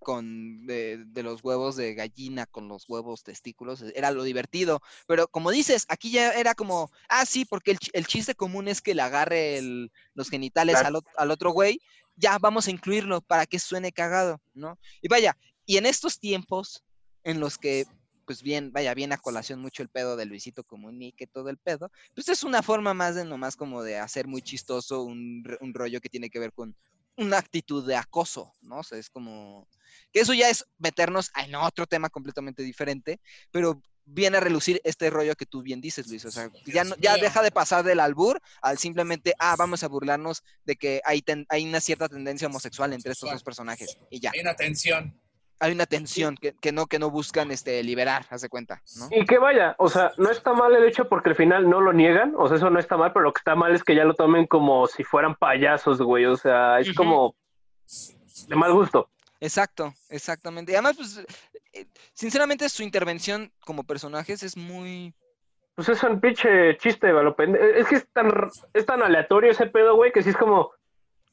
[0.00, 4.80] con de, de los huevos de gallina con los huevos testículos era lo divertido.
[5.06, 8.80] Pero como dices, aquí ya era como, ah, sí, porque el, el chiste común es
[8.80, 10.98] que le agarre el- los genitales Claro.
[10.98, 11.80] al, al otro güey.
[12.16, 14.78] Ya vamos a incluirlo para que suene cagado, ¿no?
[15.00, 16.82] Y vaya, y en estos tiempos
[17.22, 17.86] en los que
[18.26, 21.90] pues bien, vaya, bien a colación mucho el pedo de Luisito Comunique, todo el pedo,
[22.14, 26.00] pues es una forma más de nomás como de hacer muy chistoso un, un rollo
[26.00, 26.76] que tiene que ver con
[27.20, 28.78] una actitud de acoso, ¿no?
[28.78, 29.68] O sea, es como
[30.12, 33.20] que eso ya es meternos en otro tema completamente diferente,
[33.50, 36.24] pero viene a relucir este rollo que tú bien dices, Luis.
[36.24, 39.88] O sea, ya, no- ya deja de pasar del albur al simplemente, ah, vamos a
[39.88, 43.98] burlarnos de que hay, ten- hay una cierta tendencia homosexual entre estos dos personajes.
[44.10, 45.20] Y ya, Hay una tensión.
[45.60, 49.08] Hay una tensión que, que no, que no buscan este, liberar, haz de cuenta, ¿no?
[49.10, 51.92] Y que vaya, o sea, no está mal el hecho porque al final no lo
[51.92, 54.04] niegan, o sea, eso no está mal, pero lo que está mal es que ya
[54.04, 57.36] lo tomen como si fueran payasos, güey, o sea, es como
[58.48, 59.10] de mal gusto.
[59.38, 60.72] Exacto, exactamente.
[60.72, 61.24] Y además, pues,
[61.72, 65.14] eh, sinceramente, su intervención como personajes es muy...
[65.74, 67.10] Pues es un pinche chiste,
[67.76, 70.72] Es que es tan, es tan aleatorio ese pedo, güey, que sí es como,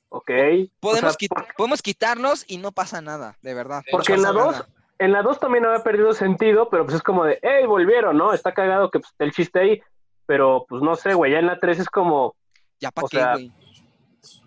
[0.10, 0.32] ok.
[0.80, 3.84] Podemos, o sea, quit- por- podemos quitarnos y no pasa nada, de verdad.
[3.88, 4.68] No porque en la pasa 2, nada.
[5.00, 8.34] en la 2 también había perdido sentido, pero pues es como de, hey, volvieron, ¿no?
[8.34, 9.82] Está cagado que pues, esté el chiste ahí,
[10.26, 12.36] pero pues no sé, güey, ya en la 3 es como,
[12.80, 13.52] Ya para o qué, sea, güey.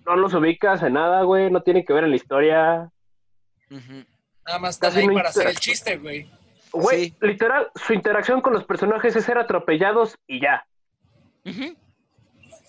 [0.07, 2.91] no los ubicas en nada, güey, no tiene que ver en la historia.
[3.69, 6.31] Nada más están Casi ahí no para hacer el chiste, güey.
[6.73, 7.16] Güey, Sí.
[7.20, 10.65] literal, su interacción con los personajes es ser atropellados y ya.
[11.45, 11.77] Ujú.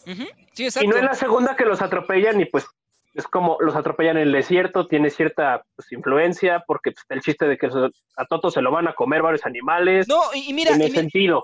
[0.08, 0.26] Ujú.
[0.54, 2.66] Sí, Y no en la segunda que los atropellan y pues
[3.14, 7.46] es como los atropellan en el desierto, tiene cierta pues, influencia, porque pues, el chiste
[7.46, 7.68] de que
[8.16, 11.02] a Toto se lo van a comer varios animales, No, y, mira, tiene y mira,
[11.02, 11.44] sentido.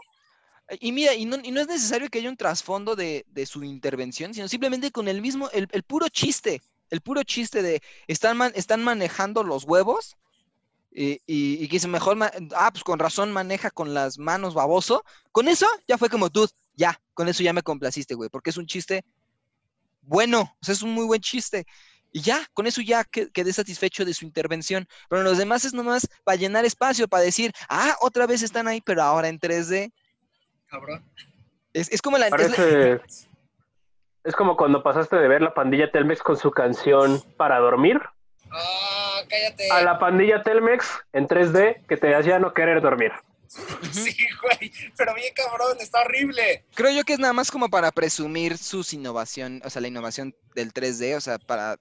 [0.80, 3.64] y mira, y no, y no es necesario que haya un trasfondo de, de su
[3.64, 8.38] intervención, sino simplemente con el mismo, el, el puro chiste, el puro chiste de están,
[8.38, 10.18] man- están manejando los huevos
[10.92, 12.18] y, y, y que dice mejor,
[12.56, 15.04] ah, pues con razón maneja con las manos baboso.
[15.32, 18.58] Con eso ya fue como, dude, ya, con eso ya me complaciste, güey, porque es
[18.58, 19.04] un chiste
[20.08, 21.66] bueno, o sea, es un muy buen chiste.
[22.12, 24.88] Y ya, con eso ya que- quedé satisfecho de su intervención.
[25.10, 28.82] Pero los demás es nomás para llenar espacio, para decir, ah, otra vez están ahí,
[28.82, 29.92] pero ahora en 3D.
[30.68, 31.04] Cabrón.
[31.74, 32.28] Es, es como la...
[32.28, 33.02] es la- Parece.
[34.24, 38.02] Es como cuando pasaste de ver la pandilla Telmex con su canción para dormir
[38.52, 39.70] Ah, cállate.
[39.72, 43.12] a la pandilla Telmex en 3D que te hacía no querer dormir.
[43.92, 44.72] Sí, güey.
[44.96, 46.66] Pero bien cabrón, está horrible.
[46.76, 50.36] Creo yo que es nada más como para presumir sus innovación, o sea, la innovación
[50.56, 51.78] del 3D, o sea, para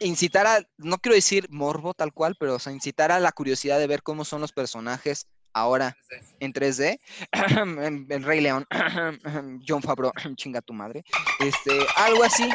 [0.00, 3.78] incitar a, no quiero decir morbo tal cual, pero o sea, incitar a la curiosidad
[3.78, 5.96] de ver cómo son los personajes ahora
[6.40, 7.00] en 3D.
[8.10, 8.66] en, Rey León,
[9.66, 11.04] John Favreau, chinga tu madre.
[11.40, 12.48] Este, algo así.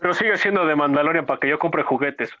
[0.00, 2.30] Pero sigue siendo de Mandalorian para que yo compre juguetes.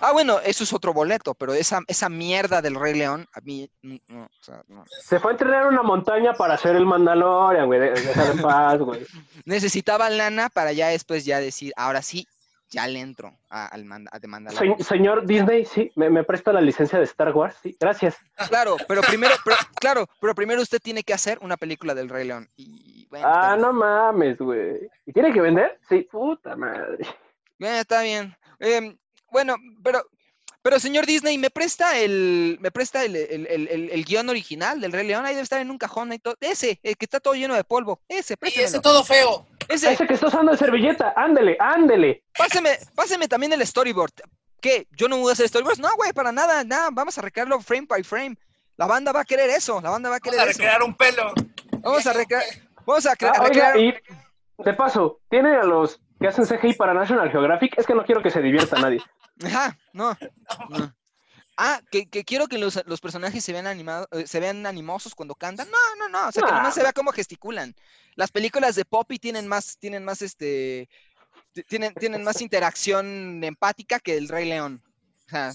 [0.00, 3.68] Ah, bueno, eso es otro boleto, pero esa, esa mierda del Rey León, a mí,
[3.82, 4.84] no, o sea, no.
[4.86, 7.80] Se fue a entrenar en una montaña para hacer el Mandalorian, güey.
[7.80, 9.06] de- Déjalo en paz, güey.
[9.44, 12.26] Necesitaba lana para ya después ya decir, ahora sí,
[12.72, 14.78] ya le entro a, al manda, a de Mandalorian.
[14.78, 18.16] Se- señor Disney, sí, me, me presta la licencia de Star Wars, sí, gracias.
[18.48, 22.26] Claro, pero primero, pero- claro, pero primero usted tiene que hacer una película del Rey
[22.26, 22.48] León.
[22.56, 24.88] Y bueno, está Ah, no mames, güey.
[25.06, 25.78] ¿Y tiene que vender?
[25.88, 27.04] Sí, puta madre.
[27.60, 28.34] Eh, está bien.
[28.58, 28.96] Em,
[29.30, 30.02] bueno, pero,
[30.62, 34.80] pero señor Disney, ¿me presta el, me presta el, el- el- el- el guion original
[34.80, 35.24] del Rey León?
[35.26, 36.36] Ahí debe estar en un cajón ahí todo.
[36.40, 38.00] Ese, el que está todo lleno de polvo.
[38.08, 39.46] Ese, Y ese todo feo.
[39.68, 42.24] Ese, Ese que está usando de servilleta, ándele, ándele.
[42.36, 44.12] páseme, páseme también el storyboard.
[44.60, 44.86] ¿Qué?
[44.92, 45.80] ¿Yo no voy a hacer storyboards?
[45.80, 46.88] No, güey, para nada, nada.
[46.92, 48.36] Vamos a recrearlo frame by frame.
[48.76, 50.58] La banda va a querer eso, la banda va a Vamos querer a eso.
[50.58, 51.32] recrear un pelo.
[51.80, 52.42] Vamos a recrear,
[52.86, 53.76] vamos a cre- Ah, recrear.
[53.76, 53.98] oiga,
[54.58, 57.76] y de paso, ¿tiene a los que hacen CGI para National Geographic?
[57.78, 59.02] Es que no quiero que se divierta nadie.
[59.44, 60.16] Ajá, no.
[60.70, 60.92] no.
[61.56, 65.14] Ah, que, que quiero que los, los personajes se vean animados, eh, se vean animosos
[65.14, 65.68] cuando cantan.
[65.70, 66.28] No, no, no.
[66.28, 67.74] O sea, que nomás se vea cómo gesticulan.
[68.14, 70.88] Las películas de Poppy tienen más, tienen más este.
[71.52, 74.82] ti- Tienen, tienen más interacción empática que el Rey León.
[75.26, 75.52] O sea,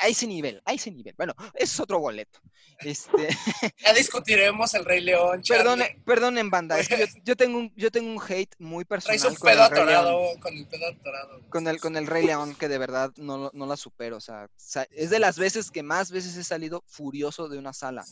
[0.00, 1.14] a ese nivel, a ese nivel.
[1.16, 2.40] Bueno, eso es otro boleto.
[2.80, 3.28] Este,
[3.84, 5.42] Ya discutiremos el Rey León.
[5.48, 6.02] perdone, Charlie.
[6.04, 6.78] perdonen, banda.
[6.78, 9.48] Es que yo, yo tengo un, yo tengo un hate muy personal Traes un con
[9.50, 9.98] el pedo Rey León.
[10.00, 10.40] atorado.
[10.40, 11.40] Con el pedo atorado.
[11.48, 14.16] con el, con el Rey León, que de verdad no, lo- no la supero.
[14.16, 14.48] O sea,
[14.90, 18.04] es de las veces que más veces he salido furioso de una sala.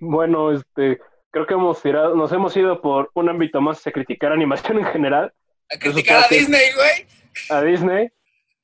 [0.00, 0.98] Bueno, este,
[1.30, 4.84] creo que hemos tirado, nos hemos ido por un ámbito más de criticar animación en
[4.86, 5.32] general
[5.70, 7.06] A criticar a Disney, güey.
[7.50, 8.08] a Disney.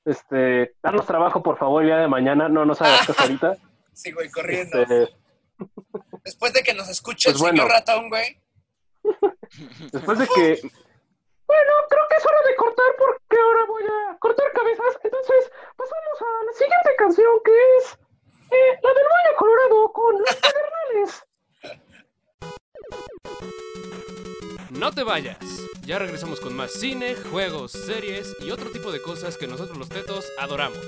[0.05, 3.57] Este, darnos trabajo, por favor, el día de mañana, no nos hagas caso ahorita.
[3.95, 4.81] Sí, güey, corriendo.
[4.81, 5.15] Este,
[6.23, 8.41] Después de que nos escuche Pues el señor ratón, güey.
[9.91, 10.61] después de que...
[11.45, 14.99] Bueno, creo que es hora de cortar porque ahora voy a cortar cabezas.
[15.03, 17.99] Entonces, pasamos a la siguiente canción que es
[18.49, 21.23] eh, la del Valle Colorado con los Pedernales.
[24.71, 25.37] No te vayas.
[25.85, 29.89] Ya regresamos con más cine, juegos, series y otro tipo de cosas que nosotros los
[29.89, 30.79] tetos adoramos.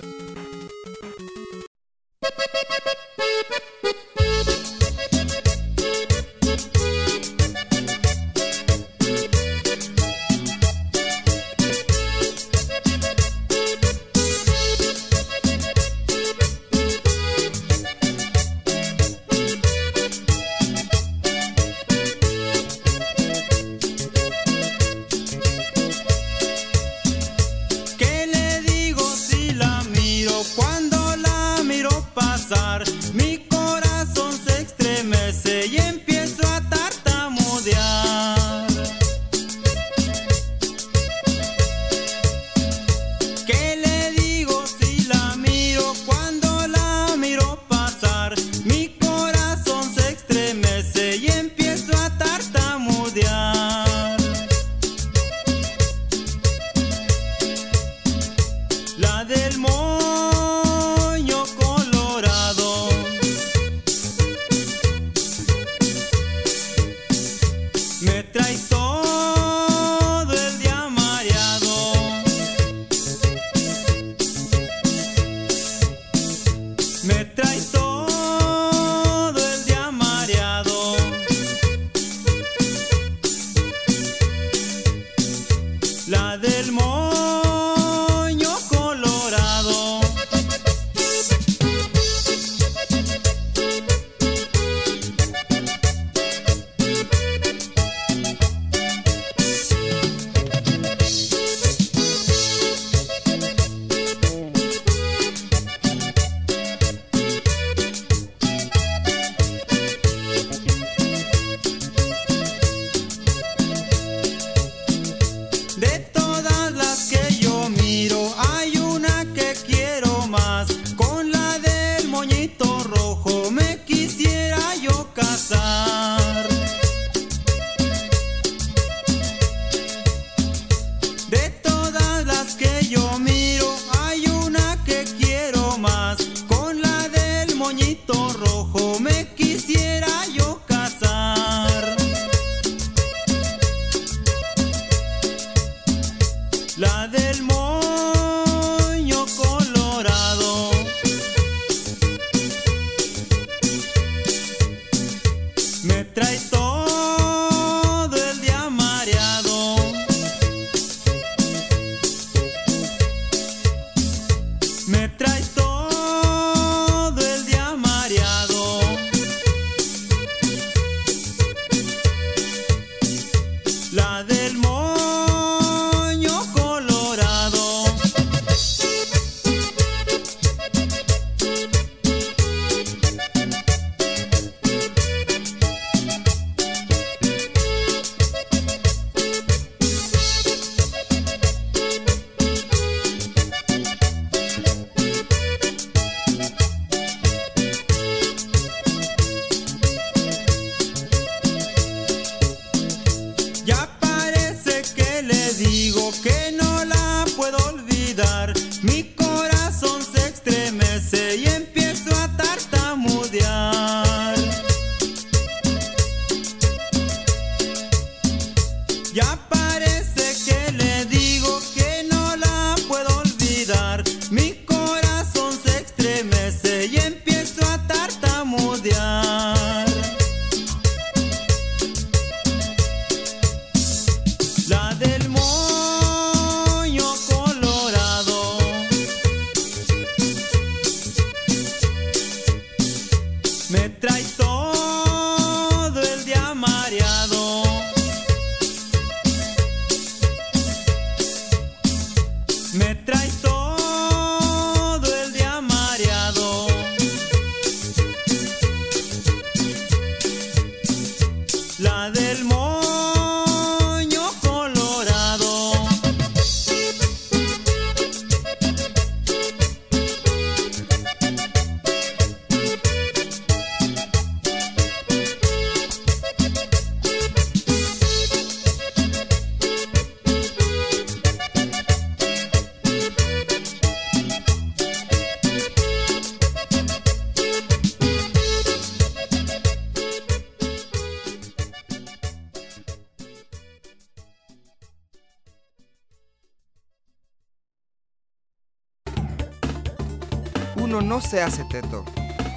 [301.15, 302.03] No se hace teto,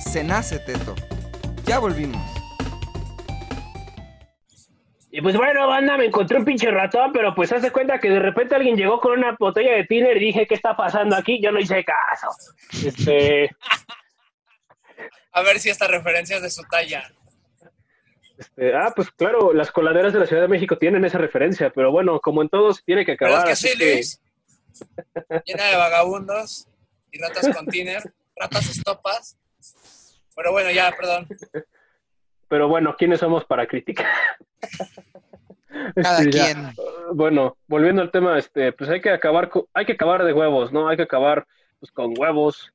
[0.01, 0.97] se nace teto.
[1.65, 2.21] Ya volvimos.
[5.13, 8.19] Y pues bueno, banda, me encontré un pinche ratón, pero pues hace cuenta que de
[8.19, 11.41] repente alguien llegó con una botella de tiner y dije, ¿qué está pasando aquí?
[11.41, 12.27] Yo no hice caso.
[12.85, 13.55] Este,
[15.33, 17.13] A ver si esta referencia es de su talla.
[18.39, 21.93] este, ah, pues claro, las coladeras de la Ciudad de México tienen esa referencia, pero
[21.93, 23.47] bueno, como en todos, tiene que ¿Verdad acabar.
[23.47, 24.21] que así sí, que- Luis?
[25.45, 26.67] Llena de vagabundos
[27.13, 28.03] y ratas con tiner,
[28.41, 29.37] ratas estopas.
[30.37, 31.27] Pero bueno, ya, perdón.
[32.49, 34.07] pero bueno, ¿quiénes somos para criticar?
[36.03, 36.73] Cada Este, quien.
[37.13, 40.89] Bueno, volviendo al tema, este, pues hay que acabar, hay que acabar de huevos, ¿no?
[40.89, 41.47] Hay que acabar
[41.79, 42.73] pues, con huevos.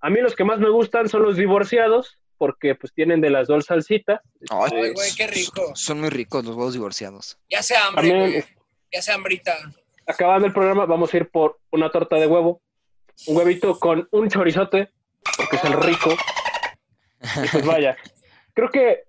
[0.00, 3.46] A mí los que más me gustan son los divorciados, porque pues tienen de las
[3.46, 4.20] dos salsitas.
[4.50, 5.70] Ay, Este, güey, qué rico.
[5.74, 7.38] Son muy ricos los huevos divorciados.
[7.48, 8.44] Ya sea hambre, También, güey.
[8.92, 9.56] Ya sea hambrita.
[10.06, 12.60] acabando el programa, vamos a ir por una torta de huevo,
[13.28, 14.90] un huevito con un chorizote,
[15.36, 16.10] porque es el rico.
[17.44, 17.96] Y pues vaya,
[18.54, 19.04] creo que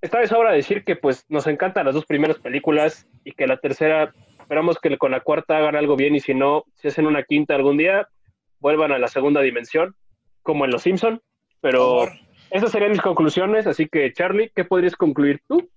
[0.00, 3.58] está de sobra decir que pues nos encantan las dos primeras películas y que la
[3.58, 7.22] tercera, esperamos que con la cuarta hagan algo bien y si no, si hacen una
[7.24, 8.08] quinta algún día,
[8.58, 9.94] vuelvan a la segunda dimensión,
[10.42, 11.22] como en Los Simpson.
[11.60, 12.06] Pero
[12.50, 15.68] esas serían mis conclusiones, así que Charlie, ¿qué podrías concluir tú?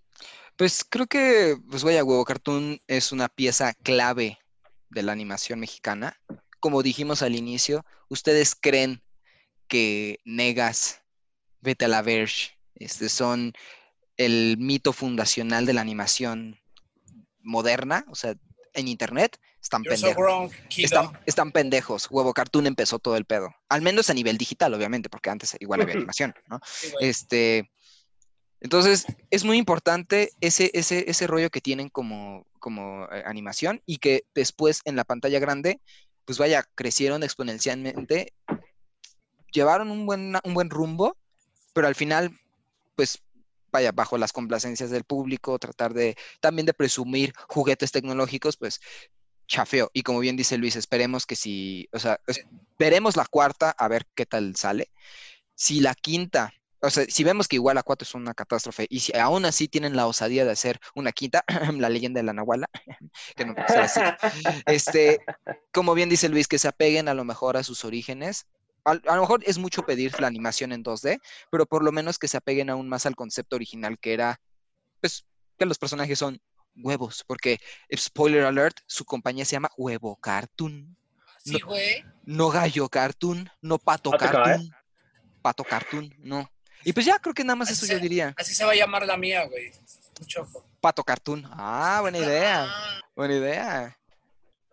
[0.56, 4.38] Pues creo que, pues vaya, Huevo Cartoon es una pieza clave
[4.90, 6.20] de la animación mexicana.
[6.60, 9.02] Como dijimos al inicio, ¿ustedes creen
[9.70, 11.02] que Negas,
[11.62, 13.54] Vete a la Verge, este, son
[14.18, 16.60] el mito fundacional de la animación
[17.42, 18.04] moderna?
[18.10, 18.36] O sea,
[18.74, 20.24] en internet, están You're so pendejos.
[20.24, 20.52] wrong.
[20.78, 22.08] Están, están pendejos.
[22.10, 23.54] Huevo Cartoon empezó todo el pedo.
[23.70, 26.60] Al menos a nivel digital, obviamente, porque antes igual había animación, ¿no?
[26.66, 26.92] Sí.
[27.00, 27.72] Este,
[28.62, 33.98] Entonces, es muy importante ese, ese, ese rollo que tienen como, como eh, animación y
[33.98, 35.82] que después en la pantalla grande,
[36.26, 38.34] pues vaya, crecieron exponencialmente,
[39.52, 41.18] llevaron un buen, un buen rumbo,
[41.74, 42.38] pero al final,
[42.96, 43.22] pues
[43.72, 48.80] vaya, bajo las complacencias del público, tratar de también de presumir juguetes tecnológicos, pues
[49.48, 49.90] chafeo.
[49.94, 52.20] Y como bien dice Luis, esperemos que si, o sea,
[52.78, 54.92] veremos la cuarta a ver qué tal sale.
[55.56, 59.02] Si la quinta, o sea, si vemos que igual la cuatro es una catástrofe y
[59.02, 61.44] si aún así tienen la osadía de hacer una quinta,
[61.78, 62.70] la leyenda de la Nahuala,
[63.36, 65.20] que no puede ser así, este,
[65.74, 68.46] como bien dice Luis, que se apeguen a lo mejor a sus orígenes.
[68.86, 71.20] Al- A, lo mejor es mucho pedir la animación en 2D,
[71.52, 74.40] pero por lo menos que se apeguen aún más al concepto original que era,
[75.02, 75.26] pues,
[75.58, 76.42] que los personajes son
[76.76, 77.60] huevos, porque,
[77.96, 80.96] spoiler alert, su compañía se llama Huevo Cartoon,
[81.44, 82.04] Sí, güey.
[82.24, 84.18] no Gallo Cartoon, no Pato ¿eh?
[84.18, 84.70] Cartoon,
[85.42, 86.50] Pato Cartoon, no.
[86.86, 88.72] Y pues ya creo que nada más eso Así yo se- diría, Así se va
[88.72, 89.72] a llamar la mía, güey.
[90.20, 90.48] Mucho.
[90.80, 91.46] Pato Cartoon.
[91.52, 93.99] Ah, buena idea, Ah, buena idea.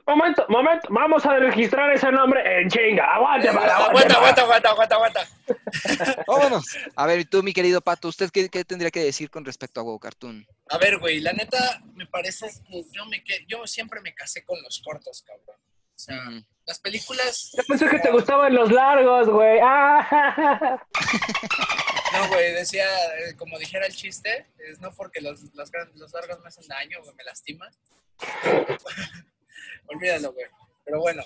[0.06, 3.12] Momento, momento, vamos a registrar ese nombre en chinga.
[3.16, 5.28] Aguante, para, aguanta, aguanta, aguanta, aguanta, aguanta.
[6.28, 6.64] Vámonos.
[6.94, 9.80] A ver, y tú, mi querido Pato, ¿usted qué, qué tendría que decir con respecto
[9.80, 10.46] a Huevo Cartoon?
[10.68, 14.44] A ver, güey, la neta, me parece que yo, me que- yo siempre me casé
[14.44, 15.56] con los cortos, cabrón.
[15.96, 16.20] O sea,
[16.66, 17.52] las películas...
[17.56, 19.58] Yo pensé que te gustaban los largos, güey.
[19.62, 20.78] Ah,
[22.12, 22.84] No, güey, decía,
[23.18, 27.14] eh, como dijera el chiste, es no porque los, los largos me hacen daño, güey,
[27.16, 27.70] me lastiman.
[29.88, 30.46] Olvídalo, güey.
[30.84, 31.24] Pero bueno,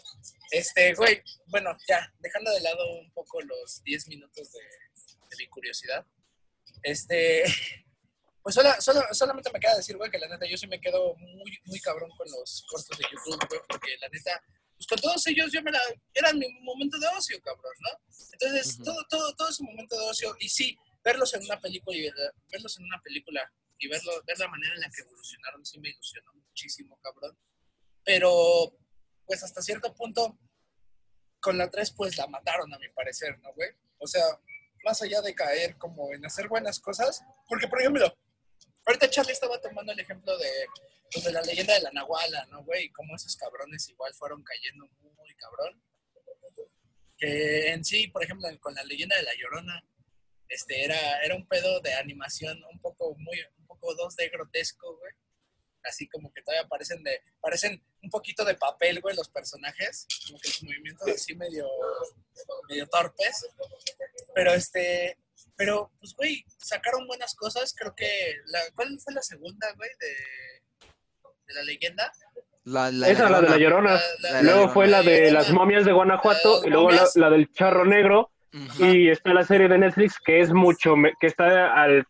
[0.50, 5.46] este, güey, bueno, ya, dejando de lado un poco los 10 minutos de, de mi
[5.48, 6.06] curiosidad,
[6.82, 7.44] este,
[8.42, 8.74] pues solo-
[9.12, 12.10] solamente me queda decir, güey, que la neta yo sí me quedo muy, muy cabrón
[12.16, 14.42] con los cortos de YouTube, güey, porque la neta,
[14.76, 15.80] pues con todos ellos yo me la,
[16.14, 17.90] eran mi momento de ocio, cabrón, ¿no?
[18.32, 18.84] Entonces, Ujú.
[18.84, 22.02] todo, todo, todo es un momento de ocio, y sí, verlos en una película y
[22.02, 25.78] ver- verlos en una película y verlo, ver la manera en la que evolucionaron sí
[25.80, 27.36] me ilusionó muchísimo, cabrón.
[28.05, 28.77] Pero,
[29.27, 30.39] pues hasta cierto punto,
[31.40, 33.70] con la 3, pues la mataron, a mi parecer, ¿no, güey?
[33.98, 34.24] O sea,
[34.85, 38.12] más allá de caer como en hacer buenas cosas, porque, por ejemplo,
[38.86, 40.51] ahorita Charlie estaba tomando el ejemplo de,
[41.12, 42.85] pues, de la leyenda de la Nahuala, ¿no, güey?
[42.85, 45.82] Y cómo esos cabrones igual fueron cayendo muy cabrón.
[47.16, 49.85] Que en sí, por ejemplo, con la leyenda de la Llorona,
[50.48, 55.12] este, era, era un pedo de animación un poco, muy, un poco 2D grotesco, güey.
[55.85, 60.07] Así como que todavía parecen de, parecen un poquito de papel, güey, los personajes.
[60.27, 61.66] Como que los movimientos así medio,
[62.69, 63.47] medio torpes.
[64.35, 65.16] Pero este,
[65.57, 67.74] pero pues, güey, sacaron buenas cosas.
[67.77, 70.89] Creo que, la, ¿cuál fue la segunda, güey, de,
[71.47, 72.12] de la leyenda?
[72.65, 73.94] La, la, Esa es la de la Llorona.
[73.94, 75.32] La- la- La Luego fue la de Llorona.
[75.32, 78.31] las momias de Guanajuato y luego la, del charro negro.
[78.81, 82.05] Y está la serie de Netflix que es mucho, que está al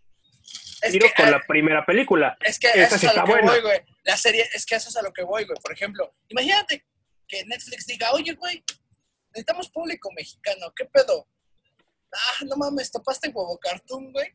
[0.82, 2.36] Es que, con ah, la primera película.
[2.40, 3.52] Es que Esa eso es a lo que buena.
[3.52, 3.80] voy, güey.
[4.04, 5.58] La serie, es que eso es a lo que voy, güey.
[5.60, 6.86] Por ejemplo, imagínate
[7.28, 8.64] que Netflix diga, oye, güey,
[9.30, 11.28] necesitamos público mexicano, ¿qué pedo?
[12.12, 14.32] Ah, no mames, topaste huevo cartoon, güey.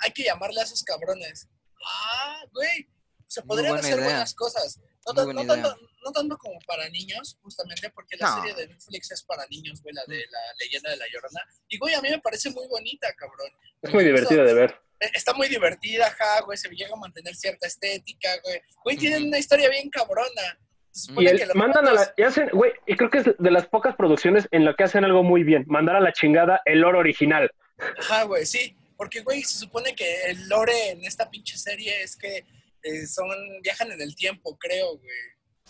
[0.00, 1.48] Hay que llamarle a esos cabrones.
[1.84, 2.88] Ah, güey.
[3.26, 4.04] Se podrían buena hacer idea.
[4.10, 4.78] buenas cosas.
[4.78, 5.62] No, Muy tan- buena no idea.
[5.64, 8.36] tanto, no tanto como para niños, justamente porque la No.
[8.36, 11.40] serie de Netflix es para niños, güey, la de la leyenda de la llorona.
[11.68, 13.50] Y, güey, a mí me parece muy bonita, cabrón.
[13.82, 14.80] Es muy divertido de ver.
[15.00, 18.60] Eh, Está muy divertida, ja, güey, se llega a mantener cierta estética, güey.
[18.84, 20.58] Güey, tienen una historia bien cabrona.
[20.90, 23.50] Se Y el- que mandan a la, y hacen, güey, y creo que es de
[23.50, 26.82] las pocas producciones en la que hacen algo muy bien, mandar a la chingada el
[26.84, 27.50] oro original.
[27.98, 28.74] Ajá, güey, sí.
[28.96, 32.46] Porque, güey, se supone que el lore en esta pinche serie es que
[32.82, 33.28] eh, son,
[33.62, 35.18] viajan en el tiempo, creo, güey,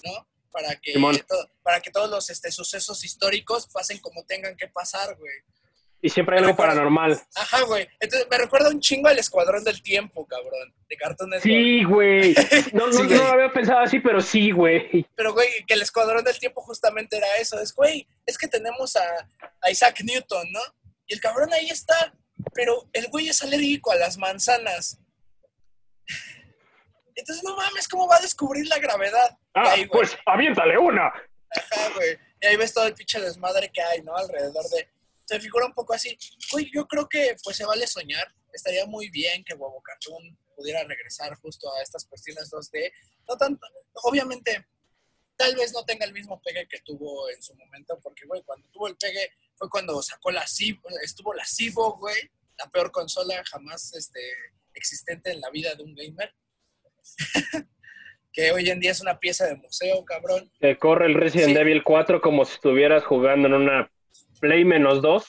[0.05, 0.29] ¿no?
[0.53, 0.95] Para que,
[1.65, 5.35] para que todos los este, sucesos históricos pasen como tengan que pasar, güey.
[6.03, 7.19] Y siempre hay algo paranormal.
[7.35, 7.89] Ajá, güey.
[7.99, 11.43] Entonces me recuerda un chingo al Escuadrón del Tiempo, cabrón, de Cartoon Network.
[11.43, 12.35] Sí, güey.
[12.73, 13.19] No, no, Sí, güey.
[13.19, 15.05] no lo había pensado así, pero sí, güey.
[15.17, 17.59] Pero, güey, que el Escuadrón del Tiempo justamente era eso.
[17.61, 19.29] Es, güey, es que tenemos a,
[19.63, 20.61] a Isaac Newton, ¿no?
[21.07, 22.13] Y el cabrón ahí está,
[22.55, 24.99] pero el güey es alérgico a las manzanas.
[27.15, 29.39] Entonces, no mames, ¿cómo va a descubrir la gravedad?
[29.55, 31.07] Ah, ahí, pues aviéntale una.
[31.07, 32.19] Ajá, güey.
[32.43, 34.15] Y ahí ves todo el pinche desmadre que hay, ¿no?
[34.15, 34.89] Alrededor de...
[35.27, 36.17] Se figura un poco así.
[36.53, 38.33] Güey, yo creo que pues se vale soñar.
[38.53, 42.93] Estaría muy bien que Huevo Cartoon pudiera regresar justo a estas cuestiones 2D.
[43.29, 43.67] No tanto...
[44.05, 44.67] Obviamente,
[45.37, 48.69] tal vez no tenga el mismo pegue que tuvo en su momento, porque, güey, cuando
[48.71, 53.43] tuvo el pegue fue cuando sacó la Cibo, estuvo la Cibo, güey, la peor consola
[53.51, 54.21] jamás este,
[54.75, 56.35] existente en la vida de un gamer.
[58.33, 60.51] que hoy en día es una pieza de museo, cabrón.
[60.61, 61.59] Te corre el Resident Sí.
[61.59, 63.91] Evil 4 como si estuvieras jugando en una
[64.41, 65.25] Play menos 2.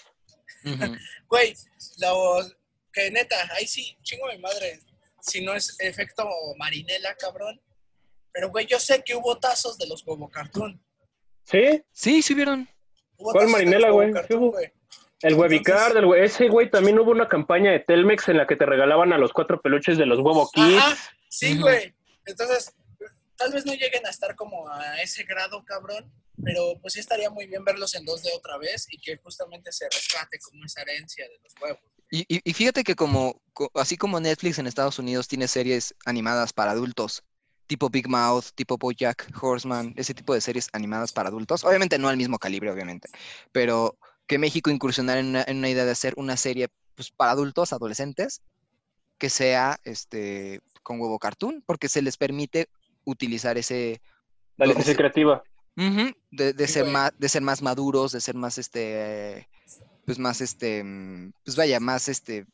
[0.65, 0.95] Ujú.
[1.29, 1.53] Güey,
[1.99, 2.55] los-
[2.93, 4.79] que neta, ahí sí, chingo mi madre.
[5.19, 6.25] Si no es efecto
[6.57, 7.61] marinela, cabrón.
[8.31, 10.81] Pero, güey, yo sé que hubo tazos de los huevo cartoon.
[11.43, 11.83] ¿Sí?
[11.91, 12.67] Sí, sí vieron.
[13.17, 14.11] Hubo ¿Cuál marinela, güey?
[15.21, 18.47] El Webicard, Entonces- el we- ese güey también hubo una campaña de Telmex en la
[18.47, 20.77] que te regalaban a los cuatro peluches de los huevo kids.
[20.77, 20.95] Ajá,
[21.29, 21.93] sí, güey.
[22.25, 22.73] Entonces,
[23.37, 26.11] tal vez no lleguen a estar como a ese grado, cabrón,
[26.43, 29.85] pero pues sí estaría muy bien verlos en 2D otra vez y que justamente se
[29.89, 31.81] rescate como esa herencia de los huevos.
[32.09, 36.71] Y, fíjate que como, co- así como Netflix en Estados Unidos tiene series animadas para
[36.71, 37.23] adultos,
[37.67, 42.07] tipo Big Mouth, tipo BoJack Horseman, ese tipo de series animadas para adultos, obviamente no
[42.07, 43.09] al mismo calibre, obviamente,
[43.51, 47.31] pero que México incursionar en una, en una idea de hacer una serie pues, para
[47.31, 48.41] adultos, adolescentes,
[49.17, 52.69] que sea este con huevo cartoon, porque se les permite
[53.07, 54.01] utilizar ese
[54.57, 55.41] La licencia ese- creativa.
[56.31, 59.47] De, ser más, de ser más maduros, de ser más este,
[60.05, 60.83] pues más este,
[61.45, 62.45] pues vaya, más este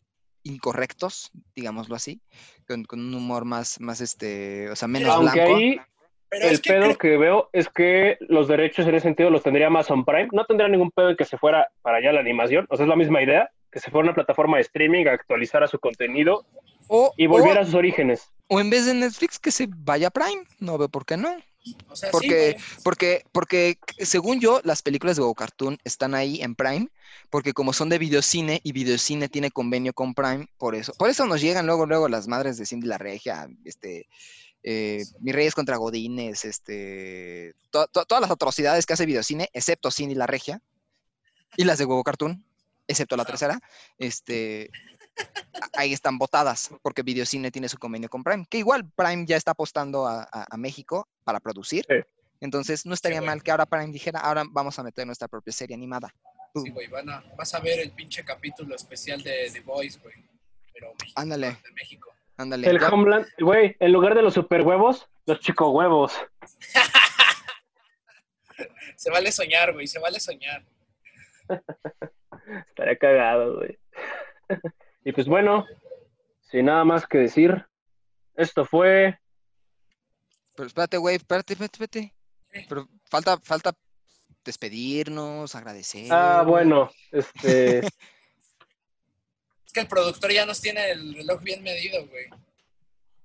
[0.44, 2.22] incorrectos, digámoslo así,
[2.68, 5.56] con, con un humor más, más este, o sea, menos Aunque blanco.
[5.56, 5.80] ahí
[6.30, 9.42] Pero el es que pedo que veo es que los derechos en ese sentido los
[9.44, 10.28] tendría Amazon Prime.
[10.34, 12.66] No tendría ningún pedo en que se fuera para allá la animación.
[12.70, 15.68] O sea, es la misma idea, que se fuera a una plataforma de streaming, actualizara
[15.68, 16.46] su contenido
[16.88, 18.30] O, y o- volviera a sus orígenes.
[18.48, 21.36] o en vez de Netflix que se vaya a Prime, no veo por qué no.
[21.88, 26.42] o sea, sí, Porque, porque, porque según yo, las películas de Go Cartoon están ahí
[26.42, 26.90] en Prime,
[27.30, 31.26] porque como son de videocine y videocine tiene convenio con Prime, por eso, por eso
[31.26, 34.08] nos llegan luego, luego las madres de Cindy la Regia, este,
[34.62, 39.90] eh, Mis Reyes contra Godines, este, to- to- todas las atrocidades que hace videocine, excepto
[39.90, 40.62] Cindy la Regia,
[41.58, 42.44] y las de Huevo Cartoon,
[42.88, 43.60] excepto la tercera,
[43.98, 44.70] este,
[45.78, 49.52] ahí están votadas, porque Videocine tiene su convenio con Prime, que igual Prime ya está
[49.52, 51.86] apostando a, a- a México para producir.
[51.88, 51.96] Sí.
[52.42, 55.76] Entonces no estaría mal que ahora Prime dijera, ahora vamos a meter nuestra propia serie
[55.76, 56.14] animada.
[56.56, 60.14] Sí, güey, van a, vas a ver el pinche capítulo especial de The Voice, güey.
[60.74, 61.58] Pero Ándale.
[61.64, 62.12] de México.
[62.38, 62.70] Ándale.
[62.70, 66.14] El ya- Homeland, güey, en lugar de los super huevos, los chico huevos.
[68.96, 70.64] Se vale soñar, güey, se vale soñar.
[72.70, 73.78] Estaría cagado, güey.
[75.06, 75.66] y pues bueno,
[76.52, 77.66] sin nada más que decir,
[78.36, 79.18] esto fue.
[80.56, 82.14] Pero espérate, güey, espérate, espérate, espérate.
[82.70, 83.74] Pero falta, falta
[84.46, 86.08] despedirnos, agradecer.
[86.12, 87.80] Ah, bueno, este.
[89.66, 92.26] Es que el productor ya nos tiene el reloj bien medido, güey.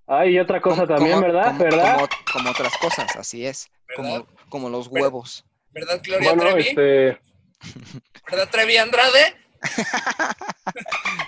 [0.07, 1.47] Ay, y otra cosa Como- también, como- ¿verdad?
[1.49, 1.95] como- ¿Verdad?
[1.97, 3.69] Como, como otras cosas, así es.
[3.89, 4.25] ¿Verdad?
[4.25, 5.45] Como, como los huevos.
[5.73, 6.69] ¿Verdad, Gloria Bueno, Trevi?
[6.71, 7.21] este.
[8.31, 9.37] ¿Verdad, Trevi Andrade?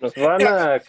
[0.00, 0.80] Nos van a.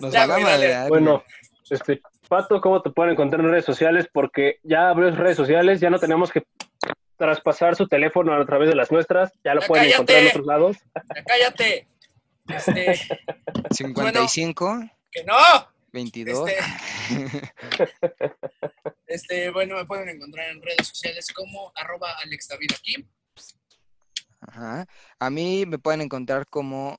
[0.00, 1.24] Nos van a madrear, Bueno,
[1.68, 2.00] este.
[2.28, 4.06] Pato, ¿cómo te pueden encontrar en redes sociales?
[4.12, 6.44] Porque ya abrió redes sociales, ya no tenemos que
[7.16, 9.94] traspasar su teléfono a través de las nuestras, ya lo Ya pueden cállate.
[9.96, 10.76] encontrar en otros lados.
[10.94, 11.88] Ya cállate.
[12.46, 12.84] Este,
[13.54, 13.68] güey.
[13.70, 14.80] 55,
[15.10, 15.34] que no.
[15.92, 16.48] 22.
[16.48, 17.52] Este,
[19.06, 23.08] este, bueno, me pueden encontrar en redes sociales como arroba Alex David aquí.
[24.40, 24.86] Ajá.
[25.18, 26.96] A mí me pueden encontrar como.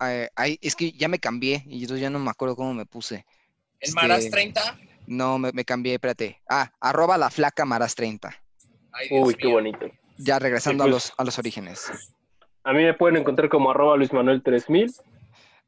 [0.00, 2.86] Eh, ay, es que ya me cambié y entonces ya no me acuerdo cómo me
[2.86, 3.24] puse.
[3.80, 4.78] El Este, Maras 30.
[5.06, 6.40] No, me, me cambié, espérate.
[6.48, 8.34] Ah, arroba la flaca maras 30.
[8.92, 9.86] Ay, Dios Uy, qué bonito.
[10.18, 11.04] Ya regresando Sí, a, pues.
[11.10, 11.90] los, a los orígenes.
[12.64, 14.92] A mí me pueden encontrar como arroba Luis Manuel 3000.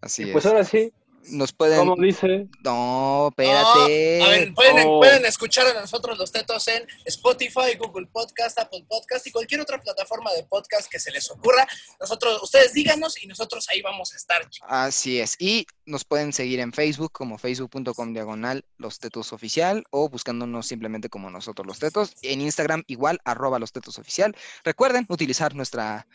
[0.00, 0.32] Así Y es.
[0.32, 0.92] pues ahora sí,
[1.30, 1.78] Nos pueden.
[1.78, 4.22] como dice, No, No, espérate.
[4.22, 4.98] a ver, pueden, Oh.
[4.98, 9.80] pueden escuchar a nosotros los tetos en Spotify, Google Podcast, Apple Podcast y cualquier otra
[9.80, 11.66] plataforma de podcast que se les ocurra.
[12.00, 14.48] Nosotros, ustedes díganos y nosotros ahí vamos a estar.
[14.62, 15.36] Así es.
[15.38, 21.08] Y nos pueden seguir en Facebook como facebook.com diagonal los tetos oficial o buscándonos simplemente
[21.08, 22.14] como nosotros los tetos.
[22.22, 24.34] En Instagram igual arroba los tetos oficial.
[24.64, 26.06] Recuerden utilizar nuestra,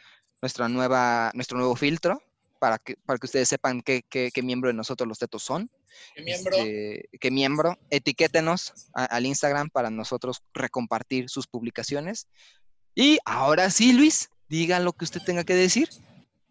[0.42, 2.22] nuestra nueva, nuestro nuevo filtro
[2.64, 5.70] para que, para que ustedes sepan qué, qué- qué miembro de nosotros los tetos son.
[6.16, 7.78] Mi miembro, Este, qué miembro.
[7.90, 12.28] Etiquétenos a- al Instagram para nosotros recompartir sus publicaciones.
[12.96, 15.90] Y ahora sí, Luis, diga lo que usted tenga que decir.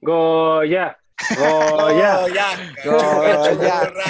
[0.03, 0.99] Goya,
[1.39, 2.29] Goya.
[2.29, 2.75] Ya.
[2.85, 3.95] Goya.
[3.95, 4.05] Cachorra.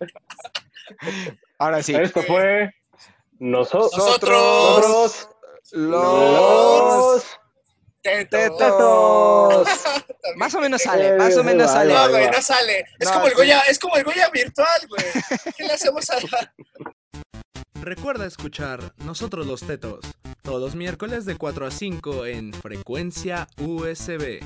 [1.60, 1.94] Ahora sí.
[1.94, 2.72] Esto fue
[3.38, 3.92] nosotros.
[3.96, 5.28] Nosotros.
[5.72, 5.72] Nosotros.
[5.72, 7.38] Los
[8.02, 8.58] Tetos.
[8.58, 9.68] tetos.
[10.36, 11.92] Más o menos sale, más o menos sale.
[11.92, 12.84] No, güey, no sale.
[12.98, 13.36] Es No, como el sí.
[13.38, 15.04] Goya, es como el Goya virtual, güey.
[15.56, 16.54] ¿Qué le hacemos a la...
[17.80, 20.00] Recuerda escuchar Nosotros los Tetos
[20.48, 24.40] todos los miércoles de 4 a 5 en frecuencia USB.